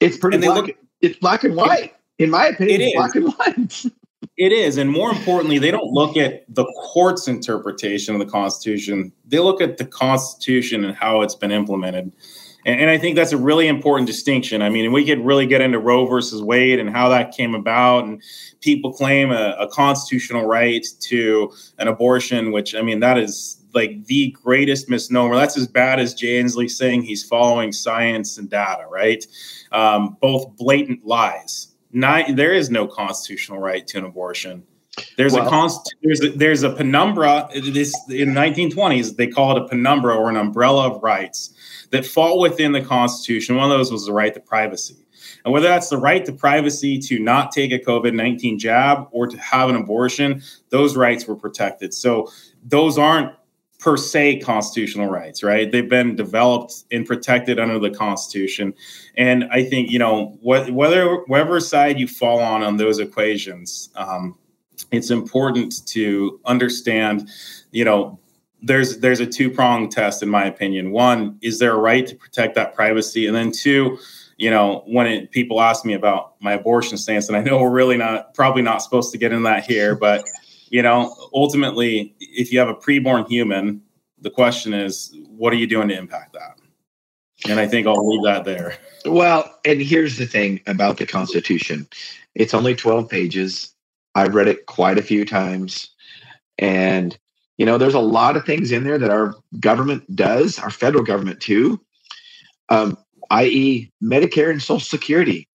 It's 0.00 0.16
pretty 0.16 0.38
black. 0.38 0.66
Look, 0.66 0.76
it's 1.02 1.18
black 1.18 1.44
and 1.44 1.54
white. 1.54 1.94
In 2.18 2.30
my 2.30 2.46
opinion, 2.46 2.80
it 2.80 2.84
is. 2.84 2.94
black 2.94 3.14
and 3.14 3.34
white. 3.34 3.84
it 4.36 4.52
is. 4.52 4.76
And 4.78 4.90
more 4.90 5.10
importantly, 5.10 5.58
they 5.58 5.70
don't 5.70 5.92
look 5.92 6.16
at 6.16 6.44
the 6.52 6.64
court's 6.76 7.28
interpretation 7.28 8.14
of 8.14 8.20
the 8.20 8.26
Constitution. 8.26 9.12
They 9.26 9.38
look 9.38 9.60
at 9.60 9.76
the 9.76 9.84
Constitution 9.84 10.84
and 10.84 10.94
how 10.94 11.22
it's 11.22 11.36
been 11.36 11.52
implemented. 11.52 12.10
And, 12.66 12.80
and, 12.80 12.90
I 12.90 12.96
think 12.96 13.14
that's 13.14 13.32
a 13.32 13.36
really 13.36 13.68
important 13.68 14.06
distinction. 14.06 14.62
I 14.62 14.70
mean, 14.70 14.90
we 14.90 15.04
could 15.04 15.24
really 15.24 15.46
get 15.46 15.60
into 15.60 15.78
Roe 15.78 16.06
versus 16.06 16.42
Wade 16.42 16.80
and 16.80 16.88
how 16.88 17.10
that 17.10 17.36
came 17.36 17.54
about. 17.54 18.04
And 18.04 18.22
people 18.60 18.92
claim 18.92 19.30
a, 19.30 19.54
a 19.58 19.68
constitutional 19.68 20.46
right 20.46 20.84
to 21.00 21.52
an 21.78 21.88
abortion, 21.88 22.52
which 22.52 22.74
I 22.74 22.80
mean, 22.80 23.00
that 23.00 23.18
is 23.18 23.62
like 23.74 24.06
the 24.06 24.30
greatest 24.42 24.88
misnomer. 24.88 25.34
That's 25.34 25.58
as 25.58 25.66
bad 25.66 26.00
as 26.00 26.14
Jay 26.14 26.40
Inslee 26.40 26.70
saying 26.70 27.02
he's 27.02 27.24
following 27.24 27.70
science 27.70 28.38
and 28.38 28.48
data, 28.48 28.86
right? 28.88 29.24
Um, 29.72 30.16
both 30.20 30.56
blatant 30.56 31.04
lies. 31.04 31.73
Not, 31.94 32.36
there 32.36 32.52
is 32.52 32.70
no 32.70 32.86
constitutional 32.86 33.58
right 33.58 33.86
to 33.86 33.98
an 33.98 34.04
abortion. 34.04 34.64
There's 35.16 35.32
well, 35.32 35.46
a 35.46 35.50
const, 35.50 35.94
there's 36.02 36.22
a, 36.22 36.30
there's 36.30 36.62
a 36.62 36.70
penumbra. 36.70 37.48
This 37.54 37.94
in 38.08 38.34
the 38.34 38.40
1920s 38.40 39.16
they 39.16 39.26
call 39.26 39.56
it 39.56 39.62
a 39.62 39.68
penumbra 39.68 40.14
or 40.14 40.28
an 40.28 40.36
umbrella 40.36 40.90
of 40.90 41.02
rights 41.02 41.54
that 41.90 42.04
fall 42.04 42.38
within 42.40 42.72
the 42.72 42.80
Constitution. 42.80 43.56
One 43.56 43.70
of 43.70 43.76
those 43.76 43.90
was 43.90 44.06
the 44.06 44.12
right 44.12 44.34
to 44.34 44.40
privacy. 44.40 44.96
And 45.44 45.52
whether 45.52 45.68
that's 45.68 45.88
the 45.88 45.96
right 45.98 46.24
to 46.24 46.32
privacy 46.32 46.98
to 46.98 47.18
not 47.18 47.52
take 47.52 47.72
a 47.72 47.78
COVID 47.78 48.14
19 48.14 48.58
jab 48.58 49.08
or 49.10 49.26
to 49.26 49.36
have 49.38 49.68
an 49.68 49.76
abortion, 49.76 50.42
those 50.70 50.96
rights 50.96 51.26
were 51.26 51.36
protected. 51.36 51.94
So 51.94 52.30
those 52.64 52.98
aren't 52.98 53.32
per 53.84 53.98
se 53.98 54.38
constitutional 54.38 55.10
rights, 55.10 55.42
right? 55.42 55.70
They've 55.70 55.88
been 55.88 56.16
developed 56.16 56.84
and 56.90 57.04
protected 57.04 57.60
under 57.60 57.78
the 57.78 57.90
Constitution. 57.90 58.72
And 59.14 59.44
I 59.52 59.62
think, 59.62 59.90
you 59.90 59.98
know, 59.98 60.38
wh- 60.40 60.72
whether, 60.72 61.16
whatever 61.26 61.60
side 61.60 62.00
you 62.00 62.08
fall 62.08 62.40
on 62.40 62.62
on 62.62 62.78
those 62.78 62.98
equations, 62.98 63.90
um, 63.94 64.38
it's 64.90 65.10
important 65.10 65.86
to 65.88 66.40
understand, 66.46 67.28
you 67.72 67.84
know, 67.84 68.18
there's 68.62 69.00
there's 69.00 69.20
a 69.20 69.26
two 69.26 69.50
pronged 69.50 69.92
test 69.92 70.22
in 70.22 70.30
my 70.30 70.46
opinion. 70.46 70.90
One, 70.90 71.38
is 71.42 71.58
there 71.58 71.74
a 71.74 71.78
right 71.78 72.06
to 72.06 72.16
protect 72.16 72.54
that 72.54 72.74
privacy? 72.74 73.26
And 73.26 73.36
then 73.36 73.52
two, 73.52 73.98
you 74.38 74.50
know, 74.50 74.82
when 74.86 75.06
it, 75.06 75.30
people 75.30 75.60
ask 75.60 75.84
me 75.84 75.92
about 75.92 76.36
my 76.40 76.54
abortion 76.54 76.96
stance, 76.96 77.28
and 77.28 77.36
I 77.36 77.42
know 77.42 77.60
we're 77.60 77.68
really 77.68 77.98
not 77.98 78.32
probably 78.32 78.62
not 78.62 78.80
supposed 78.80 79.12
to 79.12 79.18
get 79.18 79.34
in 79.34 79.42
that 79.42 79.66
here, 79.66 79.94
but 79.94 80.24
you 80.70 80.82
know, 80.82 81.14
ultimately, 81.32 82.14
if 82.20 82.52
you 82.52 82.58
have 82.58 82.68
a 82.68 82.74
preborn 82.74 83.28
human, 83.28 83.82
the 84.20 84.30
question 84.30 84.72
is, 84.72 85.14
what 85.28 85.52
are 85.52 85.56
you 85.56 85.66
doing 85.66 85.88
to 85.88 85.96
impact 85.96 86.32
that? 86.32 86.58
And 87.48 87.60
I 87.60 87.66
think 87.66 87.86
I'll 87.86 88.08
leave 88.08 88.24
that 88.24 88.44
there. 88.44 88.76
Well, 89.04 89.58
and 89.64 89.82
here's 89.82 90.16
the 90.16 90.26
thing 90.26 90.60
about 90.66 90.96
the 90.96 91.06
Constitution 91.06 91.86
it's 92.34 92.54
only 92.54 92.74
12 92.74 93.08
pages. 93.08 93.72
I've 94.14 94.34
read 94.34 94.48
it 94.48 94.66
quite 94.66 94.98
a 94.98 95.02
few 95.02 95.24
times. 95.24 95.90
And 96.58 97.16
you 97.58 97.66
know, 97.66 97.78
there's 97.78 97.94
a 97.94 98.00
lot 98.00 98.36
of 98.36 98.44
things 98.44 98.72
in 98.72 98.84
there 98.84 98.98
that 98.98 99.10
our 99.10 99.34
government 99.60 100.16
does, 100.16 100.58
our 100.58 100.70
federal 100.70 101.04
government 101.04 101.40
too, 101.40 101.80
um, 102.68 102.98
i.e., 103.30 103.90
Medicare 104.02 104.50
and 104.50 104.60
Social 104.60 104.80
Security. 104.80 105.48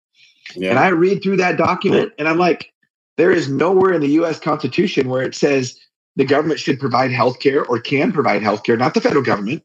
Yeah. 0.56 0.70
And 0.70 0.80
I 0.80 0.90
read 0.90 1.24
through 1.24 1.38
that 1.38 1.58
document 1.58 2.14
and 2.20 2.28
I'm 2.28 2.38
like, 2.38 2.72
there 3.18 3.32
is 3.32 3.50
nowhere 3.50 3.94
in 3.94 4.02
the 4.02 4.10
US 4.22 4.40
Constitution 4.40 5.10
where 5.10 5.24
it 5.24 5.36
says 5.36 5.80
the 6.16 6.26
government 6.26 6.60
should 6.60 6.80
provide 6.80 7.12
health 7.12 7.40
care 7.40 7.66
or 7.66 7.80
can 7.80 8.12
provide 8.12 8.42
health 8.42 8.64
care, 8.64 8.78
not 8.78 8.94
the 8.94 9.02
federal 9.02 9.24
government. 9.24 9.64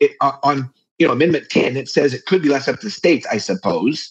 It, 0.00 0.12
uh, 0.20 0.32
on 0.42 0.70
you 0.98 1.06
know 1.06 1.12
Amendment 1.12 1.48
10, 1.48 1.76
it 1.76 1.88
says 1.88 2.12
it 2.12 2.26
could 2.26 2.42
be 2.42 2.48
left 2.48 2.68
up 2.68 2.80
to 2.80 2.86
the 2.86 2.90
states, 2.90 3.26
I 3.30 3.38
suppose. 3.38 4.10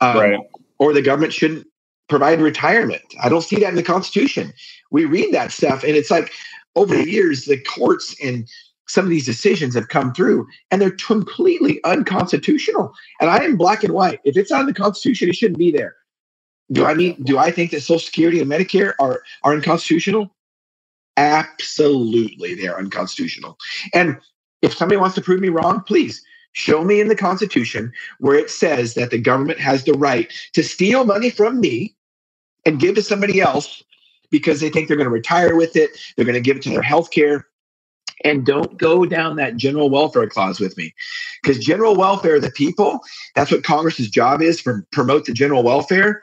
Um, 0.00 0.18
right. 0.18 0.40
Or 0.78 0.92
the 0.92 1.02
government 1.02 1.32
shouldn't 1.32 1.66
provide 2.08 2.40
retirement. 2.40 3.02
I 3.22 3.28
don't 3.28 3.42
see 3.42 3.56
that 3.56 3.70
in 3.70 3.76
the 3.76 3.82
Constitution. 3.82 4.52
We 4.90 5.04
read 5.04 5.32
that 5.34 5.52
stuff 5.52 5.82
and 5.82 5.96
it's 5.96 6.10
like, 6.10 6.32
over 6.76 6.94
the 6.94 7.10
years, 7.10 7.46
the 7.46 7.58
courts 7.62 8.14
and 8.22 8.46
some 8.86 9.04
of 9.04 9.10
these 9.10 9.26
decisions 9.26 9.74
have 9.74 9.88
come 9.88 10.12
through 10.12 10.46
and 10.70 10.80
they're 10.80 10.90
completely 10.90 11.82
unconstitutional. 11.84 12.92
And 13.20 13.30
I 13.30 13.38
am 13.38 13.56
black 13.56 13.82
and 13.82 13.92
white. 13.92 14.20
If 14.24 14.36
it's 14.36 14.50
not 14.50 14.60
in 14.60 14.66
the 14.66 14.74
Constitution, 14.74 15.28
it 15.28 15.34
shouldn't 15.34 15.58
be 15.58 15.72
there. 15.72 15.96
Do 16.72 16.84
I 16.84 16.94
mean 16.94 17.22
do 17.22 17.38
I 17.38 17.50
think 17.50 17.70
that 17.70 17.82
Social 17.82 18.00
Security 18.00 18.40
and 18.40 18.50
Medicare 18.50 18.94
are 18.98 19.22
are 19.42 19.54
unconstitutional? 19.54 20.34
Absolutely, 21.16 22.54
they 22.54 22.66
are 22.66 22.78
unconstitutional. 22.78 23.56
And 23.94 24.18
if 24.62 24.74
somebody 24.74 24.98
wants 24.98 25.14
to 25.14 25.22
prove 25.22 25.40
me 25.40 25.48
wrong, 25.48 25.82
please 25.82 26.22
Show 26.56 26.84
me 26.84 27.02
in 27.02 27.08
the 27.08 27.14
Constitution 27.14 27.92
where 28.18 28.34
it 28.34 28.48
says 28.48 28.94
that 28.94 29.10
the 29.10 29.18
government 29.18 29.58
has 29.58 29.84
the 29.84 29.92
right 29.92 30.32
to 30.54 30.62
steal 30.62 31.04
money 31.04 31.28
from 31.28 31.60
me 31.60 31.94
and 32.64 32.80
give 32.80 32.94
to 32.94 33.02
somebody 33.02 33.42
else 33.42 33.82
because 34.30 34.60
they 34.60 34.70
think 34.70 34.88
they're 34.88 34.96
going 34.96 35.04
to 35.04 35.10
retire 35.10 35.54
with 35.54 35.76
it. 35.76 35.90
They're 36.16 36.24
going 36.24 36.32
to 36.32 36.40
give 36.40 36.56
it 36.56 36.62
to 36.62 36.70
their 36.70 36.80
health 36.80 37.10
care. 37.10 37.46
And 38.24 38.46
don't 38.46 38.78
go 38.78 39.04
down 39.04 39.36
that 39.36 39.58
general 39.58 39.90
welfare 39.90 40.26
clause 40.30 40.58
with 40.58 40.78
me. 40.78 40.94
Because 41.42 41.62
general 41.62 41.94
welfare 41.94 42.36
of 42.36 42.42
the 42.42 42.50
people, 42.50 43.00
that's 43.34 43.50
what 43.50 43.62
Congress's 43.62 44.08
job 44.08 44.40
is 44.40 44.58
for 44.58 44.86
promote 44.92 45.26
the 45.26 45.34
general 45.34 45.62
welfare. 45.62 46.22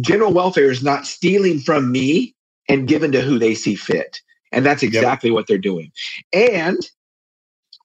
General 0.00 0.32
welfare 0.32 0.70
is 0.70 0.82
not 0.82 1.06
stealing 1.06 1.60
from 1.60 1.92
me 1.92 2.34
and 2.68 2.88
given 2.88 3.12
to 3.12 3.20
who 3.20 3.38
they 3.38 3.54
see 3.54 3.74
fit. 3.74 4.20
And 4.52 4.64
that's 4.64 4.82
exactly 4.82 5.30
yep. 5.30 5.34
what 5.34 5.46
they're 5.46 5.58
doing. 5.58 5.92
And 6.32 6.78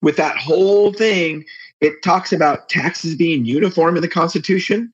with 0.02 0.16
that 0.18 0.38
whole 0.38 0.94
thing, 0.94 1.46
it 1.82 2.02
talks 2.04 2.32
about 2.32 2.70
taxes 2.70 3.16
being 3.16 3.46
uniform 3.46 3.96
in 3.96 4.02
the 4.02 4.08
Constitution. 4.08 4.94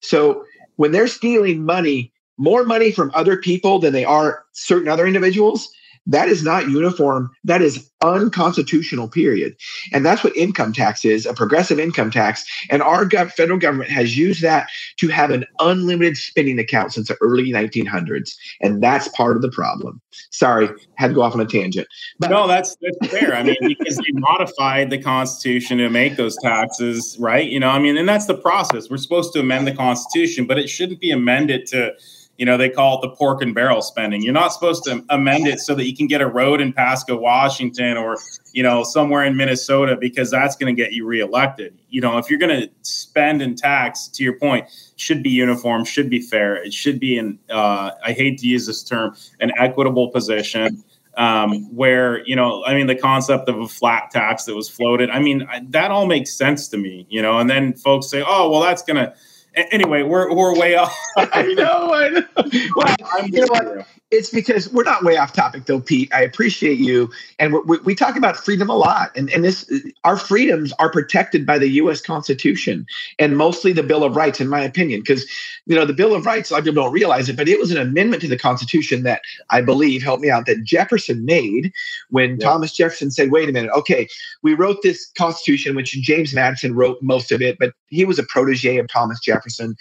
So 0.00 0.44
when 0.76 0.92
they're 0.92 1.08
stealing 1.08 1.64
money, 1.64 2.12
more 2.38 2.64
money 2.64 2.90
from 2.90 3.10
other 3.14 3.36
people 3.36 3.78
than 3.78 3.92
they 3.92 4.04
are 4.04 4.44
certain 4.52 4.88
other 4.88 5.06
individuals, 5.06 5.68
that 6.10 6.28
is 6.28 6.42
not 6.42 6.68
uniform. 6.68 7.30
That 7.44 7.62
is 7.62 7.88
unconstitutional, 8.02 9.08
period. 9.08 9.54
And 9.92 10.04
that's 10.04 10.24
what 10.24 10.36
income 10.36 10.72
tax 10.72 11.04
is 11.04 11.24
a 11.24 11.32
progressive 11.32 11.78
income 11.78 12.10
tax. 12.10 12.44
And 12.68 12.82
our 12.82 13.08
federal 13.08 13.58
government 13.58 13.90
has 13.90 14.18
used 14.18 14.42
that 14.42 14.68
to 14.96 15.08
have 15.08 15.30
an 15.30 15.44
unlimited 15.60 16.16
spending 16.16 16.58
account 16.58 16.94
since 16.94 17.08
the 17.08 17.16
early 17.20 17.52
1900s. 17.52 18.34
And 18.60 18.82
that's 18.82 19.06
part 19.08 19.36
of 19.36 19.42
the 19.42 19.50
problem. 19.50 20.00
Sorry, 20.30 20.68
had 20.96 21.08
to 21.08 21.14
go 21.14 21.22
off 21.22 21.34
on 21.34 21.40
a 21.40 21.46
tangent. 21.46 21.86
But 22.18 22.30
no, 22.30 22.48
that's, 22.48 22.76
that's 22.82 23.12
fair. 23.12 23.36
I 23.36 23.44
mean, 23.44 23.56
because 23.60 23.96
they 23.96 24.12
modified 24.14 24.90
the 24.90 25.00
Constitution 25.00 25.78
to 25.78 25.88
make 25.90 26.16
those 26.16 26.36
taxes, 26.42 27.16
right? 27.20 27.48
You 27.48 27.60
know, 27.60 27.68
I 27.68 27.78
mean, 27.78 27.96
and 27.96 28.08
that's 28.08 28.26
the 28.26 28.36
process. 28.36 28.90
We're 28.90 28.96
supposed 28.96 29.32
to 29.34 29.40
amend 29.40 29.68
the 29.68 29.74
Constitution, 29.74 30.46
but 30.46 30.58
it 30.58 30.68
shouldn't 30.68 31.00
be 31.00 31.12
amended 31.12 31.66
to 31.66 31.94
you 32.40 32.46
know, 32.46 32.56
they 32.56 32.70
call 32.70 32.96
it 32.96 33.02
the 33.02 33.14
pork 33.14 33.42
and 33.42 33.54
barrel 33.54 33.82
spending. 33.82 34.22
You're 34.22 34.32
not 34.32 34.50
supposed 34.50 34.84
to 34.84 35.04
amend 35.10 35.46
it 35.46 35.60
so 35.60 35.74
that 35.74 35.84
you 35.84 35.94
can 35.94 36.06
get 36.06 36.22
a 36.22 36.26
road 36.26 36.62
in 36.62 36.72
Pasco, 36.72 37.14
Washington, 37.14 37.98
or 37.98 38.16
you 38.54 38.62
know, 38.62 38.82
somewhere 38.82 39.26
in 39.26 39.36
Minnesota 39.36 39.94
because 39.94 40.30
that's 40.30 40.56
going 40.56 40.74
to 40.74 40.82
get 40.82 40.94
you 40.94 41.04
reelected. 41.04 41.78
You 41.90 42.00
know, 42.00 42.16
if 42.16 42.30
you're 42.30 42.38
going 42.38 42.62
to 42.62 42.70
spend 42.80 43.42
and 43.42 43.58
tax, 43.58 44.08
to 44.08 44.24
your 44.24 44.38
point, 44.38 44.66
should 44.96 45.22
be 45.22 45.28
uniform, 45.28 45.84
should 45.84 46.08
be 46.08 46.18
fair. 46.18 46.56
It 46.56 46.72
should 46.72 46.98
be 46.98 47.18
in. 47.18 47.38
Uh, 47.50 47.90
I 48.02 48.12
hate 48.12 48.38
to 48.38 48.46
use 48.46 48.66
this 48.66 48.82
term, 48.82 49.14
an 49.40 49.52
equitable 49.58 50.08
position. 50.08 50.82
Um, 51.18 51.74
where 51.76 52.26
you 52.26 52.36
know, 52.36 52.64
I 52.64 52.72
mean, 52.72 52.86
the 52.86 52.94
concept 52.94 53.50
of 53.50 53.58
a 53.58 53.68
flat 53.68 54.10
tax 54.12 54.44
that 54.44 54.54
was 54.54 54.70
floated. 54.70 55.10
I 55.10 55.18
mean, 55.18 55.46
I, 55.50 55.60
that 55.68 55.90
all 55.90 56.06
makes 56.06 56.32
sense 56.32 56.68
to 56.68 56.78
me. 56.78 57.06
You 57.10 57.20
know, 57.20 57.38
and 57.38 57.50
then 57.50 57.74
folks 57.74 58.08
say, 58.08 58.24
"Oh, 58.26 58.48
well, 58.48 58.62
that's 58.62 58.80
going 58.80 58.96
to." 58.96 59.12
Anyway, 59.54 60.02
we're 60.02 60.34
we're 60.34 60.58
way 60.58 60.76
off. 60.76 60.96
I 61.16 61.42
know. 61.54 61.92
I 61.94 62.08
know. 62.10 62.22
Well, 62.76 62.96
you 63.26 63.40
know 63.40 63.46
what? 63.48 63.86
It's 64.10 64.28
because 64.28 64.72
we're 64.72 64.82
not 64.82 65.04
way 65.04 65.16
off 65.16 65.32
topic, 65.32 65.66
though, 65.66 65.78
Pete. 65.78 66.12
I 66.12 66.22
appreciate 66.22 66.78
you, 66.78 67.10
and 67.38 67.54
we, 67.64 67.78
we 67.78 67.94
talk 67.94 68.16
about 68.16 68.36
freedom 68.36 68.68
a 68.68 68.74
lot, 68.74 69.16
and 69.16 69.30
and 69.30 69.44
this 69.44 69.70
our 70.02 70.16
freedoms 70.16 70.72
are 70.80 70.90
protected 70.90 71.46
by 71.46 71.58
the 71.58 71.68
U.S. 71.68 72.00
Constitution 72.00 72.86
and 73.20 73.36
mostly 73.36 73.72
the 73.72 73.84
Bill 73.84 74.02
of 74.02 74.16
Rights, 74.16 74.40
in 74.40 74.48
my 74.48 74.62
opinion, 74.62 74.98
because 75.00 75.30
you 75.66 75.76
know 75.76 75.84
the 75.84 75.92
Bill 75.92 76.12
of 76.12 76.26
Rights. 76.26 76.50
A 76.50 76.54
lot 76.54 76.58
of 76.58 76.64
people 76.64 76.82
don't 76.82 76.92
realize 76.92 77.28
it, 77.28 77.36
but 77.36 77.48
it 77.48 77.60
was 77.60 77.70
an 77.70 77.78
amendment 77.78 78.20
to 78.22 78.28
the 78.28 78.36
Constitution 78.36 79.04
that 79.04 79.22
I 79.50 79.60
believe 79.60 80.02
help 80.02 80.18
me 80.18 80.28
out 80.28 80.46
that 80.46 80.64
Jefferson 80.64 81.24
made 81.24 81.72
when 82.08 82.30
yeah. 82.30 82.46
Thomas 82.48 82.72
Jefferson 82.72 83.12
said, 83.12 83.30
"Wait 83.30 83.48
a 83.48 83.52
minute, 83.52 83.70
okay, 83.76 84.08
we 84.42 84.54
wrote 84.54 84.78
this 84.82 85.08
Constitution, 85.16 85.76
which 85.76 85.92
James 85.92 86.34
Madison 86.34 86.74
wrote 86.74 86.98
most 87.00 87.30
of 87.30 87.40
it, 87.40 87.58
but 87.60 87.74
he 87.90 88.04
was 88.04 88.18
a 88.18 88.24
protege 88.24 88.78
of 88.78 88.88
Thomas 88.88 89.20
Jefferson, 89.20 89.76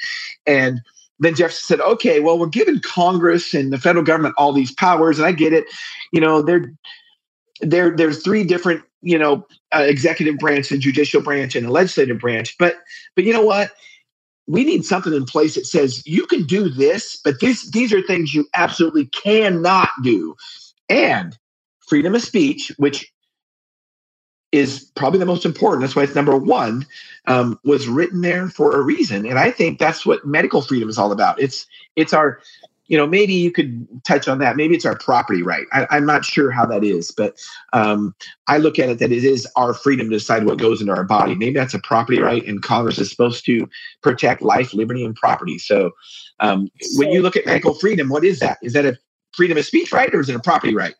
and." 0.45 0.81
Then 1.19 1.35
Jefferson 1.35 1.77
said, 1.77 1.81
okay, 1.81 2.19
well, 2.19 2.39
we're 2.39 2.47
giving 2.47 2.79
Congress 2.79 3.53
and 3.53 3.73
the 3.73 3.77
federal 3.77 4.03
government 4.03 4.35
all 4.37 4.53
these 4.53 4.71
powers, 4.71 5.19
and 5.19 5.27
I 5.27 5.31
get 5.31 5.53
it. 5.53 5.65
You 6.11 6.21
know, 6.21 6.41
there, 6.41 6.73
there, 7.61 7.95
there's 7.95 8.23
three 8.23 8.43
different, 8.43 8.83
you 9.01 9.17
know, 9.17 9.45
uh, 9.75 9.83
executive 9.83 10.37
branch, 10.37 10.71
and 10.71 10.81
judicial 10.81 11.21
branch, 11.21 11.55
and 11.55 11.67
a 11.67 11.71
legislative 11.71 12.19
branch. 12.19 12.55
But, 12.57 12.77
but 13.15 13.25
you 13.25 13.33
know 13.33 13.43
what? 13.43 13.71
We 14.47 14.63
need 14.63 14.83
something 14.83 15.13
in 15.13 15.25
place 15.25 15.55
that 15.55 15.65
says 15.65 16.05
you 16.07 16.25
can 16.25 16.45
do 16.45 16.69
this, 16.69 17.19
but 17.23 17.39
this, 17.39 17.69
these 17.71 17.93
are 17.93 18.01
things 18.01 18.33
you 18.33 18.47
absolutely 18.55 19.05
cannot 19.07 19.89
do. 20.01 20.35
And 20.89 21.37
freedom 21.87 22.15
of 22.15 22.21
speech, 22.21 22.71
which 22.77 23.11
is 24.51 24.91
probably 24.95 25.19
the 25.19 25.25
most 25.25 25.45
important. 25.45 25.81
That's 25.81 25.95
why 25.95 26.03
it's 26.03 26.15
number 26.15 26.35
one. 26.35 26.85
Um, 27.27 27.59
was 27.63 27.87
written 27.87 28.21
there 28.21 28.49
for 28.49 28.75
a 28.75 28.81
reason, 28.81 29.25
and 29.25 29.37
I 29.37 29.51
think 29.51 29.77
that's 29.77 30.05
what 30.05 30.25
medical 30.25 30.61
freedom 30.61 30.89
is 30.89 30.97
all 30.97 31.11
about. 31.11 31.39
It's 31.39 31.67
it's 31.95 32.11
our, 32.11 32.39
you 32.87 32.97
know, 32.97 33.05
maybe 33.05 33.33
you 33.33 33.51
could 33.51 33.87
touch 34.03 34.27
on 34.27 34.39
that. 34.39 34.55
Maybe 34.55 34.73
it's 34.73 34.85
our 34.85 34.97
property 34.97 35.43
right. 35.43 35.67
I, 35.71 35.95
am 35.95 36.07
not 36.07 36.25
sure 36.25 36.49
how 36.49 36.65
that 36.65 36.83
is, 36.83 37.11
but 37.11 37.35
um, 37.73 38.15
I 38.47 38.57
look 38.57 38.79
at 38.79 38.89
it 38.89 38.97
that 38.97 39.11
it 39.11 39.23
is 39.23 39.47
our 39.55 39.75
freedom 39.75 40.09
to 40.09 40.15
decide 40.15 40.45
what 40.45 40.57
goes 40.57 40.81
into 40.81 40.93
our 40.93 41.03
body. 41.03 41.35
Maybe 41.35 41.53
that's 41.53 41.75
a 41.75 41.79
property 41.79 42.19
right, 42.19 42.43
and 42.47 42.63
Congress 42.63 42.97
is 42.97 43.11
supposed 43.11 43.45
to 43.45 43.69
protect 44.01 44.41
life, 44.41 44.73
liberty, 44.73 45.05
and 45.05 45.15
property. 45.15 45.59
So, 45.59 45.91
um, 46.39 46.67
when 46.95 47.11
you 47.11 47.21
look 47.21 47.35
at 47.35 47.45
medical 47.45 47.75
freedom, 47.75 48.09
what 48.09 48.25
is 48.25 48.39
that? 48.39 48.57
Is 48.63 48.73
that 48.73 48.85
a 48.85 48.97
freedom 49.33 49.57
of 49.57 49.65
speech 49.65 49.91
right, 49.91 50.11
or 50.15 50.21
is 50.21 50.29
it 50.29 50.35
a 50.35 50.39
property 50.39 50.73
right? 50.73 50.95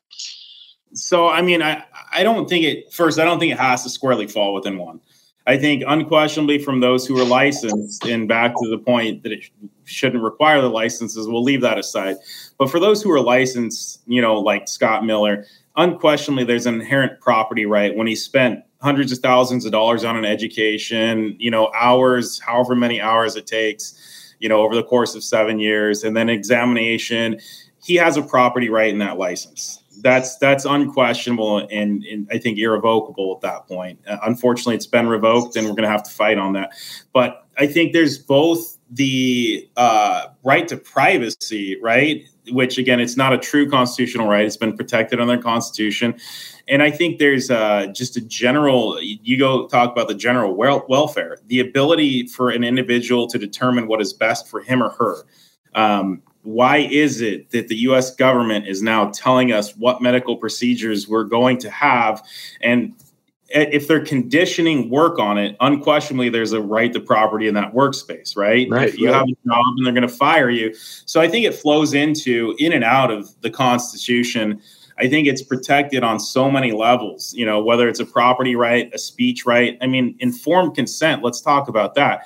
So, 0.94 1.28
I 1.28 1.42
mean, 1.42 1.62
I, 1.62 1.84
I 2.12 2.24
don't 2.24 2.50
think 2.50 2.66
it, 2.66 2.92
first, 2.92 3.20
I 3.20 3.26
don't 3.26 3.40
think 3.40 3.52
it 3.52 3.60
has 3.60 3.84
to 3.84 3.90
squarely 3.90 4.28
fall 4.28 4.54
within 4.54 4.78
one. 4.78 5.00
I 5.48 5.58
think 5.58 5.84
unquestionably 5.88 6.60
from 6.60 6.80
those 6.80 7.08
who 7.08 7.20
are 7.20 7.26
licensed, 7.26 8.06
and 8.06 8.28
back 8.28 8.54
to 8.54 8.70
the 8.70 8.78
point 8.78 9.24
that 9.24 9.32
it 9.32 9.50
shouldn't 9.86 10.24
require 10.24 10.62
the 10.62 10.70
licenses, 10.70 11.28
we'll 11.28 11.44
leave 11.44 11.62
that 11.62 11.80
aside. 11.80 12.18
But 12.58 12.70
for 12.70 12.80
those 12.80 13.02
who 13.02 13.12
are 13.12 13.22
licensed, 13.22 14.02
you 14.06 14.22
know, 14.22 14.40
like 14.40 14.68
Scott 14.68 15.06
Miller, 15.06 15.46
unquestionably 15.76 16.44
there's 16.44 16.68
an 16.68 16.76
inherent 16.76 17.20
property 17.20 17.66
right 17.66 17.96
when 17.96 18.06
he 18.06 18.16
spent 18.16 18.64
hundreds 18.82 19.12
of 19.12 19.20
thousands 19.20 19.66
of 19.66 19.72
dollars 19.72 20.04
on 20.04 20.16
an 20.16 20.26
education, 20.26 21.36
you 21.40 21.50
know, 21.50 21.72
hours, 21.74 22.40
however 22.40 22.76
many 22.76 23.02
hours 23.02 23.36
it 23.36 23.48
takes, 23.48 24.36
you 24.40 24.50
know, 24.50 24.62
over 24.62 24.76
the 24.76 24.84
course 24.84 25.16
of 25.16 25.24
seven 25.24 25.60
years, 25.60 26.04
and 26.04 26.16
then 26.16 26.30
examination. 26.30 27.40
He 27.84 27.96
has 27.96 28.18
a 28.18 28.22
property 28.22 28.70
right 28.70 28.90
in 28.90 29.00
that 29.00 29.18
license 29.18 29.82
that's 30.02 30.38
that's 30.38 30.66
unquestionable 30.66 31.60
and, 31.72 32.04
and, 32.04 32.28
I 32.32 32.38
think 32.38 32.58
irrevocable 32.58 33.36
at 33.36 33.42
that 33.42 33.68
point. 33.68 34.00
Uh, 34.08 34.18
unfortunately, 34.24 34.76
it's 34.76 34.88
been 34.88 35.08
revoked, 35.08 35.56
and 35.56 35.66
we're 35.66 35.74
going 35.74 35.84
to 35.84 35.90
have 35.90 36.04
to 36.04 36.12
fight 36.12 36.38
on 36.38 36.54
that. 36.54 36.72
But 37.14 37.46
I 37.58 37.68
think 37.68 37.94
there's 37.94 38.18
both 38.18 38.78
the 38.92 39.68
uh, 39.78 40.28
right 40.44 40.68
to 40.68 40.78
privacy, 40.78 41.78
right, 41.82 42.26
which 42.52 42.78
again, 42.78 43.00
it's 43.00 43.18
not 43.18 43.34
a 43.34 43.38
true 43.38 43.70
constitutional 43.70 44.28
right; 44.28 44.46
it's 44.46 44.58
been 44.58 44.76
protected 44.76 45.20
under 45.20 45.36
the 45.36 45.42
Constitution, 45.42 46.20
and 46.68 46.82
I 46.82 46.92
think 46.92 47.20
there's 47.20 47.52
uh, 47.52 47.88
just 47.88 48.18
a 48.18 48.22
general. 48.22 49.02
You 49.02 49.38
go 49.38 49.68
talk 49.68 49.92
about 49.92 50.08
the 50.08 50.16
general 50.16 50.56
wel- 50.56 50.86
welfare, 50.88 51.38
the 51.48 51.60
ability 51.60 52.28
for 52.28 52.50
an 52.50 52.64
individual 52.64 53.28
to 53.28 53.38
determine 53.38 53.88
what 53.88 54.02
is 54.02 54.14
best 54.14 54.48
for 54.48 54.62
him 54.62 54.82
or 54.82 54.90
her. 54.92 55.24
Um, 55.76 56.24
why 56.50 56.78
is 56.78 57.22
it 57.22 57.52
that 57.52 57.68
the 57.68 57.76
US 57.78 58.16
government 58.16 58.68
is 58.68 58.82
now 58.82 59.12
telling 59.12 59.52
us 59.52 59.76
what 59.78 60.02
medical 60.02 60.36
procedures 60.36 61.08
we're 61.08 61.24
going 61.24 61.60
to 61.60 61.70
have? 61.70 62.26
And 62.62 62.96
if 63.50 63.88
they're 63.88 64.04
conditioning 64.04 64.90
work 64.90 65.20
on 65.20 65.38
it, 65.38 65.56
unquestionably 65.60 66.30
there's 66.30 66.52
a 66.52 66.62
right 66.62 66.92
to 66.94 67.00
property 67.00 67.48
in 67.48 67.54
that 67.54 67.74
workspace, 67.74 68.36
right? 68.36 68.68
Right. 68.70 68.90
If 68.90 68.98
you 68.98 69.08
right. 69.08 69.16
have 69.16 69.28
a 69.28 69.48
job 69.48 69.66
and 69.78 69.86
they're 69.86 69.94
going 69.94 70.08
to 70.08 70.14
fire 70.14 70.50
you. 70.50 70.74
So 70.74 71.22
I 71.22 71.28
think 71.28 71.46
it 71.46 71.54
flows 71.54 71.94
into 71.94 72.56
in 72.58 72.74
and 72.74 72.84
out 72.84 73.12
of 73.12 73.30
the 73.42 73.50
Constitution. 73.50 74.62
I 74.98 75.08
think 75.08 75.28
it's 75.28 75.44
protected 75.44 76.04
on 76.04 76.20
so 76.20 76.52
many 76.52 76.72
levels, 76.72 77.34
you 77.34 77.46
know, 77.46 77.64
whether 77.64 77.88
it's 77.88 78.00
a 78.00 78.06
property 78.06 78.56
right, 78.56 78.90
a 78.94 78.98
speech 78.98 79.46
right. 79.46 79.78
I 79.82 79.88
mean, 79.88 80.16
informed 80.20 80.76
consent, 80.76 81.24
let's 81.24 81.42
talk 81.42 81.68
about 81.68 81.96
that 81.96 82.26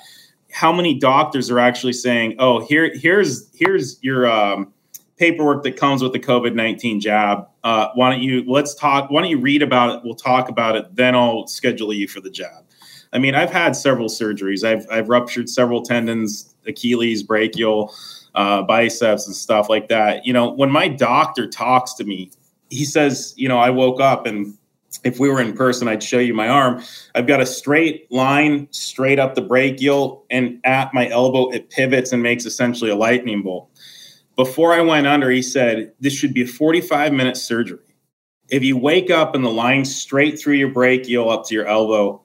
how 0.54 0.72
many 0.72 0.94
doctors 0.94 1.50
are 1.50 1.58
actually 1.58 1.92
saying, 1.92 2.36
"Oh, 2.38 2.64
here, 2.64 2.92
here's 2.94 3.50
here's 3.54 3.98
your 4.02 4.30
um, 4.30 4.72
paperwork 5.16 5.64
that 5.64 5.76
comes 5.76 6.00
with 6.00 6.12
the 6.12 6.20
COVID 6.20 6.54
nineteen 6.54 7.00
jab. 7.00 7.48
Uh, 7.64 7.88
why 7.94 8.10
don't 8.10 8.22
you 8.22 8.44
let's 8.46 8.72
talk? 8.74 9.10
Why 9.10 9.22
don't 9.22 9.30
you 9.30 9.40
read 9.40 9.62
about 9.62 9.96
it? 9.96 10.02
We'll 10.04 10.14
talk 10.14 10.48
about 10.48 10.76
it. 10.76 10.94
Then 10.94 11.16
I'll 11.16 11.48
schedule 11.48 11.92
you 11.92 12.06
for 12.06 12.20
the 12.20 12.30
jab." 12.30 12.64
I 13.12 13.18
mean, 13.18 13.34
I've 13.34 13.50
had 13.50 13.74
several 13.74 14.08
surgeries. 14.08 14.64
I've 14.64 14.86
I've 14.90 15.08
ruptured 15.08 15.48
several 15.48 15.82
tendons, 15.82 16.54
Achilles, 16.68 17.24
brachial, 17.24 17.92
uh, 18.36 18.62
biceps, 18.62 19.26
and 19.26 19.34
stuff 19.34 19.68
like 19.68 19.88
that. 19.88 20.24
You 20.24 20.32
know, 20.32 20.52
when 20.52 20.70
my 20.70 20.86
doctor 20.86 21.48
talks 21.48 21.94
to 21.94 22.04
me, 22.04 22.30
he 22.70 22.84
says, 22.84 23.34
"You 23.36 23.48
know, 23.48 23.58
I 23.58 23.70
woke 23.70 24.00
up 24.00 24.24
and." 24.24 24.56
If 25.02 25.18
we 25.18 25.28
were 25.28 25.40
in 25.40 25.54
person, 25.54 25.88
I'd 25.88 26.02
show 26.02 26.18
you 26.18 26.34
my 26.34 26.48
arm. 26.48 26.82
I've 27.14 27.26
got 27.26 27.40
a 27.40 27.46
straight 27.46 28.10
line 28.12 28.68
straight 28.70 29.18
up 29.18 29.34
the 29.34 29.42
brachial, 29.42 30.24
and 30.30 30.60
at 30.64 30.94
my 30.94 31.08
elbow, 31.08 31.50
it 31.50 31.70
pivots 31.70 32.12
and 32.12 32.22
makes 32.22 32.44
essentially 32.44 32.90
a 32.90 32.96
lightning 32.96 33.42
bolt. 33.42 33.70
Before 34.36 34.72
I 34.72 34.80
went 34.80 35.06
under, 35.06 35.30
he 35.30 35.42
said, 35.42 35.92
This 36.00 36.12
should 36.12 36.34
be 36.34 36.42
a 36.42 36.46
45 36.46 37.12
minute 37.12 37.36
surgery. 37.36 37.78
If 38.48 38.62
you 38.62 38.76
wake 38.76 39.10
up 39.10 39.34
and 39.34 39.44
the 39.44 39.50
line 39.50 39.84
straight 39.84 40.38
through 40.38 40.54
your 40.54 40.68
brachial 40.68 41.30
up 41.30 41.46
to 41.46 41.54
your 41.54 41.66
elbow, 41.66 42.22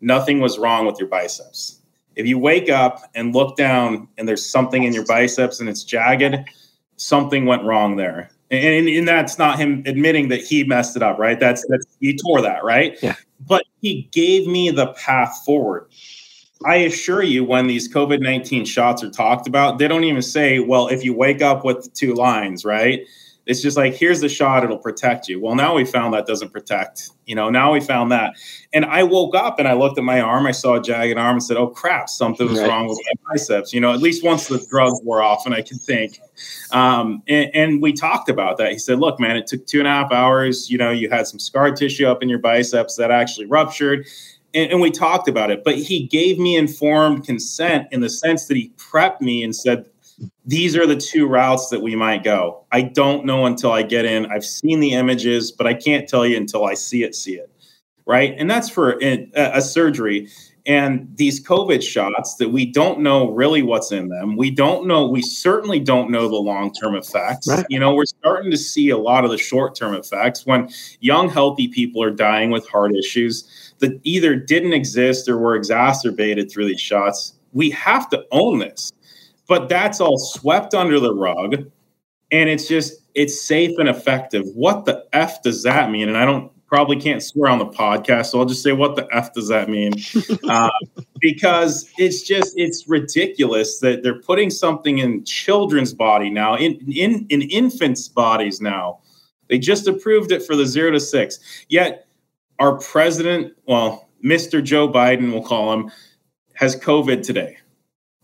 nothing 0.00 0.40
was 0.40 0.58
wrong 0.58 0.86
with 0.86 0.98
your 0.98 1.08
biceps. 1.08 1.80
If 2.14 2.26
you 2.26 2.38
wake 2.38 2.68
up 2.68 3.10
and 3.14 3.34
look 3.34 3.56
down 3.56 4.08
and 4.18 4.28
there's 4.28 4.44
something 4.44 4.84
in 4.84 4.92
your 4.92 5.06
biceps 5.06 5.60
and 5.60 5.68
it's 5.68 5.82
jagged, 5.82 6.36
something 6.96 7.46
went 7.46 7.64
wrong 7.64 7.96
there. 7.96 8.30
And, 8.52 8.86
and 8.86 9.08
that's 9.08 9.38
not 9.38 9.58
him 9.58 9.82
admitting 9.86 10.28
that 10.28 10.40
he 10.42 10.62
messed 10.64 10.94
it 10.94 11.02
up, 11.02 11.18
right? 11.18 11.40
That's 11.40 11.64
that's 11.68 11.86
he 12.00 12.16
tore 12.16 12.42
that, 12.42 12.62
right? 12.62 12.98
Yeah. 13.02 13.16
But 13.40 13.64
he 13.80 14.08
gave 14.12 14.46
me 14.46 14.70
the 14.70 14.88
path 14.88 15.42
forward. 15.44 15.88
I 16.64 16.76
assure 16.76 17.22
you, 17.22 17.44
when 17.44 17.66
these 17.66 17.92
COVID 17.92 18.20
19 18.20 18.66
shots 18.66 19.02
are 19.02 19.10
talked 19.10 19.48
about, 19.48 19.78
they 19.78 19.88
don't 19.88 20.04
even 20.04 20.22
say, 20.22 20.60
well, 20.60 20.86
if 20.86 21.02
you 21.02 21.14
wake 21.14 21.42
up 21.42 21.64
with 21.64 21.92
two 21.94 22.14
lines, 22.14 22.64
right? 22.64 23.00
It's 23.44 23.60
just 23.60 23.76
like, 23.76 23.94
here's 23.94 24.20
the 24.20 24.28
shot, 24.28 24.62
it'll 24.62 24.78
protect 24.78 25.28
you. 25.28 25.40
Well, 25.40 25.56
now 25.56 25.74
we 25.74 25.84
found 25.84 26.14
that 26.14 26.26
doesn't 26.26 26.52
protect. 26.52 27.10
You 27.26 27.34
know, 27.34 27.50
now 27.50 27.72
we 27.72 27.80
found 27.80 28.12
that. 28.12 28.34
And 28.72 28.84
I 28.84 29.02
woke 29.02 29.34
up 29.34 29.58
and 29.58 29.66
I 29.66 29.72
looked 29.72 29.98
at 29.98 30.04
my 30.04 30.20
arm, 30.20 30.46
I 30.46 30.52
saw 30.52 30.74
a 30.74 30.82
jagged 30.82 31.18
arm 31.18 31.34
and 31.36 31.42
said, 31.42 31.56
oh 31.56 31.68
crap, 31.68 32.08
something 32.08 32.48
was 32.48 32.60
right. 32.60 32.68
wrong 32.68 32.86
with 32.86 32.98
my 33.04 33.32
biceps. 33.32 33.72
You 33.72 33.80
know, 33.80 33.92
at 33.92 34.00
least 34.00 34.22
once 34.22 34.46
the 34.46 34.64
drugs 34.70 35.00
wore 35.02 35.22
off 35.22 35.44
and 35.44 35.54
I 35.54 35.62
could 35.62 35.80
think. 35.80 36.20
Um, 36.70 37.22
and, 37.26 37.50
and 37.54 37.82
we 37.82 37.92
talked 37.92 38.28
about 38.28 38.58
that. 38.58 38.70
He 38.70 38.78
said, 38.78 39.00
look, 39.00 39.18
man, 39.18 39.36
it 39.36 39.48
took 39.48 39.66
two 39.66 39.80
and 39.80 39.88
a 39.88 39.90
half 39.90 40.12
hours. 40.12 40.70
You 40.70 40.78
know, 40.78 40.90
you 40.90 41.10
had 41.10 41.26
some 41.26 41.40
scar 41.40 41.72
tissue 41.72 42.06
up 42.06 42.22
in 42.22 42.28
your 42.28 42.38
biceps 42.38 42.96
that 42.96 43.10
actually 43.10 43.46
ruptured. 43.46 44.06
And, 44.54 44.70
and, 44.70 44.80
we 44.82 44.90
talked 44.90 45.28
about 45.28 45.50
it, 45.50 45.64
but 45.64 45.76
he 45.76 46.06
gave 46.06 46.38
me 46.38 46.56
informed 46.56 47.24
consent 47.24 47.88
in 47.90 48.02
the 48.02 48.10
sense 48.10 48.46
that 48.46 48.56
he 48.56 48.70
prepped 48.76 49.22
me 49.22 49.42
and 49.42 49.56
said, 49.56 49.86
these 50.44 50.76
are 50.76 50.86
the 50.86 50.96
two 50.96 51.26
routes 51.26 51.68
that 51.68 51.80
we 51.80 51.94
might 51.94 52.24
go. 52.24 52.64
I 52.72 52.82
don't 52.82 53.24
know 53.24 53.46
until 53.46 53.72
I 53.72 53.82
get 53.82 54.04
in. 54.04 54.26
I've 54.26 54.44
seen 54.44 54.80
the 54.80 54.92
images, 54.92 55.52
but 55.52 55.66
I 55.66 55.74
can't 55.74 56.08
tell 56.08 56.26
you 56.26 56.36
until 56.36 56.64
I 56.64 56.74
see 56.74 57.04
it, 57.04 57.14
see 57.14 57.34
it. 57.34 57.50
Right. 58.06 58.34
And 58.36 58.50
that's 58.50 58.68
for 58.68 59.00
a, 59.02 59.30
a 59.36 59.62
surgery. 59.62 60.28
And 60.66 61.08
these 61.16 61.44
COVID 61.44 61.82
shots 61.82 62.36
that 62.36 62.50
we 62.50 62.66
don't 62.66 63.00
know 63.00 63.30
really 63.30 63.62
what's 63.62 63.92
in 63.92 64.08
them. 64.08 64.36
We 64.36 64.50
don't 64.50 64.86
know, 64.86 65.06
we 65.06 65.22
certainly 65.22 65.78
don't 65.78 66.10
know 66.10 66.28
the 66.28 66.36
long 66.36 66.72
term 66.72 66.96
effects. 66.96 67.48
Right. 67.48 67.66
You 67.68 67.78
know, 67.78 67.94
we're 67.94 68.04
starting 68.04 68.50
to 68.50 68.56
see 68.56 68.90
a 68.90 68.98
lot 68.98 69.24
of 69.24 69.30
the 69.30 69.38
short 69.38 69.76
term 69.76 69.94
effects 69.94 70.44
when 70.46 70.68
young, 71.00 71.28
healthy 71.28 71.68
people 71.68 72.02
are 72.02 72.10
dying 72.10 72.50
with 72.50 72.68
heart 72.68 72.94
issues 72.96 73.74
that 73.78 74.00
either 74.02 74.34
didn't 74.36 74.72
exist 74.72 75.28
or 75.28 75.38
were 75.38 75.54
exacerbated 75.54 76.50
through 76.50 76.66
these 76.66 76.80
shots. 76.80 77.34
We 77.52 77.70
have 77.70 78.08
to 78.10 78.24
own 78.32 78.60
this 78.60 78.92
but 79.52 79.68
that's 79.68 80.00
all 80.00 80.16
swept 80.16 80.72
under 80.72 80.98
the 80.98 81.14
rug 81.14 81.70
and 82.30 82.48
it's 82.48 82.66
just 82.66 83.02
it's 83.14 83.38
safe 83.38 83.78
and 83.78 83.86
effective. 83.86 84.46
What 84.54 84.86
the 84.86 85.04
f 85.12 85.42
does 85.42 85.62
that 85.64 85.90
mean? 85.90 86.08
And 86.08 86.16
i 86.16 86.24
don't 86.24 86.50
probably 86.66 86.98
can't 86.98 87.22
swear 87.22 87.50
on 87.50 87.58
the 87.58 87.66
podcast 87.66 88.30
so 88.30 88.38
i'll 88.38 88.46
just 88.46 88.62
say 88.62 88.72
what 88.72 88.96
the 88.96 89.06
f 89.12 89.34
does 89.34 89.48
that 89.48 89.68
mean? 89.68 89.92
Uh, 90.48 90.70
because 91.20 91.90
it's 91.98 92.22
just 92.22 92.54
it's 92.56 92.88
ridiculous 92.88 93.78
that 93.80 94.02
they're 94.02 94.22
putting 94.22 94.48
something 94.48 94.98
in 94.98 95.22
children's 95.24 95.92
body 95.92 96.30
now 96.30 96.56
in 96.56 96.72
in 96.90 97.26
in 97.28 97.42
infants 97.42 98.08
bodies 98.08 98.58
now. 98.62 99.00
They 99.48 99.58
just 99.58 99.86
approved 99.86 100.32
it 100.32 100.42
for 100.42 100.56
the 100.56 100.64
zero 100.64 100.92
to 100.92 101.00
six. 101.00 101.38
Yet 101.68 102.06
our 102.58 102.78
president 102.78 103.52
well 103.66 104.08
mr 104.24 104.64
joe 104.64 104.88
biden 104.88 105.30
we'll 105.30 105.42
call 105.42 105.74
him 105.74 105.90
has 106.54 106.74
covid 106.74 107.22
today 107.22 107.58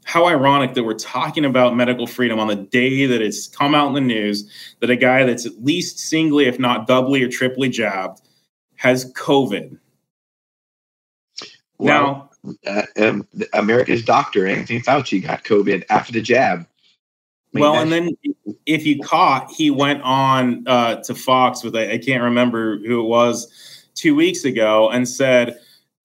how 0.09 0.27
ironic 0.27 0.73
that 0.73 0.85
we're 0.85 0.95
talking 0.95 1.45
about 1.45 1.77
medical 1.77 2.07
freedom 2.07 2.41
on 2.41 2.49
the 2.49 2.57
day 2.57 3.05
that 3.05 3.21
it's 3.21 3.47
come 3.47 3.75
out 3.75 3.89
in 3.89 3.93
the 3.93 4.01
news 4.01 4.51
that 4.81 4.89
a 4.89 4.97
guy 4.97 5.23
that's 5.23 5.45
at 5.45 5.63
least 5.63 5.99
singly, 5.99 6.47
if 6.47 6.59
not 6.59 6.87
doubly 6.87 7.23
or 7.23 7.29
triply 7.29 7.69
jabbed, 7.69 8.23
has 8.77 9.13
COVID. 9.13 9.79
Well, 11.77 12.31
now, 12.43 12.57
uh, 12.67 13.07
um, 13.07 13.29
America's 13.53 14.03
doctor, 14.03 14.47
Anthony 14.47 14.81
Fauci, 14.81 15.23
got 15.23 15.45
COVID 15.45 15.85
after 15.91 16.15
the 16.15 16.23
jab. 16.23 16.61
I 16.61 16.65
mean, 17.53 17.61
well, 17.61 17.75
and 17.75 17.93
then 17.93 18.17
if 18.65 18.87
you 18.87 19.03
caught, 19.03 19.51
he 19.51 19.71
went 19.71 20.01
on 20.01 20.67
uh, 20.67 21.03
to 21.03 21.15
Fox 21.15 21.63
with, 21.63 21.77
I, 21.77 21.93
I 21.93 21.99
can't 21.99 22.23
remember 22.23 22.79
who 22.79 23.01
it 23.01 23.09
was, 23.09 23.47
two 23.95 24.15
weeks 24.15 24.47
ago 24.47 24.89
and 24.89 25.07
said, 25.07 25.59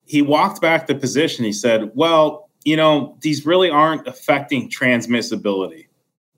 he 0.04 0.20
walked 0.20 0.60
back 0.60 0.88
the 0.88 0.94
position. 0.94 1.46
He 1.46 1.54
said, 1.54 1.90
Well, 1.94 2.43
you 2.64 2.76
know, 2.76 3.16
these 3.20 3.46
really 3.46 3.70
aren't 3.70 4.06
affecting 4.06 4.70
transmissibility. 4.70 5.86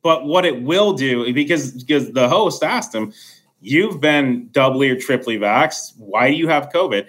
But 0.02 0.24
what 0.24 0.44
it 0.44 0.62
will 0.62 0.92
do, 0.92 1.32
because 1.32 1.72
because 1.72 2.12
the 2.12 2.28
host 2.28 2.62
asked 2.62 2.94
him, 2.94 3.12
"You've 3.60 4.00
been 4.00 4.48
doubly 4.52 4.90
or 4.90 4.96
triply 4.96 5.38
vaxxed. 5.38 5.94
Why 5.98 6.30
do 6.30 6.36
you 6.36 6.48
have 6.48 6.68
COVID?" 6.68 7.08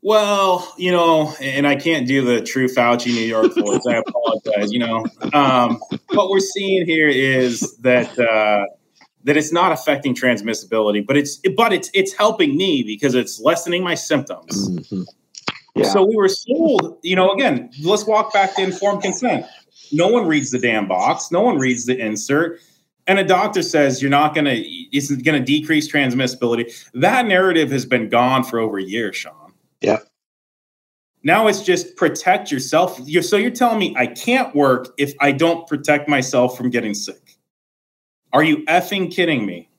Well, 0.00 0.72
you 0.78 0.92
know, 0.92 1.34
and 1.40 1.66
I 1.66 1.74
can't 1.74 2.06
do 2.06 2.24
the 2.24 2.40
true 2.40 2.68
Fauci 2.68 3.06
New 3.06 3.24
York 3.24 3.52
voice. 3.54 3.84
I 3.86 3.96
apologize. 3.96 4.72
You 4.72 4.78
know, 4.80 5.06
um, 5.32 5.80
what 6.10 6.30
we're 6.30 6.40
seeing 6.40 6.86
here 6.86 7.08
is 7.08 7.76
that 7.78 8.16
uh, 8.18 8.64
that 9.24 9.36
it's 9.36 9.52
not 9.52 9.72
affecting 9.72 10.14
transmissibility, 10.14 11.04
but 11.06 11.16
it's 11.16 11.38
but 11.56 11.72
it's 11.72 11.90
it's 11.94 12.12
helping 12.12 12.56
me 12.56 12.82
because 12.82 13.14
it's 13.14 13.40
lessening 13.40 13.82
my 13.82 13.94
symptoms. 13.94 14.70
Mm-hmm. 14.70 15.02
Yeah. 15.78 15.90
So 15.90 16.04
we 16.04 16.16
were 16.16 16.28
sold, 16.28 16.98
you 17.02 17.16
know, 17.16 17.32
again, 17.32 17.70
let's 17.82 18.06
walk 18.06 18.32
back 18.32 18.54
to 18.56 18.62
informed 18.62 19.02
consent. 19.02 19.46
No 19.92 20.08
one 20.08 20.26
reads 20.26 20.50
the 20.50 20.58
damn 20.58 20.86
box, 20.88 21.30
no 21.30 21.40
one 21.40 21.58
reads 21.58 21.86
the 21.86 21.98
insert. 21.98 22.60
And 23.06 23.18
a 23.18 23.24
doctor 23.24 23.62
says 23.62 24.02
you're 24.02 24.10
not 24.10 24.34
going 24.34 24.44
to, 24.44 24.56
it's 24.56 25.10
going 25.10 25.38
to 25.38 25.44
decrease 25.44 25.90
transmissibility. 25.90 26.70
That 26.92 27.26
narrative 27.26 27.70
has 27.70 27.86
been 27.86 28.10
gone 28.10 28.44
for 28.44 28.58
over 28.58 28.78
a 28.78 28.82
year, 28.82 29.14
Shawn. 29.14 29.54
Yeah. 29.80 29.98
Now 31.22 31.46
it's 31.46 31.62
just 31.62 31.96
protect 31.96 32.52
yourself. 32.52 33.00
You're, 33.04 33.22
so 33.22 33.36
you're 33.36 33.50
telling 33.50 33.78
me 33.78 33.94
I 33.96 34.06
can't 34.06 34.54
work 34.54 34.92
if 34.98 35.14
I 35.20 35.32
don't 35.32 35.66
protect 35.66 36.08
myself 36.08 36.56
from 36.56 36.70
getting 36.70 36.94
sick. 36.94 37.38
Are 38.32 38.42
you 38.42 38.64
effing 38.66 39.10
kidding 39.10 39.46
me? 39.46 39.70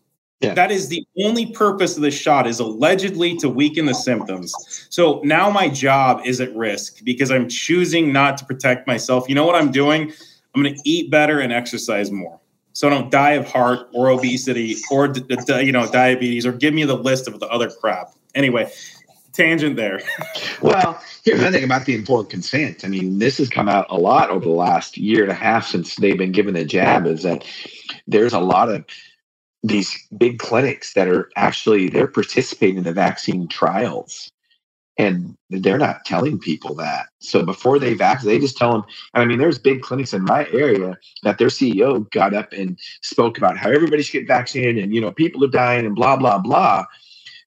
Yeah. 0.41 0.53
That 0.53 0.71
is 0.71 0.87
the 0.87 1.05
only 1.21 1.51
purpose 1.51 1.97
of 1.97 2.01
the 2.01 2.11
shot 2.11 2.47
is 2.47 2.59
allegedly 2.59 3.35
to 3.37 3.49
weaken 3.49 3.85
the 3.85 3.93
symptoms. 3.93 4.53
So 4.89 5.19
now 5.25 5.49
my 5.49 5.67
job 5.67 6.21
is 6.25 6.39
at 6.39 6.55
risk 6.55 7.03
because 7.03 7.29
I'm 7.29 7.49
choosing 7.49 8.13
not 8.13 8.37
to 8.37 8.45
protect 8.45 8.87
myself. 8.87 9.27
You 9.27 9.35
know 9.35 9.45
what 9.45 9.55
I'm 9.55 9.71
doing? 9.71 10.13
I'm 10.55 10.63
going 10.63 10.73
to 10.73 10.81
eat 10.85 11.11
better 11.11 11.39
and 11.39 11.51
exercise 11.51 12.09
more. 12.09 12.39
So 12.71 12.87
I 12.87 12.91
don't 12.91 13.11
die 13.11 13.31
of 13.31 13.45
heart 13.45 13.89
or 13.93 14.09
obesity 14.09 14.77
or 14.89 15.13
you 15.61 15.71
know 15.73 15.91
diabetes 15.91 16.45
or 16.45 16.53
give 16.53 16.73
me 16.73 16.85
the 16.85 16.95
list 16.95 17.27
of 17.27 17.39
the 17.41 17.47
other 17.47 17.69
crap. 17.69 18.13
Anyway, 18.35 18.71
tangent 19.33 19.75
there. 19.75 19.99
well, 20.61 21.01
here's 21.25 21.41
the 21.41 21.51
thing 21.51 21.65
about 21.65 21.85
the 21.85 21.95
informed 21.95 22.29
consent. 22.29 22.85
I 22.85 22.87
mean, 22.87 23.19
this 23.19 23.37
has 23.39 23.49
come 23.49 23.67
out 23.67 23.87
a 23.89 23.97
lot 23.97 24.29
over 24.29 24.45
the 24.45 24.51
last 24.51 24.97
year 24.97 25.23
and 25.23 25.31
a 25.31 25.35
half 25.35 25.67
since 25.67 25.97
they've 25.97 26.17
been 26.17 26.31
given 26.31 26.53
the 26.53 26.63
jab. 26.63 27.05
Is 27.05 27.23
that 27.23 27.43
there's 28.07 28.33
a 28.33 28.39
lot 28.39 28.69
of 28.69 28.85
these 29.63 30.07
big 30.17 30.39
clinics 30.39 30.93
that 30.93 31.07
are 31.07 31.29
actually 31.35 31.89
they're 31.89 32.07
participating 32.07 32.77
in 32.77 32.83
the 32.83 32.93
vaccine 32.93 33.47
trials. 33.47 34.31
And 34.97 35.37
they're 35.49 35.77
not 35.77 36.03
telling 36.03 36.39
people 36.39 36.75
that. 36.75 37.07
So 37.19 37.45
before 37.45 37.79
they 37.79 37.93
vaccinate 37.93 38.35
they 38.35 38.39
just 38.45 38.57
tell 38.57 38.73
them 38.73 38.83
and 39.13 39.23
i 39.23 39.25
mean 39.25 39.39
there's 39.39 39.57
big 39.57 39.81
clinics 39.81 40.13
in 40.13 40.23
my 40.23 40.45
area 40.51 40.97
that 41.23 41.37
their 41.37 41.47
ceo 41.47 42.09
got 42.11 42.33
up 42.33 42.51
and 42.51 42.77
spoke 43.01 43.37
about 43.37 43.57
how 43.57 43.69
everybody 43.69 44.03
should 44.03 44.19
get 44.19 44.27
vaccinated 44.27 44.83
and 44.83 44.93
you 44.93 44.99
know 44.99 45.11
people 45.11 45.43
are 45.43 45.49
dying 45.49 45.85
and 45.85 45.95
blah 45.95 46.17
blah 46.17 46.37
blah. 46.37 46.85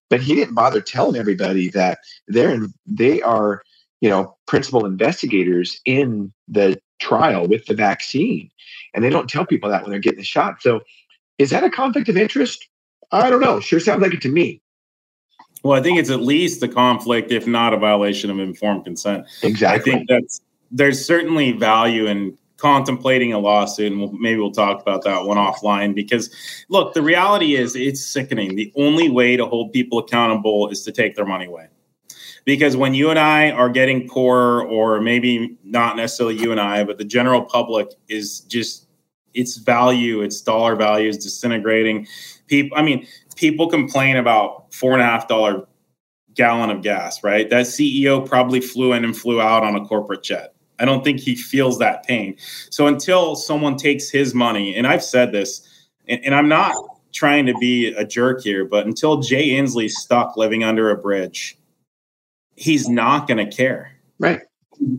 But 0.09 0.21
he 0.21 0.35
didn't 0.35 0.55
bother 0.55 0.81
telling 0.81 1.17
everybody 1.17 1.69
that 1.71 1.99
they're 2.29 2.51
in, 2.51 2.73
they 2.87 3.23
are 3.23 3.63
you 4.01 4.11
know 4.11 4.37
principal 4.47 4.87
investigators 4.87 5.81
in 5.85 6.33
the 6.49 6.79
trial 7.03 7.47
with 7.49 7.67
the 7.67 7.75
vaccine. 7.75 8.51
And 8.95 9.05
they 9.05 9.11
don't 9.11 9.29
tell 9.29 9.45
people 9.45 9.69
that 9.71 9.83
when 9.83 9.91
they're 9.91 10.01
getting 10.01 10.21
the 10.21 10.25
shot. 10.25 10.63
So 10.63 10.81
is 11.39 11.51
that 11.51 11.65
a 11.65 11.71
conflict 11.71 12.09
of 12.09 12.17
interest? 12.17 12.69
I 13.11 13.31
don't 13.31 13.41
know. 13.41 13.61
Sure 13.61 13.81
sounds 13.81 14.03
like 14.03 14.15
it 14.15 14.23
to 14.23 14.29
me. 14.29 14.61
Well, 15.63 15.79
I 15.79 15.83
think 15.83 15.99
it's 15.99 16.11
at 16.11 16.23
least 16.23 16.63
a 16.63 16.69
conflict, 16.69 17.31
if 17.31 17.47
not 17.47 17.73
a 17.73 17.77
violation 17.77 18.31
of 18.31 18.39
informed 18.39 18.85
consent. 18.85 19.27
Exactly. 19.43 19.81
I 19.81 19.83
think 19.83 20.09
that's 20.09 20.41
there's 20.71 21.05
certainly 21.05 21.53
value 21.53 22.07
in 22.07 22.37
contemplating 22.57 23.33
a 23.33 23.39
lawsuit, 23.39 23.93
and 23.93 24.01
we'll, 24.01 24.13
maybe 24.13 24.41
we'll 24.41 24.53
talk 24.53 24.81
about 24.81 25.05
that 25.05 25.25
one 25.25 25.37
offline. 25.37 25.95
Because 25.95 26.31
look, 26.69 26.95
the 26.95 27.03
reality 27.03 27.55
is 27.55 27.77
it's 27.77 28.05
sickening. 28.05 28.57
The 28.57 28.73
only 28.77 29.09
way 29.09 29.37
to 29.37 29.47
hold 29.47 29.73
people 29.73 29.99
accountable 29.99 30.69
is 30.69 30.83
to 30.85 30.93
take 30.93 31.15
their 31.15 31.27
money 31.27 31.47
away. 31.47 31.69
Because 32.45 32.77
when 32.77 32.93
you 32.95 33.11
and 33.11 33.19
I 33.19 33.53
are 33.53 33.69
getting 33.69 34.09
poorer, 34.09 34.65
or 34.65 35.01
maybe 35.01 35.57
not 35.63 35.97
necessarily 35.97 36.37
you 36.37 36.51
and 36.51 36.61
I, 36.61 36.83
but 36.83 36.99
the 36.99 37.05
general 37.05 37.43
public 37.43 37.89
is 38.09 38.41
just 38.41 38.89
its 39.35 39.57
value, 39.57 40.23
its 40.23 40.41
dollar 40.41 40.77
value 40.77 41.09
is 41.09 41.19
disintegrating. 41.19 42.07
People, 42.47 42.77
I 42.77 42.83
mean, 42.83 43.07
people 43.37 43.69
complain 43.69 44.17
about 44.17 44.73
four 44.73 44.93
and 44.93 45.03
a 45.03 45.05
half 45.05 45.29
dollar 45.29 45.67
gallon 46.35 46.71
of 46.71 46.83
gas, 46.83 47.23
right? 47.23 47.49
That 47.51 47.67
CEO 47.67 48.27
probably 48.27 48.61
flew 48.61 48.93
in 48.93 49.05
and 49.05 49.17
flew 49.17 49.41
out 49.41 49.63
on 49.63 49.77
a 49.77 49.85
corporate 49.85 50.23
jet. 50.23 50.55
I 50.79 50.85
don't 50.85 51.05
think 51.05 51.21
he 51.21 51.37
feels 51.37 51.79
that 51.79 52.05
pain. 52.05 52.37
So 52.71 52.87
until 52.87 53.37
someone 53.37 53.77
takes 53.77 54.11
his 54.11 54.35
money, 54.35 54.75
and 54.75 54.87
I've 54.87 55.05
said 55.05 55.33
this, 55.33 55.69
and, 56.09 56.25
and 56.25 56.35
I'm 56.35 56.49
not 56.49 56.75
trying 57.13 57.47
to 57.47 57.55
be 57.59 57.89
a 57.89 58.05
jerk 58.05 58.43
here, 58.43 58.65
but 58.65 58.87
until 58.87 59.21
Jay 59.21 59.51
Inslee's 59.51 59.99
stuck 59.99 60.37
living 60.37 60.65
under 60.65 60.91
a 60.91 60.97
bridge, 60.97 61.59
he's 62.57 62.89
not 62.89 63.29
going 63.29 63.39
to 63.49 63.55
care. 63.55 63.93
Right. 64.19 64.41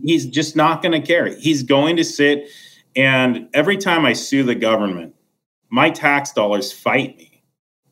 He's 0.02 0.26
just 0.26 0.56
not 0.56 0.80
going 0.80 0.98
to 0.98 1.06
care. 1.06 1.26
He's 1.26 1.62
going 1.62 1.96
to 1.96 2.04
sit 2.04 2.48
and 2.96 3.48
every 3.54 3.76
time 3.76 4.04
I 4.06 4.12
sue 4.12 4.42
the 4.42 4.54
government, 4.54 5.14
my 5.70 5.90
tax 5.90 6.32
dollars 6.32 6.72
fight 6.72 7.16
me. 7.16 7.42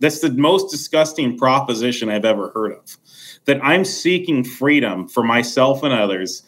That's 0.01 0.21
the 0.21 0.31
most 0.31 0.71
disgusting 0.71 1.39
proposition 1.39 2.09
I've 2.09 2.25
ever 2.25 2.51
heard 2.51 2.73
of. 2.73 2.97
That 3.45 3.65
I'm 3.65 3.85
seeking 3.85 4.45
freedom 4.45 5.09
for 5.09 5.23
myself 5.23 5.83
and 5.83 5.93
others 5.93 6.43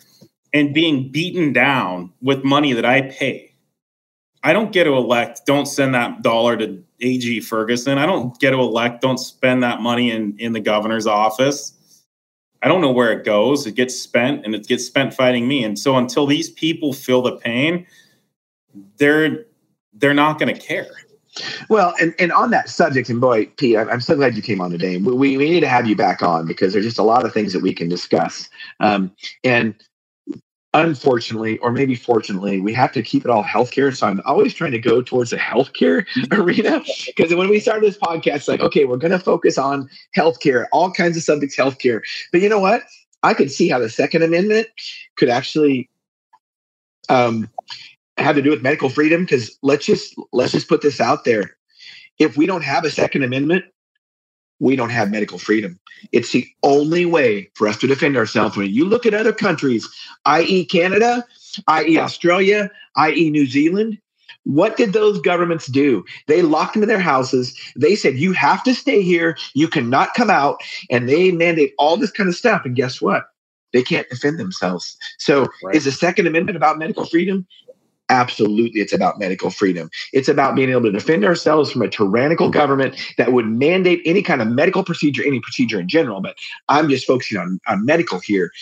and 0.53 0.73
being 0.73 1.11
beaten 1.11 1.53
down 1.53 2.13
with 2.23 2.45
money 2.45 2.73
that 2.73 2.85
I 2.85 3.03
pay. 3.03 3.55
I 4.45 4.53
don't 4.53 4.73
get 4.73 4.85
to 4.85 4.95
elect, 4.95 5.43
don't 5.47 5.67
send 5.67 5.95
that 5.95 6.23
dollar 6.23 6.57
to 6.59 6.83
AG 7.01 7.41
Ferguson. 7.41 7.99
I 7.99 8.07
don't 8.07 8.39
get 8.39 8.51
to 8.51 8.59
elect, 8.59 9.01
don't 9.01 9.19
spend 9.19 9.63
that 9.63 9.81
money 9.81 10.11
in, 10.11 10.37
in 10.39 10.53
the 10.53 10.61
governor's 10.61 11.07
office. 11.07 11.73
I 12.63 12.69
don't 12.69 12.81
know 12.81 12.93
where 12.93 13.13
it 13.13 13.25
goes. 13.25 13.67
It 13.67 13.75
gets 13.75 13.99
spent 13.99 14.45
and 14.45 14.55
it 14.55 14.67
gets 14.67 14.87
spent 14.87 15.13
fighting 15.15 15.49
me. 15.49 15.65
And 15.65 15.79
so 15.79 15.97
until 15.97 16.27
these 16.27 16.51
people 16.51 16.93
feel 16.93 17.23
the 17.23 17.37
pain, 17.37 17.87
they're 18.99 19.45
they're 19.95 20.15
not 20.15 20.39
going 20.39 20.55
to 20.55 20.61
care. 20.61 20.91
Well, 21.69 21.95
and, 22.01 22.15
and 22.19 22.33
on 22.33 22.51
that 22.51 22.69
subject, 22.69 23.09
and 23.09 23.21
boy, 23.21 23.47
Pete, 23.57 23.77
I'm 23.77 24.01
so 24.01 24.15
glad 24.15 24.37
you 24.37 24.43
came 24.43 24.61
on 24.61 24.71
today. 24.71 24.99
We, 24.99 25.37
we 25.37 25.51
need 25.51 25.61
to 25.61 25.69
have 25.69 25.87
you 25.87 25.97
back 25.97 26.23
on 26.23 26.47
because 26.47 26.73
there's 26.73 26.85
just 26.85 26.99
a 26.99 27.03
lot 27.03 27.25
of 27.25 27.33
things 27.33 27.53
that 27.53 27.63
we 27.63 27.75
can 27.75 27.89
discuss. 27.89 28.49
Um, 28.79 29.11
and 29.43 29.75
unfortunately, 30.75 31.59
or 31.59 31.73
maybe 31.73 31.95
fortunately, 31.97 32.61
we 32.61 32.73
have 32.75 32.93
to 32.93 33.03
keep 33.03 33.25
it 33.25 33.31
all 33.31 33.43
healthcare. 33.43 33.97
So 33.97 34.07
I'm 34.07 34.21
always 34.25 34.55
trying 34.55 34.73
to 34.73 34.79
go 34.79 35.03
towards 35.03 35.31
the 35.31 35.37
healthcare 35.37 36.05
arena 36.31 36.83
because 37.07 37.35
when 37.35 37.49
we 37.49 37.59
started 37.59 37.85
this 37.85 37.99
podcast, 37.99 38.49
like, 38.49 38.61
okay, 38.61 38.85
we're 38.85 38.97
going 38.97 39.13
to 39.13 39.19
focus 39.19 39.59
on 39.59 39.89
healthcare, 40.17 40.67
all 40.73 40.93
kinds 40.93 41.17
of 41.17 41.23
subjects, 41.23 41.57
healthcare. 41.57 42.01
But 42.31 42.43
you 42.43 42.49
know 42.49 42.61
what? 42.61 42.83
I 43.23 43.35
could 43.35 43.51
see 43.51 43.69
how 43.69 43.79
the 43.79 43.89
Second 43.89 44.23
Amendment 44.23 44.69
could 45.17 45.31
actually 45.31 45.89
um, 47.09 47.49
have 48.23 48.37
to 48.37 48.43
do 48.43 48.51
with 48.51 48.63
medical 48.63 48.89
freedom 48.89 49.25
because 49.25 49.57
let's 49.63 49.87
just 49.87 50.15
let's 50.33 50.53
just 50.53 50.69
put 50.69 50.83
this 50.83 51.01
out 51.01 51.25
there 51.25 51.57
if 52.19 52.37
we 52.37 52.47
don't 52.47 52.65
have 52.65 52.85
a 52.85 52.91
second 52.91 53.23
amendment 53.23 53.65
we 54.61 54.77
don't 54.77 54.91
have 54.91 55.11
medical 55.11 55.39
freedom 55.39 55.79
it's 56.13 56.33
the 56.33 56.47
only 56.63 57.05
way 57.05 57.51
for 57.55 57.67
us 57.67 57.77
to 57.77 57.87
defend 57.87 58.17
ourselves 58.17 58.57
when 58.57 58.71
you 58.71 58.85
look 58.85 59.05
at 59.05 59.15
other 59.15 59.33
countries 59.33 59.89
i.e 60.27 60.65
canada 60.65 61.25
i.e 61.69 61.99
australia 61.99 62.71
i.e 62.97 63.31
new 63.31 63.47
zealand 63.47 63.99
what 64.45 64.77
did 64.77 64.93
those 64.93 65.21
governments 65.21 65.67
do? 65.67 66.05
They 66.27 66.43
locked 66.43 66.77
into 66.77 66.87
their 66.87 67.01
houses. 67.01 67.59
They 67.77 67.97
said, 67.97 68.17
you 68.17 68.33
have 68.33 68.63
to 68.65 68.75
stay 68.75 69.03
here. 69.03 69.37
You 69.55 69.69
cannot 69.69 70.15
come 70.15 70.31
out. 70.31 70.63
And 70.91 71.09
they 71.09 71.33
mandate 71.33 71.73
all 71.79 71.97
this 71.97 72.11
kind 72.11 72.29
of 72.29 72.37
stuff. 72.37 72.63
And 72.65 72.77
guess 72.77 73.01
what? 73.01 73.25
They 73.73 73.83
can't 73.83 74.09
defend 74.09 74.39
themselves. 74.39 74.97
So, 75.19 75.49
right. 75.63 75.75
is 75.75 75.85
the 75.85 75.93
Second 75.93 76.27
Amendment 76.27 76.57
about 76.57 76.79
medical 76.79 77.07
freedom? 77.07 77.47
Absolutely, 78.15 78.81
it's 78.81 78.93
about 78.93 79.19
medical 79.19 79.51
freedom. 79.51 79.91
It's 80.13 80.29
about 80.29 80.55
being 80.55 80.71
able 80.71 80.83
to 80.83 80.93
defend 80.93 81.25
ourselves 81.25 81.73
from 81.73 81.83
a 81.83 81.89
tyrannical 81.89 82.49
government 82.49 82.97
that 83.19 83.33
would 83.33 83.47
mandate 83.47 84.01
any 84.05 84.23
kind 84.23 84.41
of 84.41 84.47
medical 84.47 84.85
procedure, 84.85 85.25
any 85.27 85.41
procedure 85.41 85.81
in 85.81 85.89
general. 85.89 86.21
But 86.21 86.37
I'm 86.69 86.89
just 86.89 87.07
focusing 87.07 87.39
on, 87.39 87.59
on 87.67 87.85
medical 87.85 88.21
here, 88.21 88.53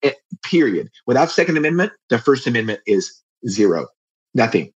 it, 0.00 0.16
period. 0.44 0.90
Without 1.06 1.30
Second 1.30 1.56
Amendment, 1.56 1.92
the 2.08 2.18
First 2.18 2.46
Amendment 2.46 2.80
is 2.86 3.20
zero, 3.48 3.88
nothing. 4.32 4.72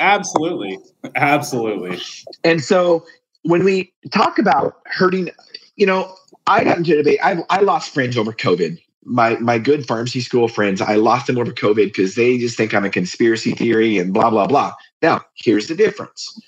Absolutely. 0.00 0.78
Absolutely. 1.14 2.00
And 2.44 2.64
so 2.64 3.04
when 3.42 3.62
we 3.62 3.92
talk 4.10 4.38
about 4.38 4.76
hurting, 4.86 5.30
you 5.76 5.84
know, 5.84 6.14
I 6.46 6.64
got 6.64 6.78
into 6.78 6.94
a 6.94 6.96
debate. 6.96 7.18
I, 7.22 7.44
I 7.50 7.60
lost 7.60 7.92
friends 7.92 8.16
over 8.16 8.32
COVID 8.32 8.78
my 9.04 9.36
my 9.38 9.58
good 9.58 9.86
pharmacy 9.86 10.20
school 10.20 10.48
friends, 10.48 10.80
I 10.80 10.96
lost 10.96 11.26
them 11.26 11.38
over 11.38 11.52
COVID 11.52 11.86
because 11.86 12.14
they 12.14 12.38
just 12.38 12.56
think 12.56 12.74
I'm 12.74 12.84
a 12.84 12.90
conspiracy 12.90 13.52
theory 13.52 13.98
and 13.98 14.12
blah 14.12 14.30
blah 14.30 14.46
blah. 14.46 14.74
Now, 15.02 15.22
here's 15.34 15.68
the 15.68 15.74
difference: 15.74 16.40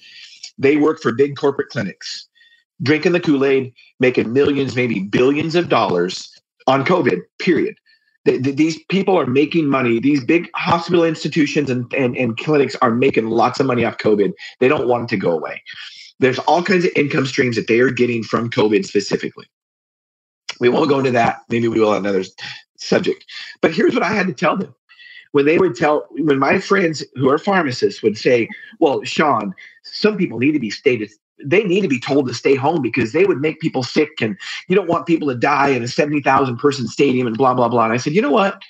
they 0.58 0.76
work 0.76 1.00
for 1.00 1.12
big 1.12 1.36
corporate 1.36 1.68
clinics, 1.68 2.28
drinking 2.82 3.12
the 3.12 3.20
Kool 3.20 3.44
Aid, 3.44 3.72
making 3.98 4.32
millions, 4.32 4.76
maybe 4.76 5.00
billions 5.00 5.54
of 5.54 5.68
dollars 5.68 6.30
on 6.66 6.84
COVID. 6.84 7.20
Period. 7.38 7.76
these 8.24 8.78
people 8.90 9.18
are 9.18 9.26
making 9.26 9.66
money. 9.66 9.98
These 9.98 10.24
big 10.24 10.50
hospital 10.54 11.04
institutions 11.04 11.70
and, 11.70 11.90
and, 11.94 12.16
and 12.16 12.36
clinics 12.36 12.76
are 12.82 12.90
making 12.90 13.30
lots 13.30 13.60
of 13.60 13.66
money 13.66 13.84
off 13.84 13.96
COVID. 13.96 14.32
They 14.58 14.68
don't 14.68 14.86
want 14.86 15.04
it 15.04 15.08
to 15.10 15.16
go 15.16 15.30
away. 15.30 15.62
There's 16.18 16.38
all 16.40 16.62
kinds 16.62 16.84
of 16.84 16.90
income 16.96 17.24
streams 17.24 17.56
that 17.56 17.66
they 17.66 17.80
are 17.80 17.90
getting 17.90 18.22
from 18.22 18.50
COVID 18.50 18.84
specifically. 18.84 19.46
We 20.60 20.68
won't 20.68 20.88
go 20.88 20.98
into 20.98 21.10
that. 21.12 21.42
Maybe 21.48 21.68
we 21.68 21.80
will 21.80 21.90
on 21.90 22.06
another 22.06 22.24
subject. 22.76 23.24
But 23.60 23.72
here's 23.74 23.94
what 23.94 24.02
I 24.02 24.12
had 24.12 24.26
to 24.28 24.32
tell 24.32 24.56
them. 24.56 24.74
When 25.32 25.46
they 25.46 25.58
would 25.58 25.76
tell, 25.76 26.06
when 26.10 26.38
my 26.38 26.58
friends 26.58 27.04
who 27.14 27.28
are 27.30 27.38
pharmacists 27.38 28.02
would 28.02 28.18
say, 28.18 28.48
Well, 28.80 29.02
Shawn, 29.04 29.54
some 29.84 30.16
people 30.16 30.38
need 30.38 30.52
to 30.52 30.60
be 30.60 30.70
stated, 30.70 31.10
they 31.44 31.64
need 31.64 31.82
to 31.82 31.88
be 31.88 32.00
told 32.00 32.28
to 32.28 32.34
stay 32.34 32.54
home 32.54 32.82
because 32.82 33.12
they 33.12 33.24
would 33.24 33.40
make 33.40 33.60
people 33.60 33.82
sick 33.82 34.20
and 34.20 34.36
you 34.68 34.76
don't 34.76 34.88
want 34.88 35.06
people 35.06 35.28
to 35.28 35.34
die 35.34 35.68
in 35.68 35.82
a 35.82 35.88
70,000 35.88 36.56
person 36.58 36.86
stadium 36.88 37.26
and 37.26 37.38
blah, 37.38 37.54
blah, 37.54 37.68
blah. 37.68 37.84
And 37.84 37.92
I 37.92 37.96
said, 37.96 38.12
You 38.12 38.22
know 38.22 38.30
what? 38.30 38.60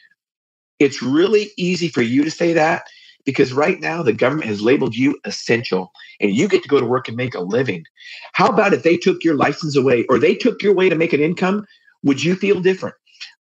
It's 0.78 1.02
really 1.02 1.50
easy 1.56 1.88
for 1.88 2.02
you 2.02 2.24
to 2.24 2.30
say 2.30 2.52
that 2.54 2.84
because 3.24 3.52
right 3.52 3.80
now 3.80 4.02
the 4.02 4.12
government 4.12 4.48
has 4.48 4.62
labeled 4.62 4.94
you 4.94 5.18
essential 5.24 5.92
and 6.20 6.34
you 6.34 6.48
get 6.48 6.62
to 6.62 6.68
go 6.68 6.80
to 6.80 6.86
work 6.86 7.08
and 7.08 7.16
make 7.16 7.34
a 7.34 7.40
living. 7.40 7.84
How 8.32 8.48
about 8.48 8.72
if 8.72 8.82
they 8.82 8.96
took 8.96 9.24
your 9.24 9.36
license 9.36 9.76
away 9.76 10.04
or 10.08 10.18
they 10.18 10.34
took 10.34 10.62
your 10.62 10.74
way 10.74 10.88
to 10.88 10.96
make 10.96 11.12
an 11.12 11.20
income? 11.20 11.66
Would 12.02 12.22
you 12.22 12.34
feel 12.34 12.60
different? 12.60 12.94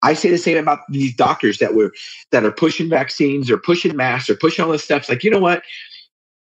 I 0.03 0.13
say 0.13 0.29
the 0.29 0.37
same 0.37 0.57
about 0.57 0.79
these 0.89 1.15
doctors 1.15 1.57
that 1.57 1.73
were 1.73 1.91
that 2.31 2.45
are 2.45 2.51
pushing 2.51 2.89
vaccines 2.89 3.49
or 3.49 3.57
pushing 3.57 3.95
masks 3.95 4.29
or 4.29 4.35
pushing 4.35 4.63
all 4.63 4.71
this 4.71 4.83
stuff. 4.83 5.01
It's 5.01 5.09
like, 5.09 5.23
you 5.23 5.31
know 5.31 5.39
what? 5.39 5.63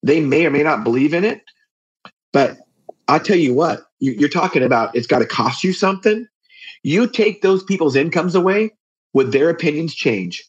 They 0.03 0.20
may 0.20 0.45
or 0.45 0.51
may 0.51 0.64
not 0.64 0.84
believe 0.84 1.14
in 1.14 1.24
it, 1.24 1.41
but 2.34 2.57
I'll 3.07 3.20
tell 3.20 3.38
you 3.38 3.53
what, 3.53 3.84
you're 3.99 4.30
talking 4.30 4.64
about 4.64 4.95
it's 4.95 5.07
got 5.07 5.20
to 5.20 5.26
cost 5.26 5.64
you 5.64 5.74
something. 5.74 6.28
You 6.84 7.07
take 7.07 7.41
those 7.41 7.64
people's 7.64 7.95
incomes 7.95 8.36
away, 8.36 8.72
would 9.14 9.32
their 9.32 9.49
opinions 9.49 9.93
change? 9.93 10.43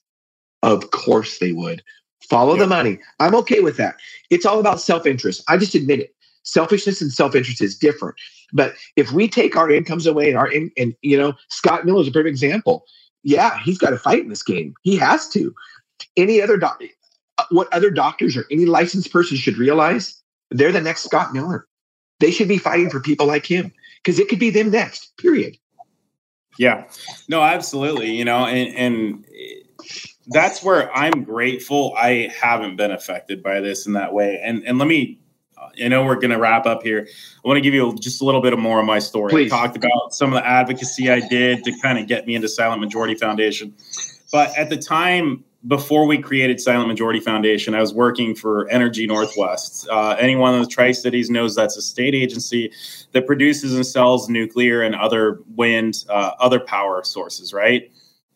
Of 0.62 0.90
course 0.90 1.38
they 1.38 1.52
would. 1.52 1.82
Follow 2.30 2.56
the 2.56 2.66
money. 2.66 2.98
I'm 3.18 3.34
okay 3.34 3.60
with 3.60 3.76
that. 3.78 3.96
It's 4.30 4.46
all 4.46 4.60
about 4.60 4.80
self 4.80 5.06
interest. 5.06 5.42
I 5.48 5.56
just 5.58 5.74
admit 5.74 6.00
it. 6.00 6.14
Selfishness 6.44 7.00
and 7.00 7.12
self 7.12 7.34
interest 7.34 7.60
is 7.60 7.76
different. 7.76 8.16
But 8.52 8.74
if 8.96 9.12
we 9.12 9.28
take 9.28 9.56
our 9.56 9.70
incomes 9.70 10.06
away 10.06 10.28
and 10.28 10.38
our 10.38 10.50
in, 10.50 10.70
and 10.76 10.94
you 11.02 11.16
know 11.16 11.34
Scott 11.48 11.84
Miller 11.86 12.02
is 12.02 12.08
a 12.08 12.12
perfect 12.12 12.30
example. 12.30 12.84
Yeah, 13.24 13.58
he's 13.60 13.78
got 13.78 13.90
to 13.90 13.98
fight 13.98 14.20
in 14.20 14.28
this 14.28 14.42
game. 14.42 14.74
He 14.82 14.96
has 14.96 15.28
to. 15.30 15.54
Any 16.16 16.42
other 16.42 16.56
doc, 16.56 16.82
uh, 17.38 17.44
what 17.50 17.72
other 17.72 17.90
doctors 17.90 18.36
or 18.36 18.44
any 18.50 18.66
licensed 18.66 19.12
person 19.12 19.36
should 19.36 19.56
realize, 19.56 20.20
they're 20.50 20.72
the 20.72 20.80
next 20.80 21.04
Scott 21.04 21.32
Miller. 21.32 21.68
They 22.18 22.32
should 22.32 22.48
be 22.48 22.58
fighting 22.58 22.90
for 22.90 22.98
people 22.98 23.26
like 23.26 23.46
him 23.46 23.72
because 24.02 24.18
it 24.18 24.28
could 24.28 24.40
be 24.40 24.50
them 24.50 24.70
next. 24.70 25.16
Period. 25.18 25.56
Yeah, 26.58 26.84
no, 27.28 27.42
absolutely. 27.42 28.10
You 28.10 28.24
know, 28.24 28.46
and 28.46 28.74
and 28.74 29.24
eh, 29.26 29.86
that's 30.28 30.62
where 30.62 30.94
I'm 30.96 31.24
grateful 31.24 31.94
I 31.96 32.30
haven't 32.36 32.76
been 32.76 32.90
affected 32.90 33.42
by 33.42 33.60
this 33.60 33.86
in 33.86 33.92
that 33.94 34.12
way. 34.12 34.40
And 34.42 34.62
and 34.64 34.78
let 34.78 34.88
me 34.88 35.18
I 35.82 35.88
know 35.88 36.04
we're 36.04 36.16
going 36.16 36.30
to 36.30 36.38
wrap 36.38 36.66
up 36.66 36.82
here. 36.82 37.06
I 37.08 37.48
want 37.48 37.56
to 37.56 37.60
give 37.60 37.74
you 37.74 37.94
just 37.98 38.20
a 38.20 38.24
little 38.24 38.40
bit 38.40 38.52
of 38.52 38.58
more 38.58 38.80
of 38.80 38.86
my 38.86 38.98
story. 38.98 39.30
Please. 39.30 39.52
I 39.52 39.56
talked 39.56 39.76
about 39.76 40.14
some 40.14 40.32
of 40.32 40.34
the 40.34 40.46
advocacy 40.46 41.10
I 41.10 41.20
did 41.20 41.64
to 41.64 41.72
kind 41.80 41.98
of 41.98 42.06
get 42.06 42.26
me 42.26 42.34
into 42.34 42.48
Silent 42.48 42.80
Majority 42.80 43.14
Foundation. 43.14 43.74
But 44.30 44.56
at 44.56 44.70
the 44.70 44.76
time, 44.76 45.44
before 45.66 46.06
we 46.06 46.18
created 46.18 46.60
Silent 46.60 46.88
Majority 46.88 47.20
Foundation, 47.20 47.74
I 47.74 47.80
was 47.80 47.94
working 47.94 48.34
for 48.34 48.68
Energy 48.68 49.06
Northwest. 49.06 49.86
Uh, 49.88 50.16
anyone 50.18 50.54
in 50.54 50.62
the 50.62 50.66
Tri 50.66 50.92
Cities 50.92 51.30
knows 51.30 51.54
that's 51.54 51.76
a 51.76 51.82
state 51.82 52.14
agency 52.14 52.72
that 53.12 53.26
produces 53.26 53.74
and 53.74 53.86
sells 53.86 54.28
nuclear 54.28 54.82
and 54.82 54.94
other 54.94 55.40
wind, 55.54 56.04
uh, 56.08 56.32
other 56.40 56.58
power 56.58 57.04
sources, 57.04 57.52
right? 57.52 57.90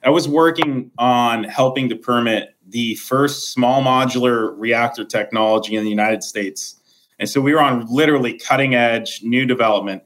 I 0.05 0.11
was 0.11 0.29
working 0.29 0.93
on 0.99 1.43
helping 1.45 1.89
to 1.89 1.97
permit 1.97 2.55
the 2.69 2.95
first 2.97 3.53
small 3.53 3.83
modular 3.83 4.55
reactor 4.57 5.05
technology 5.05 5.75
in 5.75 5.83
the 5.83 5.91
United 5.91 6.23
States. 6.23 6.76
And 7.19 7.29
so 7.29 7.41
we 7.41 7.55
were 7.55 7.61
on 7.61 7.87
literally 7.89 8.39
cutting 8.39 8.75
edge 8.75 9.23
new 9.23 9.47
development. 9.47 10.03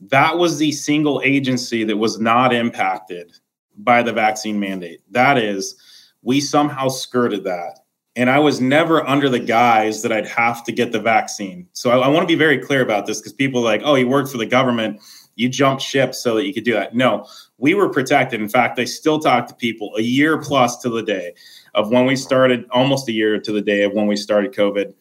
That 0.00 0.38
was 0.38 0.58
the 0.58 0.72
single 0.72 1.20
agency 1.24 1.84
that 1.84 1.96
was 1.96 2.18
not 2.18 2.52
impacted 2.52 3.32
by 3.78 4.02
the 4.02 4.12
vaccine 4.12 4.60
mandate. 4.60 5.00
That 5.10 5.38
is, 5.38 5.76
we 6.22 6.40
somehow 6.40 6.88
skirted 6.88 7.44
that. 7.44 7.78
And 8.14 8.28
I 8.28 8.38
was 8.38 8.60
never 8.60 9.06
under 9.08 9.30
the 9.30 9.38
guise 9.38 10.02
that 10.02 10.12
I'd 10.12 10.28
have 10.28 10.64
to 10.64 10.72
get 10.72 10.92
the 10.92 11.00
vaccine. 11.00 11.66
So 11.72 11.90
I, 11.90 11.96
I 11.96 12.08
want 12.08 12.24
to 12.24 12.32
be 12.32 12.38
very 12.38 12.58
clear 12.58 12.82
about 12.82 13.06
this 13.06 13.20
because 13.20 13.32
people 13.32 13.60
are 13.60 13.64
like, 13.64 13.80
oh, 13.84 13.94
you 13.94 14.06
worked 14.06 14.30
for 14.30 14.36
the 14.36 14.44
government, 14.44 15.00
you 15.36 15.48
jumped 15.48 15.82
ship 15.82 16.14
so 16.14 16.34
that 16.34 16.44
you 16.44 16.52
could 16.52 16.64
do 16.64 16.74
that. 16.74 16.94
No, 16.94 17.26
we 17.56 17.72
were 17.72 17.88
protected. 17.88 18.42
In 18.42 18.50
fact, 18.50 18.78
I 18.78 18.84
still 18.84 19.18
talk 19.18 19.46
to 19.46 19.54
people 19.54 19.94
a 19.96 20.02
year 20.02 20.36
plus 20.38 20.76
to 20.78 20.90
the 20.90 21.02
day 21.02 21.32
of 21.74 21.90
when 21.90 22.04
we 22.04 22.16
started, 22.16 22.66
almost 22.70 23.08
a 23.08 23.12
year 23.12 23.40
to 23.40 23.52
the 23.52 23.62
day 23.62 23.82
of 23.82 23.92
when 23.94 24.06
we 24.06 24.16
started 24.16 24.52
COVID 24.52 24.92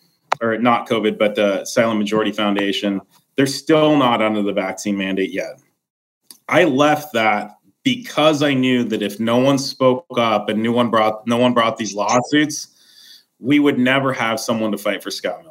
or 0.42 0.58
not 0.58 0.90
COVID, 0.90 1.18
but 1.18 1.36
the 1.36 1.64
Silent 1.66 2.00
Majority 2.00 2.32
Foundation, 2.32 3.02
they're 3.36 3.46
still 3.46 3.96
not 3.96 4.22
under 4.22 4.42
the 4.42 4.54
vaccine 4.54 4.98
mandate 4.98 5.32
yet. 5.32 5.62
I 6.50 6.66
left 6.66 7.14
that 7.14 7.58
because 7.84 8.44
I 8.44 8.54
knew 8.54 8.84
that 8.86 9.02
if 9.02 9.20
no 9.20 9.38
one 9.38 9.58
spoke 9.58 10.06
up 10.18 10.50
and 10.50 10.62
no 10.62 10.72
one 10.72 10.90
brought 10.90 11.26
no 11.28 11.38
one 11.38 11.54
brought 11.54 11.78
these 11.78 11.96
lawsuits, 11.96 12.68
we 13.40 13.60
would 13.60 13.80
never 13.80 14.14
have 14.14 14.40
someone 14.40 14.72
to 14.72 14.78
fight 14.78 15.02
for 15.02 15.12
Scott 15.12 15.44
Miller. 15.44 15.51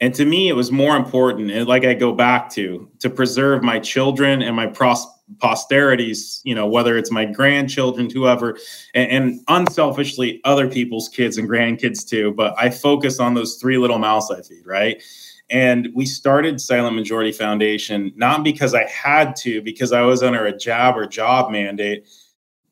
And 0.00 0.12
to 0.14 0.24
me, 0.24 0.48
it 0.48 0.54
was 0.54 0.72
more 0.72 0.96
important, 0.96 1.50
and 1.50 1.68
like 1.68 1.84
I 1.84 1.94
go 1.94 2.12
back 2.12 2.50
to, 2.50 2.90
to 2.98 3.08
preserve 3.08 3.62
my 3.62 3.78
children 3.78 4.42
and 4.42 4.56
my 4.56 4.66
pros- 4.66 5.06
posterities, 5.38 6.40
you 6.44 6.54
know, 6.54 6.66
whether 6.66 6.98
it's 6.98 7.10
my 7.10 7.24
grandchildren, 7.24 8.10
whoever, 8.10 8.58
and, 8.94 9.10
and, 9.10 9.40
unselfishly 9.48 10.40
other 10.44 10.68
people's 10.68 11.08
kids 11.08 11.38
and 11.38 11.48
grandkids 11.48 12.06
too. 12.06 12.32
But 12.32 12.54
I 12.58 12.70
focus 12.70 13.20
on 13.20 13.34
those 13.34 13.56
three 13.56 13.78
little 13.78 13.98
mouths 13.98 14.30
I 14.30 14.42
feed, 14.42 14.66
right? 14.66 15.02
And 15.50 15.88
we 15.94 16.06
started 16.06 16.60
Silent 16.60 16.96
Majority 16.96 17.32
Foundation 17.32 18.12
not 18.16 18.44
because 18.44 18.74
I 18.74 18.86
had 18.86 19.36
to, 19.36 19.62
because 19.62 19.92
I 19.92 20.02
was 20.02 20.22
under 20.22 20.44
a 20.46 20.56
job 20.56 20.96
or 20.96 21.06
job 21.06 21.50
mandate, 21.50 22.06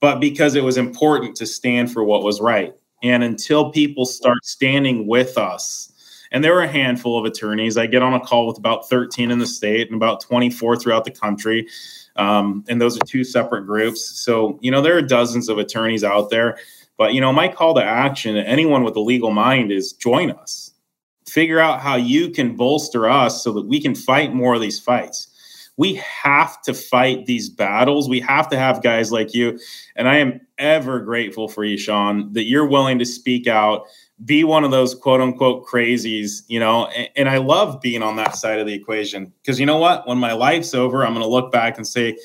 but 0.00 0.20
because 0.20 0.54
it 0.54 0.64
was 0.64 0.76
important 0.76 1.36
to 1.36 1.46
stand 1.46 1.92
for 1.92 2.02
what 2.04 2.22
was 2.22 2.40
right. 2.40 2.74
And 3.02 3.22
until 3.22 3.70
people 3.70 4.04
start 4.04 4.44
standing 4.44 5.06
with 5.06 5.36
us, 5.36 5.91
and 6.32 6.42
there 6.42 6.52
were 6.54 6.62
a 6.62 6.68
handful 6.68 7.18
of 7.18 7.24
attorneys. 7.24 7.76
I 7.76 7.86
get 7.86 8.02
on 8.02 8.14
a 8.14 8.20
call 8.20 8.46
with 8.46 8.58
about 8.58 8.88
13 8.88 9.30
in 9.30 9.38
the 9.38 9.46
state 9.46 9.88
and 9.88 9.96
about 9.96 10.20
24 10.20 10.76
throughout 10.76 11.04
the 11.04 11.10
country. 11.10 11.68
Um, 12.16 12.64
and 12.68 12.80
those 12.80 12.96
are 12.96 13.04
two 13.06 13.22
separate 13.22 13.66
groups. 13.66 14.04
So, 14.20 14.58
you 14.60 14.70
know, 14.70 14.82
there 14.82 14.96
are 14.96 15.02
dozens 15.02 15.48
of 15.48 15.58
attorneys 15.58 16.02
out 16.02 16.30
there. 16.30 16.58
But, 16.98 17.14
you 17.14 17.20
know, 17.20 17.32
my 17.32 17.48
call 17.48 17.74
to 17.74 17.84
action, 17.84 18.34
to 18.34 18.46
anyone 18.46 18.82
with 18.82 18.96
a 18.96 19.00
legal 19.00 19.30
mind, 19.30 19.72
is 19.72 19.92
join 19.92 20.30
us 20.30 20.72
figure 21.32 21.58
out 21.58 21.80
how 21.80 21.96
you 21.96 22.28
can 22.28 22.54
bolster 22.56 23.08
us 23.08 23.42
so 23.42 23.52
that 23.52 23.66
we 23.66 23.80
can 23.80 23.94
fight 23.94 24.34
more 24.34 24.54
of 24.54 24.60
these 24.60 24.78
fights. 24.78 25.28
We 25.78 25.94
have 25.94 26.60
to 26.62 26.74
fight 26.74 27.24
these 27.24 27.48
battles. 27.48 28.06
We 28.08 28.20
have 28.20 28.50
to 28.50 28.58
have 28.58 28.82
guys 28.82 29.10
like 29.10 29.32
you. 29.32 29.58
And 29.96 30.06
I 30.06 30.18
am 30.18 30.40
ever 30.58 31.00
grateful 31.00 31.48
for 31.48 31.64
you, 31.64 31.78
Shawn, 31.78 32.30
that 32.34 32.44
you're 32.44 32.66
willing 32.66 32.98
to 32.98 33.06
speak 33.06 33.46
out, 33.46 33.86
be 34.24 34.44
one 34.44 34.64
of 34.64 34.70
those 34.70 34.94
quote 34.94 35.20
unquote 35.20 35.66
crazies, 35.66 36.42
you 36.48 36.60
know. 36.60 36.86
And, 36.86 37.08
and 37.16 37.28
I 37.28 37.38
love 37.38 37.80
being 37.80 38.02
on 38.02 38.16
that 38.16 38.36
side 38.36 38.58
of 38.58 38.66
the 38.66 38.74
equation 38.74 39.32
because 39.42 39.58
you 39.58 39.66
know 39.66 39.78
what? 39.78 40.06
When 40.06 40.18
my 40.18 40.32
life's 40.32 40.74
over, 40.74 41.04
I'm 41.04 41.12
going 41.12 41.24
to 41.24 41.30
look 41.30 41.50
back 41.52 41.76
and 41.76 41.86
say, 41.86 42.16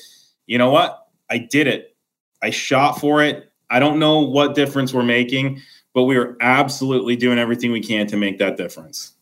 you 0.46 0.58
know 0.58 0.70
what? 0.70 1.06
I 1.30 1.38
did 1.38 1.66
it. 1.66 1.96
I 2.42 2.50
shot 2.50 3.00
for 3.00 3.22
it. 3.22 3.50
I 3.70 3.78
don't 3.78 3.98
know 3.98 4.20
what 4.20 4.54
difference 4.54 4.94
we're 4.94 5.02
making, 5.02 5.60
but 5.92 6.04
we 6.04 6.16
are 6.16 6.36
absolutely 6.40 7.16
doing 7.16 7.38
everything 7.38 7.72
we 7.72 7.80
can 7.82 8.06
to 8.06 8.16
make 8.16 8.38
that 8.38 8.56
difference. 8.56 9.12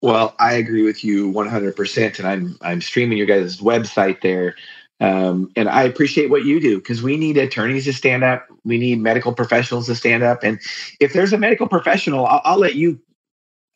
Well, 0.00 0.34
I 0.38 0.54
agree 0.54 0.82
with 0.82 1.02
you 1.02 1.32
100%. 1.32 2.18
And 2.18 2.28
I'm, 2.28 2.58
I'm 2.60 2.80
streaming 2.82 3.16
your 3.16 3.26
guys' 3.26 3.60
website 3.60 4.20
there. 4.20 4.54
Um, 5.00 5.50
and 5.56 5.68
I 5.68 5.82
appreciate 5.82 6.30
what 6.30 6.44
you 6.44 6.60
do 6.60 6.78
because 6.78 7.02
we 7.02 7.16
need 7.16 7.36
attorneys 7.36 7.84
to 7.84 7.92
stand 7.92 8.22
up. 8.22 8.46
We 8.64 8.78
need 8.78 9.00
medical 9.00 9.34
professionals 9.34 9.86
to 9.86 9.94
stand 9.94 10.22
up. 10.22 10.44
And 10.44 10.60
if 11.00 11.12
there's 11.12 11.32
a 11.32 11.38
medical 11.38 11.68
professional, 11.68 12.26
I'll, 12.26 12.40
I'll 12.44 12.58
let 12.58 12.76
you 12.76 13.00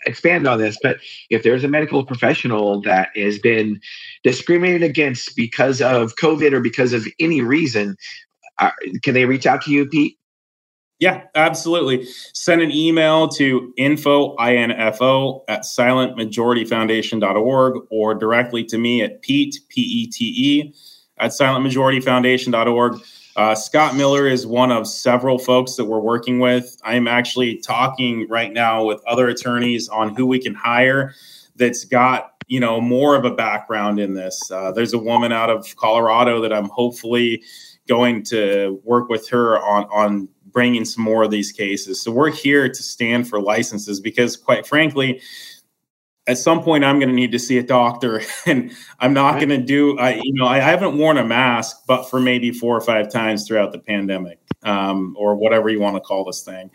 expand 0.06 0.46
on 0.46 0.58
this, 0.58 0.78
but 0.82 0.98
if 1.28 1.42
there's 1.42 1.64
a 1.64 1.68
medical 1.68 2.04
professional 2.04 2.80
that 2.82 3.08
has 3.16 3.38
been 3.38 3.80
discriminated 4.22 4.82
against 4.82 5.34
because 5.34 5.80
of 5.82 6.14
COVID 6.16 6.52
or 6.52 6.60
because 6.60 6.92
of 6.92 7.06
any 7.18 7.40
reason, 7.40 7.96
uh, 8.58 8.70
can 9.02 9.14
they 9.14 9.24
reach 9.24 9.46
out 9.46 9.62
to 9.62 9.72
you, 9.72 9.86
Pete? 9.86 10.18
Yeah, 11.00 11.22
absolutely. 11.36 12.08
Send 12.34 12.60
an 12.60 12.72
email 12.72 13.28
to 13.28 13.72
info, 13.76 14.34
I-N-F-O, 14.36 15.44
at 15.46 15.62
silentmajorityfoundation.org 15.62 17.74
or 17.90 18.16
directly 18.16 18.64
to 18.64 18.78
me 18.78 19.02
at 19.02 19.22
Pete, 19.22 19.60
P-E-T-E, 19.68 20.74
at 21.20 21.30
silentmajorityfoundation.org. 21.30 23.00
Uh, 23.36 23.54
Scott 23.54 23.94
Miller 23.94 24.26
is 24.26 24.46
one 24.46 24.72
of 24.72 24.86
several 24.86 25.38
folks 25.38 25.76
that 25.76 25.84
we're 25.84 26.00
working 26.00 26.40
with. 26.40 26.76
I'm 26.82 27.06
actually 27.06 27.58
talking 27.58 28.26
right 28.28 28.52
now 28.52 28.84
with 28.84 29.00
other 29.06 29.28
attorneys 29.28 29.88
on 29.88 30.14
who 30.14 30.26
we 30.26 30.40
can 30.40 30.54
hire 30.54 31.14
that's 31.56 31.84
got 31.84 32.32
you 32.48 32.58
know 32.58 32.80
more 32.80 33.14
of 33.14 33.24
a 33.24 33.30
background 33.30 34.00
in 34.00 34.14
this. 34.14 34.50
Uh, 34.50 34.72
there's 34.72 34.92
a 34.92 34.98
woman 34.98 35.32
out 35.32 35.50
of 35.50 35.76
Colorado 35.76 36.40
that 36.40 36.52
I'm 36.52 36.68
hopefully 36.68 37.42
going 37.86 38.22
to 38.24 38.80
work 38.84 39.08
with 39.08 39.28
her 39.28 39.58
on 39.58 39.84
on 39.84 40.28
bringing 40.50 40.84
some 40.84 41.04
more 41.04 41.22
of 41.22 41.30
these 41.30 41.52
cases. 41.52 42.02
So 42.02 42.10
we're 42.10 42.30
here 42.30 42.68
to 42.68 42.82
stand 42.82 43.28
for 43.28 43.40
licenses 43.40 44.00
because, 44.00 44.36
quite 44.36 44.66
frankly, 44.66 45.20
at 46.28 46.38
some 46.38 46.62
point 46.62 46.84
I'm 46.84 46.98
going 46.98 47.08
to 47.08 47.14
need 47.14 47.32
to 47.32 47.38
see 47.38 47.58
a 47.58 47.62
doctor, 47.62 48.22
and 48.46 48.70
I'm 49.00 49.12
not 49.12 49.36
going 49.36 49.48
to 49.48 49.58
do. 49.58 49.98
I 49.98 50.14
you 50.22 50.34
know 50.34 50.46
I 50.46 50.60
haven't 50.60 50.96
worn 50.96 51.18
a 51.18 51.24
mask, 51.24 51.84
but 51.86 52.04
for 52.04 52.20
maybe 52.20 52.52
four 52.52 52.76
or 52.76 52.80
five 52.80 53.10
times 53.10 53.48
throughout 53.48 53.72
the 53.72 53.78
pandemic, 53.78 54.38
um, 54.62 55.16
or 55.18 55.34
whatever 55.34 55.68
you 55.68 55.80
want 55.80 55.96
to 55.96 56.00
call 56.00 56.24
this 56.24 56.42
thing. 56.42 56.70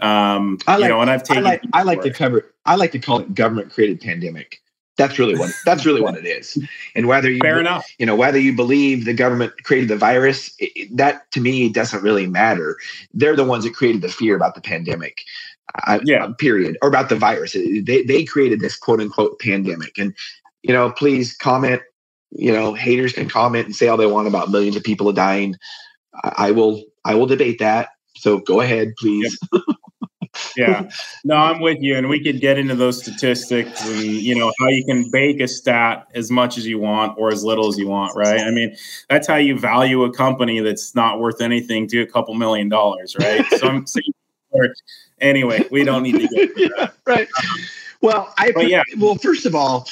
Um, 0.00 0.58
I 0.66 0.76
like, 0.76 0.82
you 0.82 0.88
know, 0.88 1.00
and 1.00 1.10
I've 1.10 1.22
taken. 1.22 1.46
I 1.46 1.48
like, 1.48 1.62
I 1.72 1.82
like 1.82 2.02
to 2.02 2.12
cover. 2.12 2.54
I 2.64 2.74
like 2.74 2.92
to 2.92 2.98
call 2.98 3.20
it 3.20 3.34
government 3.34 3.70
created 3.70 4.00
pandemic. 4.00 4.60
That's 4.96 5.18
really 5.18 5.36
what 5.36 5.50
that's 5.64 5.84
really 5.84 6.00
what 6.00 6.16
it 6.16 6.24
is. 6.24 6.56
And 6.94 7.08
whether 7.08 7.28
you 7.28 7.40
fair 7.40 7.58
enough, 7.58 7.84
you 7.98 8.06
know, 8.06 8.14
whether 8.14 8.38
you 8.38 8.54
believe 8.54 9.04
the 9.04 9.14
government 9.14 9.52
created 9.64 9.88
the 9.88 9.96
virus, 9.96 10.54
it, 10.60 10.96
that 10.96 11.30
to 11.32 11.40
me 11.40 11.68
doesn't 11.68 12.02
really 12.02 12.28
matter. 12.28 12.76
They're 13.12 13.34
the 13.34 13.44
ones 13.44 13.64
that 13.64 13.74
created 13.74 14.02
the 14.02 14.08
fear 14.08 14.36
about 14.36 14.54
the 14.54 14.60
pandemic. 14.60 15.18
Uh, 15.86 16.00
yeah. 16.04 16.28
Period. 16.38 16.76
Or 16.82 16.88
about 16.88 17.08
the 17.08 17.16
virus. 17.16 17.52
They 17.52 18.02
they 18.02 18.24
created 18.24 18.60
this 18.60 18.76
quote 18.76 19.00
unquote 19.00 19.40
pandemic. 19.40 19.98
And 19.98 20.14
you 20.62 20.72
know, 20.72 20.90
please 20.90 21.36
comment. 21.36 21.82
You 22.30 22.52
know, 22.52 22.74
haters 22.74 23.12
can 23.12 23.28
comment 23.28 23.66
and 23.66 23.76
say 23.76 23.88
all 23.88 23.96
they 23.96 24.06
want 24.06 24.26
about 24.26 24.50
millions 24.50 24.76
of 24.76 24.82
people 24.82 25.08
are 25.08 25.14
dying. 25.14 25.56
I, 26.22 26.34
I 26.38 26.50
will 26.50 26.82
I 27.04 27.14
will 27.14 27.26
debate 27.26 27.58
that. 27.58 27.90
So 28.16 28.38
go 28.38 28.60
ahead, 28.60 28.94
please. 28.98 29.38
Yep. 30.56 30.68
yeah 30.68 30.90
no 31.24 31.36
i'm 31.36 31.60
with 31.60 31.78
you 31.80 31.96
and 31.96 32.08
we 32.08 32.22
could 32.22 32.40
get 32.40 32.58
into 32.58 32.74
those 32.74 33.00
statistics 33.00 33.86
and 33.88 34.02
you 34.02 34.34
know 34.34 34.52
how 34.58 34.66
you 34.66 34.84
can 34.84 35.08
bake 35.10 35.40
a 35.40 35.46
stat 35.46 36.06
as 36.14 36.30
much 36.30 36.58
as 36.58 36.66
you 36.66 36.78
want 36.78 37.16
or 37.18 37.32
as 37.32 37.44
little 37.44 37.68
as 37.68 37.78
you 37.78 37.86
want 37.86 38.14
right 38.16 38.40
i 38.40 38.50
mean 38.50 38.74
that's 39.08 39.28
how 39.28 39.36
you 39.36 39.56
value 39.56 40.02
a 40.02 40.12
company 40.12 40.60
that's 40.60 40.94
not 40.94 41.20
worth 41.20 41.40
anything 41.40 41.86
to 41.86 42.00
a 42.00 42.06
couple 42.06 42.34
million 42.34 42.68
dollars 42.68 43.14
right 43.20 43.46
so 43.58 43.68
i'm 43.68 43.86
saying 43.86 44.12
anyway 45.20 45.64
we 45.70 45.84
don't 45.84 46.02
need 46.02 46.18
to 46.18 46.48
get 46.56 46.94
right. 47.06 47.28
Well 48.00 48.32
i 48.38 48.52
yeah. 48.56 48.82
well 48.98 49.16
first 49.16 49.46
of 49.46 49.54
all 49.54 49.88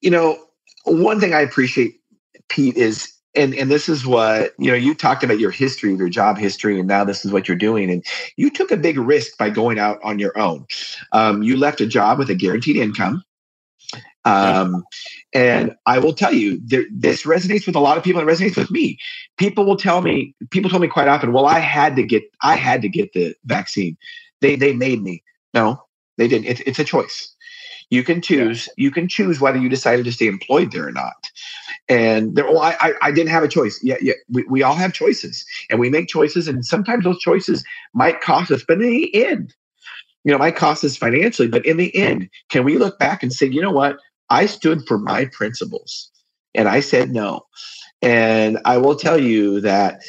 you 0.00 0.10
know 0.10 0.38
one 0.84 1.20
thing 1.20 1.34
i 1.34 1.40
appreciate 1.40 2.00
pete 2.48 2.76
is 2.76 3.12
and 3.34 3.54
and 3.54 3.70
this 3.70 3.88
is 3.88 4.06
what 4.06 4.54
you 4.58 4.70
know 4.70 4.76
you 4.76 4.94
talked 4.94 5.22
about 5.22 5.38
your 5.38 5.50
history 5.50 5.94
your 5.94 6.08
job 6.08 6.36
history 6.36 6.78
and 6.78 6.88
now 6.88 7.04
this 7.04 7.24
is 7.24 7.32
what 7.32 7.48
you're 7.48 7.56
doing 7.56 7.90
and 7.90 8.04
you 8.36 8.50
took 8.50 8.70
a 8.70 8.76
big 8.76 8.98
risk 8.98 9.36
by 9.38 9.50
going 9.50 9.78
out 9.78 9.98
on 10.02 10.18
your 10.18 10.36
own. 10.38 10.66
Um, 11.12 11.42
you 11.42 11.56
left 11.56 11.80
a 11.80 11.86
job 11.86 12.18
with 12.18 12.30
a 12.30 12.34
guaranteed 12.34 12.76
income 12.76 13.22
um, 14.24 14.84
and 15.32 15.74
i 15.86 15.98
will 15.98 16.12
tell 16.12 16.32
you 16.32 16.60
there, 16.64 16.84
this 16.92 17.24
resonates 17.24 17.66
with 17.66 17.76
a 17.76 17.80
lot 17.80 17.96
of 17.96 18.04
people 18.04 18.20
and 18.20 18.28
resonates 18.28 18.56
with 18.56 18.70
me 18.70 18.98
people 19.36 19.64
will 19.64 19.76
tell 19.76 20.02
me 20.02 20.34
people 20.50 20.70
tell 20.70 20.80
me 20.80 20.88
quite 20.88 21.08
often 21.08 21.32
well 21.32 21.46
i 21.46 21.58
had 21.58 21.96
to 21.96 22.02
get 22.02 22.22
i 22.42 22.54
had 22.54 22.82
to 22.82 22.88
get 22.88 23.12
the 23.12 23.34
vaccine 23.44 23.96
they 24.40 24.56
they 24.56 24.72
made 24.72 25.02
me 25.02 25.22
no 25.54 25.82
they 26.18 26.28
didn't 26.28 26.46
it, 26.46 26.60
it's 26.66 26.78
a 26.78 26.84
choice 26.84 27.34
you 27.88 28.04
can 28.04 28.20
choose 28.20 28.66
yeah. 28.66 28.84
you 28.84 28.90
can 28.90 29.08
choose 29.08 29.40
whether 29.40 29.58
you 29.58 29.68
decided 29.68 30.04
to 30.04 30.12
stay 30.12 30.26
employed 30.26 30.70
there 30.72 30.86
or 30.86 30.92
not 30.92 31.30
and 31.90 32.36
there, 32.36 32.46
well, 32.46 32.60
I, 32.60 32.92
I 33.02 33.10
didn't 33.10 33.30
have 33.30 33.42
a 33.42 33.48
choice. 33.48 33.80
Yeah, 33.82 33.96
yeah. 34.00 34.14
We, 34.30 34.44
we 34.44 34.62
all 34.62 34.76
have 34.76 34.92
choices, 34.92 35.44
and 35.68 35.80
we 35.80 35.90
make 35.90 36.06
choices, 36.06 36.46
and 36.46 36.64
sometimes 36.64 37.02
those 37.02 37.18
choices 37.18 37.64
might 37.94 38.20
cost 38.20 38.52
us. 38.52 38.62
But 38.66 38.80
in 38.80 38.88
the 38.88 39.26
end, 39.26 39.52
you 40.22 40.30
know, 40.30 40.38
might 40.38 40.54
cost 40.54 40.84
us 40.84 40.96
financially. 40.96 41.48
But 41.48 41.66
in 41.66 41.78
the 41.78 41.94
end, 41.96 42.30
can 42.48 42.62
we 42.62 42.78
look 42.78 43.00
back 43.00 43.24
and 43.24 43.32
say, 43.32 43.46
you 43.46 43.60
know 43.60 43.72
what? 43.72 43.98
I 44.30 44.46
stood 44.46 44.86
for 44.86 44.98
my 44.98 45.26
principles, 45.26 46.10
and 46.54 46.68
I 46.68 46.80
said 46.80 47.10
no. 47.10 47.42
And 48.02 48.58
I 48.64 48.78
will 48.78 48.96
tell 48.96 49.20
you 49.20 49.60
that 49.60 50.00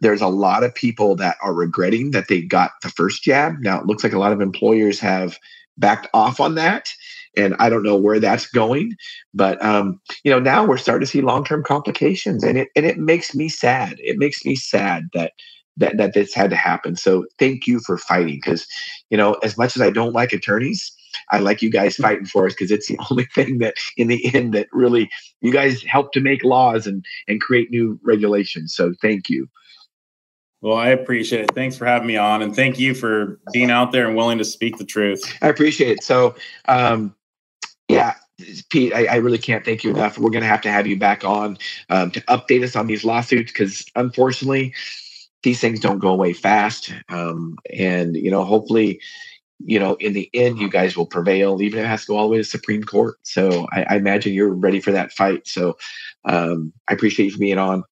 there's 0.00 0.20
a 0.20 0.28
lot 0.28 0.64
of 0.64 0.74
people 0.74 1.16
that 1.16 1.36
are 1.42 1.54
regretting 1.54 2.10
that 2.12 2.28
they 2.28 2.42
got 2.42 2.72
the 2.82 2.90
first 2.90 3.22
jab. 3.22 3.54
Now 3.60 3.80
it 3.80 3.86
looks 3.86 4.04
like 4.04 4.12
a 4.12 4.18
lot 4.18 4.32
of 4.32 4.40
employers 4.40 5.00
have 5.00 5.38
backed 5.78 6.08
off 6.14 6.40
on 6.40 6.54
that 6.56 6.90
and 7.36 7.54
I 7.58 7.68
don't 7.68 7.82
know 7.82 7.96
where 7.96 8.20
that's 8.20 8.46
going. 8.46 8.96
But 9.32 9.62
um, 9.64 10.00
you 10.24 10.30
know, 10.30 10.38
now 10.38 10.66
we're 10.66 10.76
starting 10.78 11.04
to 11.06 11.10
see 11.10 11.20
long 11.20 11.44
term 11.44 11.62
complications, 11.62 12.44
and 12.44 12.58
it 12.58 12.68
and 12.76 12.86
it 12.86 12.98
makes 12.98 13.34
me 13.34 13.48
sad. 13.48 13.96
It 13.98 14.18
makes 14.18 14.44
me 14.44 14.54
sad 14.54 15.08
that 15.14 15.32
that 15.76 15.96
that 15.96 16.14
this 16.14 16.34
had 16.34 16.50
to 16.50 16.56
happen. 16.56 16.96
So 16.96 17.26
thank 17.38 17.66
you 17.66 17.80
for 17.80 17.98
fighting, 17.98 18.40
because 18.42 18.66
you 19.10 19.16
know, 19.16 19.34
as 19.42 19.58
much 19.58 19.76
as 19.76 19.82
I 19.82 19.90
don't 19.90 20.12
like 20.14 20.32
attorneys. 20.32 20.93
I 21.30 21.38
like 21.38 21.62
you 21.62 21.70
guys 21.70 21.96
fighting 21.96 22.26
for 22.26 22.46
us 22.46 22.54
because 22.54 22.70
it's 22.70 22.88
the 22.88 22.98
only 23.10 23.24
thing 23.26 23.58
that, 23.58 23.74
in 23.96 24.08
the 24.08 24.34
end, 24.34 24.54
that 24.54 24.68
really 24.72 25.10
you 25.40 25.52
guys 25.52 25.82
help 25.82 26.12
to 26.12 26.20
make 26.20 26.44
laws 26.44 26.86
and 26.86 27.04
and 27.28 27.40
create 27.40 27.70
new 27.70 27.98
regulations. 28.02 28.74
So 28.74 28.92
thank 29.00 29.28
you. 29.28 29.48
Well, 30.60 30.78
I 30.78 30.88
appreciate 30.88 31.42
it. 31.42 31.54
Thanks 31.54 31.76
for 31.76 31.84
having 31.84 32.08
me 32.08 32.16
on, 32.16 32.40
and 32.40 32.56
thank 32.56 32.78
you 32.78 32.94
for 32.94 33.38
being 33.52 33.70
out 33.70 33.92
there 33.92 34.06
and 34.06 34.16
willing 34.16 34.38
to 34.38 34.44
speak 34.46 34.78
the 34.78 34.84
truth. 34.84 35.22
I 35.42 35.48
appreciate 35.48 35.98
it. 35.98 36.02
So, 36.02 36.34
um, 36.68 37.14
yeah, 37.88 38.14
Pete, 38.70 38.94
I, 38.94 39.04
I, 39.04 39.16
really 39.16 39.38
can't 39.38 39.64
thank 39.64 39.84
you 39.84 39.90
enough. 39.90 40.18
We're 40.18 40.30
going 40.30 40.42
to 40.42 40.48
have 40.48 40.62
to 40.62 40.70
have 40.70 40.86
you 40.86 40.98
back 40.98 41.22
on 41.22 41.58
um, 41.90 42.10
to 42.12 42.20
update 42.22 42.64
us 42.64 42.74
on 42.74 42.86
these 42.86 43.04
lawsuits 43.04 43.52
because 43.52 43.84
unfortunately, 43.94 44.74
these 45.44 45.60
things 45.60 45.78
don't 45.78 45.98
go 45.98 46.08
away 46.08 46.32
fast. 46.32 46.92
Um, 47.10 47.58
and, 47.72 48.16
you 48.16 48.30
know, 48.30 48.42
hopefully, 48.42 49.00
you 49.60 49.78
know, 49.78 49.94
in 49.94 50.12
the 50.12 50.28
end, 50.34 50.58
you 50.58 50.68
guys 50.68 50.96
will 50.96 51.06
prevail, 51.06 51.60
even 51.62 51.78
if 51.78 51.84
it 51.84 51.88
has 51.88 52.02
to 52.02 52.08
go 52.08 52.16
all 52.16 52.24
the 52.24 52.32
way 52.32 52.38
to 52.38 52.44
Supreme 52.44 52.82
Court. 52.82 53.16
So 53.22 53.66
I, 53.72 53.84
I 53.90 53.96
imagine 53.96 54.32
you're 54.32 54.52
ready 54.52 54.80
for 54.80 54.92
that 54.92 55.12
fight. 55.12 55.46
So 55.46 55.76
um, 56.24 56.72
I 56.88 56.94
appreciate 56.94 57.32
you 57.32 57.38
being 57.38 57.58
on. 57.58 57.84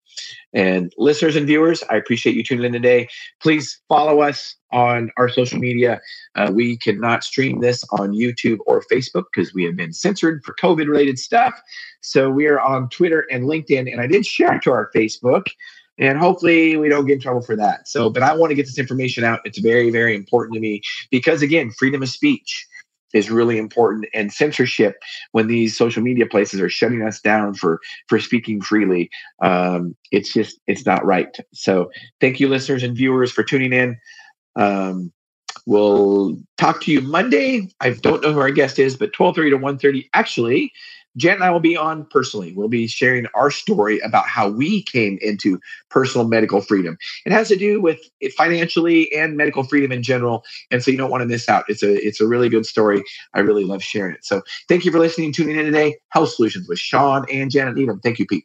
And 0.52 0.92
listeners 0.98 1.36
and 1.36 1.46
viewers, 1.46 1.82
I 1.88 1.96
appreciate 1.96 2.36
you 2.36 2.44
tuning 2.44 2.66
in 2.66 2.72
today. 2.72 3.08
Please 3.40 3.80
follow 3.88 4.20
us 4.20 4.54
on 4.70 5.10
our 5.16 5.28
social 5.28 5.58
media. 5.58 6.00
Uh, 6.34 6.50
we 6.54 6.76
cannot 6.76 7.24
stream 7.24 7.60
this 7.60 7.84
on 7.92 8.12
YouTube 8.12 8.58
or 8.66 8.84
Facebook 8.92 9.24
because 9.32 9.54
we 9.54 9.64
have 9.64 9.76
been 9.76 9.92
censored 9.92 10.42
for 10.44 10.54
COVID 10.60 10.86
related 10.88 11.18
stuff. 11.18 11.58
So 12.02 12.28
we 12.28 12.46
are 12.46 12.60
on 12.60 12.90
Twitter 12.90 13.26
and 13.30 13.44
LinkedIn. 13.44 13.90
And 13.90 14.00
I 14.00 14.06
did 14.06 14.26
share 14.26 14.58
to 14.60 14.70
our 14.72 14.90
Facebook 14.94 15.46
and 15.98 16.18
hopefully 16.18 16.76
we 16.76 16.88
don't 16.88 17.06
get 17.06 17.14
in 17.14 17.20
trouble 17.20 17.42
for 17.42 17.56
that. 17.56 17.88
So, 17.88 18.10
but 18.10 18.22
I 18.22 18.34
want 18.34 18.50
to 18.50 18.54
get 18.54 18.66
this 18.66 18.78
information 18.78 19.24
out. 19.24 19.40
It's 19.44 19.58
very, 19.58 19.90
very 19.90 20.14
important 20.14 20.54
to 20.54 20.60
me 20.60 20.80
because, 21.10 21.42
again, 21.42 21.70
freedom 21.70 22.02
of 22.02 22.08
speech 22.08 22.66
is 23.12 23.30
really 23.30 23.58
important 23.58 24.06
and 24.14 24.32
censorship 24.32 24.96
when 25.32 25.46
these 25.46 25.76
social 25.76 26.02
media 26.02 26.26
places 26.26 26.60
are 26.60 26.68
shutting 26.68 27.02
us 27.02 27.20
down 27.20 27.54
for 27.54 27.80
for 28.08 28.18
speaking 28.18 28.60
freely 28.60 29.10
um, 29.42 29.94
it's 30.10 30.32
just 30.32 30.60
it's 30.66 30.86
not 30.86 31.04
right 31.04 31.36
so 31.52 31.90
thank 32.20 32.40
you 32.40 32.48
listeners 32.48 32.82
and 32.82 32.96
viewers 32.96 33.30
for 33.30 33.42
tuning 33.42 33.72
in 33.72 33.98
um, 34.56 35.12
we'll 35.66 36.36
talk 36.56 36.80
to 36.80 36.90
you 36.90 37.00
monday 37.00 37.68
i 37.80 37.90
don't 37.90 38.22
know 38.22 38.32
who 38.32 38.40
our 38.40 38.50
guest 38.50 38.78
is 38.78 38.96
but 38.96 39.12
12.30 39.12 39.50
to 39.50 39.58
1.30 39.58 40.08
actually 40.14 40.72
Jen 41.16 41.34
and 41.34 41.44
I 41.44 41.50
will 41.50 41.60
be 41.60 41.76
on 41.76 42.06
personally. 42.06 42.52
We'll 42.54 42.68
be 42.68 42.86
sharing 42.86 43.26
our 43.34 43.50
story 43.50 43.98
about 44.00 44.26
how 44.26 44.48
we 44.48 44.82
came 44.82 45.18
into 45.20 45.60
personal 45.90 46.26
medical 46.26 46.60
freedom. 46.60 46.96
It 47.26 47.32
has 47.32 47.48
to 47.48 47.56
do 47.56 47.80
with 47.80 48.00
financially 48.36 49.12
and 49.12 49.36
medical 49.36 49.64
freedom 49.64 49.92
in 49.92 50.02
general, 50.02 50.44
and 50.70 50.82
so 50.82 50.90
you 50.90 50.96
don't 50.96 51.10
want 51.10 51.22
to 51.22 51.28
miss 51.28 51.48
out. 51.48 51.64
It's 51.68 51.82
a 51.82 51.94
it's 52.06 52.20
a 52.20 52.26
really 52.26 52.48
good 52.48 52.66
story. 52.66 53.02
I 53.34 53.40
really 53.40 53.64
love 53.64 53.82
sharing 53.82 54.14
it. 54.14 54.24
So 54.24 54.42
thank 54.68 54.84
you 54.84 54.92
for 54.92 54.98
listening, 54.98 55.26
and 55.26 55.34
tuning 55.34 55.56
in 55.56 55.66
today. 55.66 55.96
Health 56.08 56.30
Solutions 56.30 56.68
with 56.68 56.78
Shawn 56.78 57.26
and 57.32 57.50
Janet 57.50 57.74
Needham. 57.76 58.00
Thank 58.00 58.18
you, 58.18 58.26
Pete. 58.26 58.44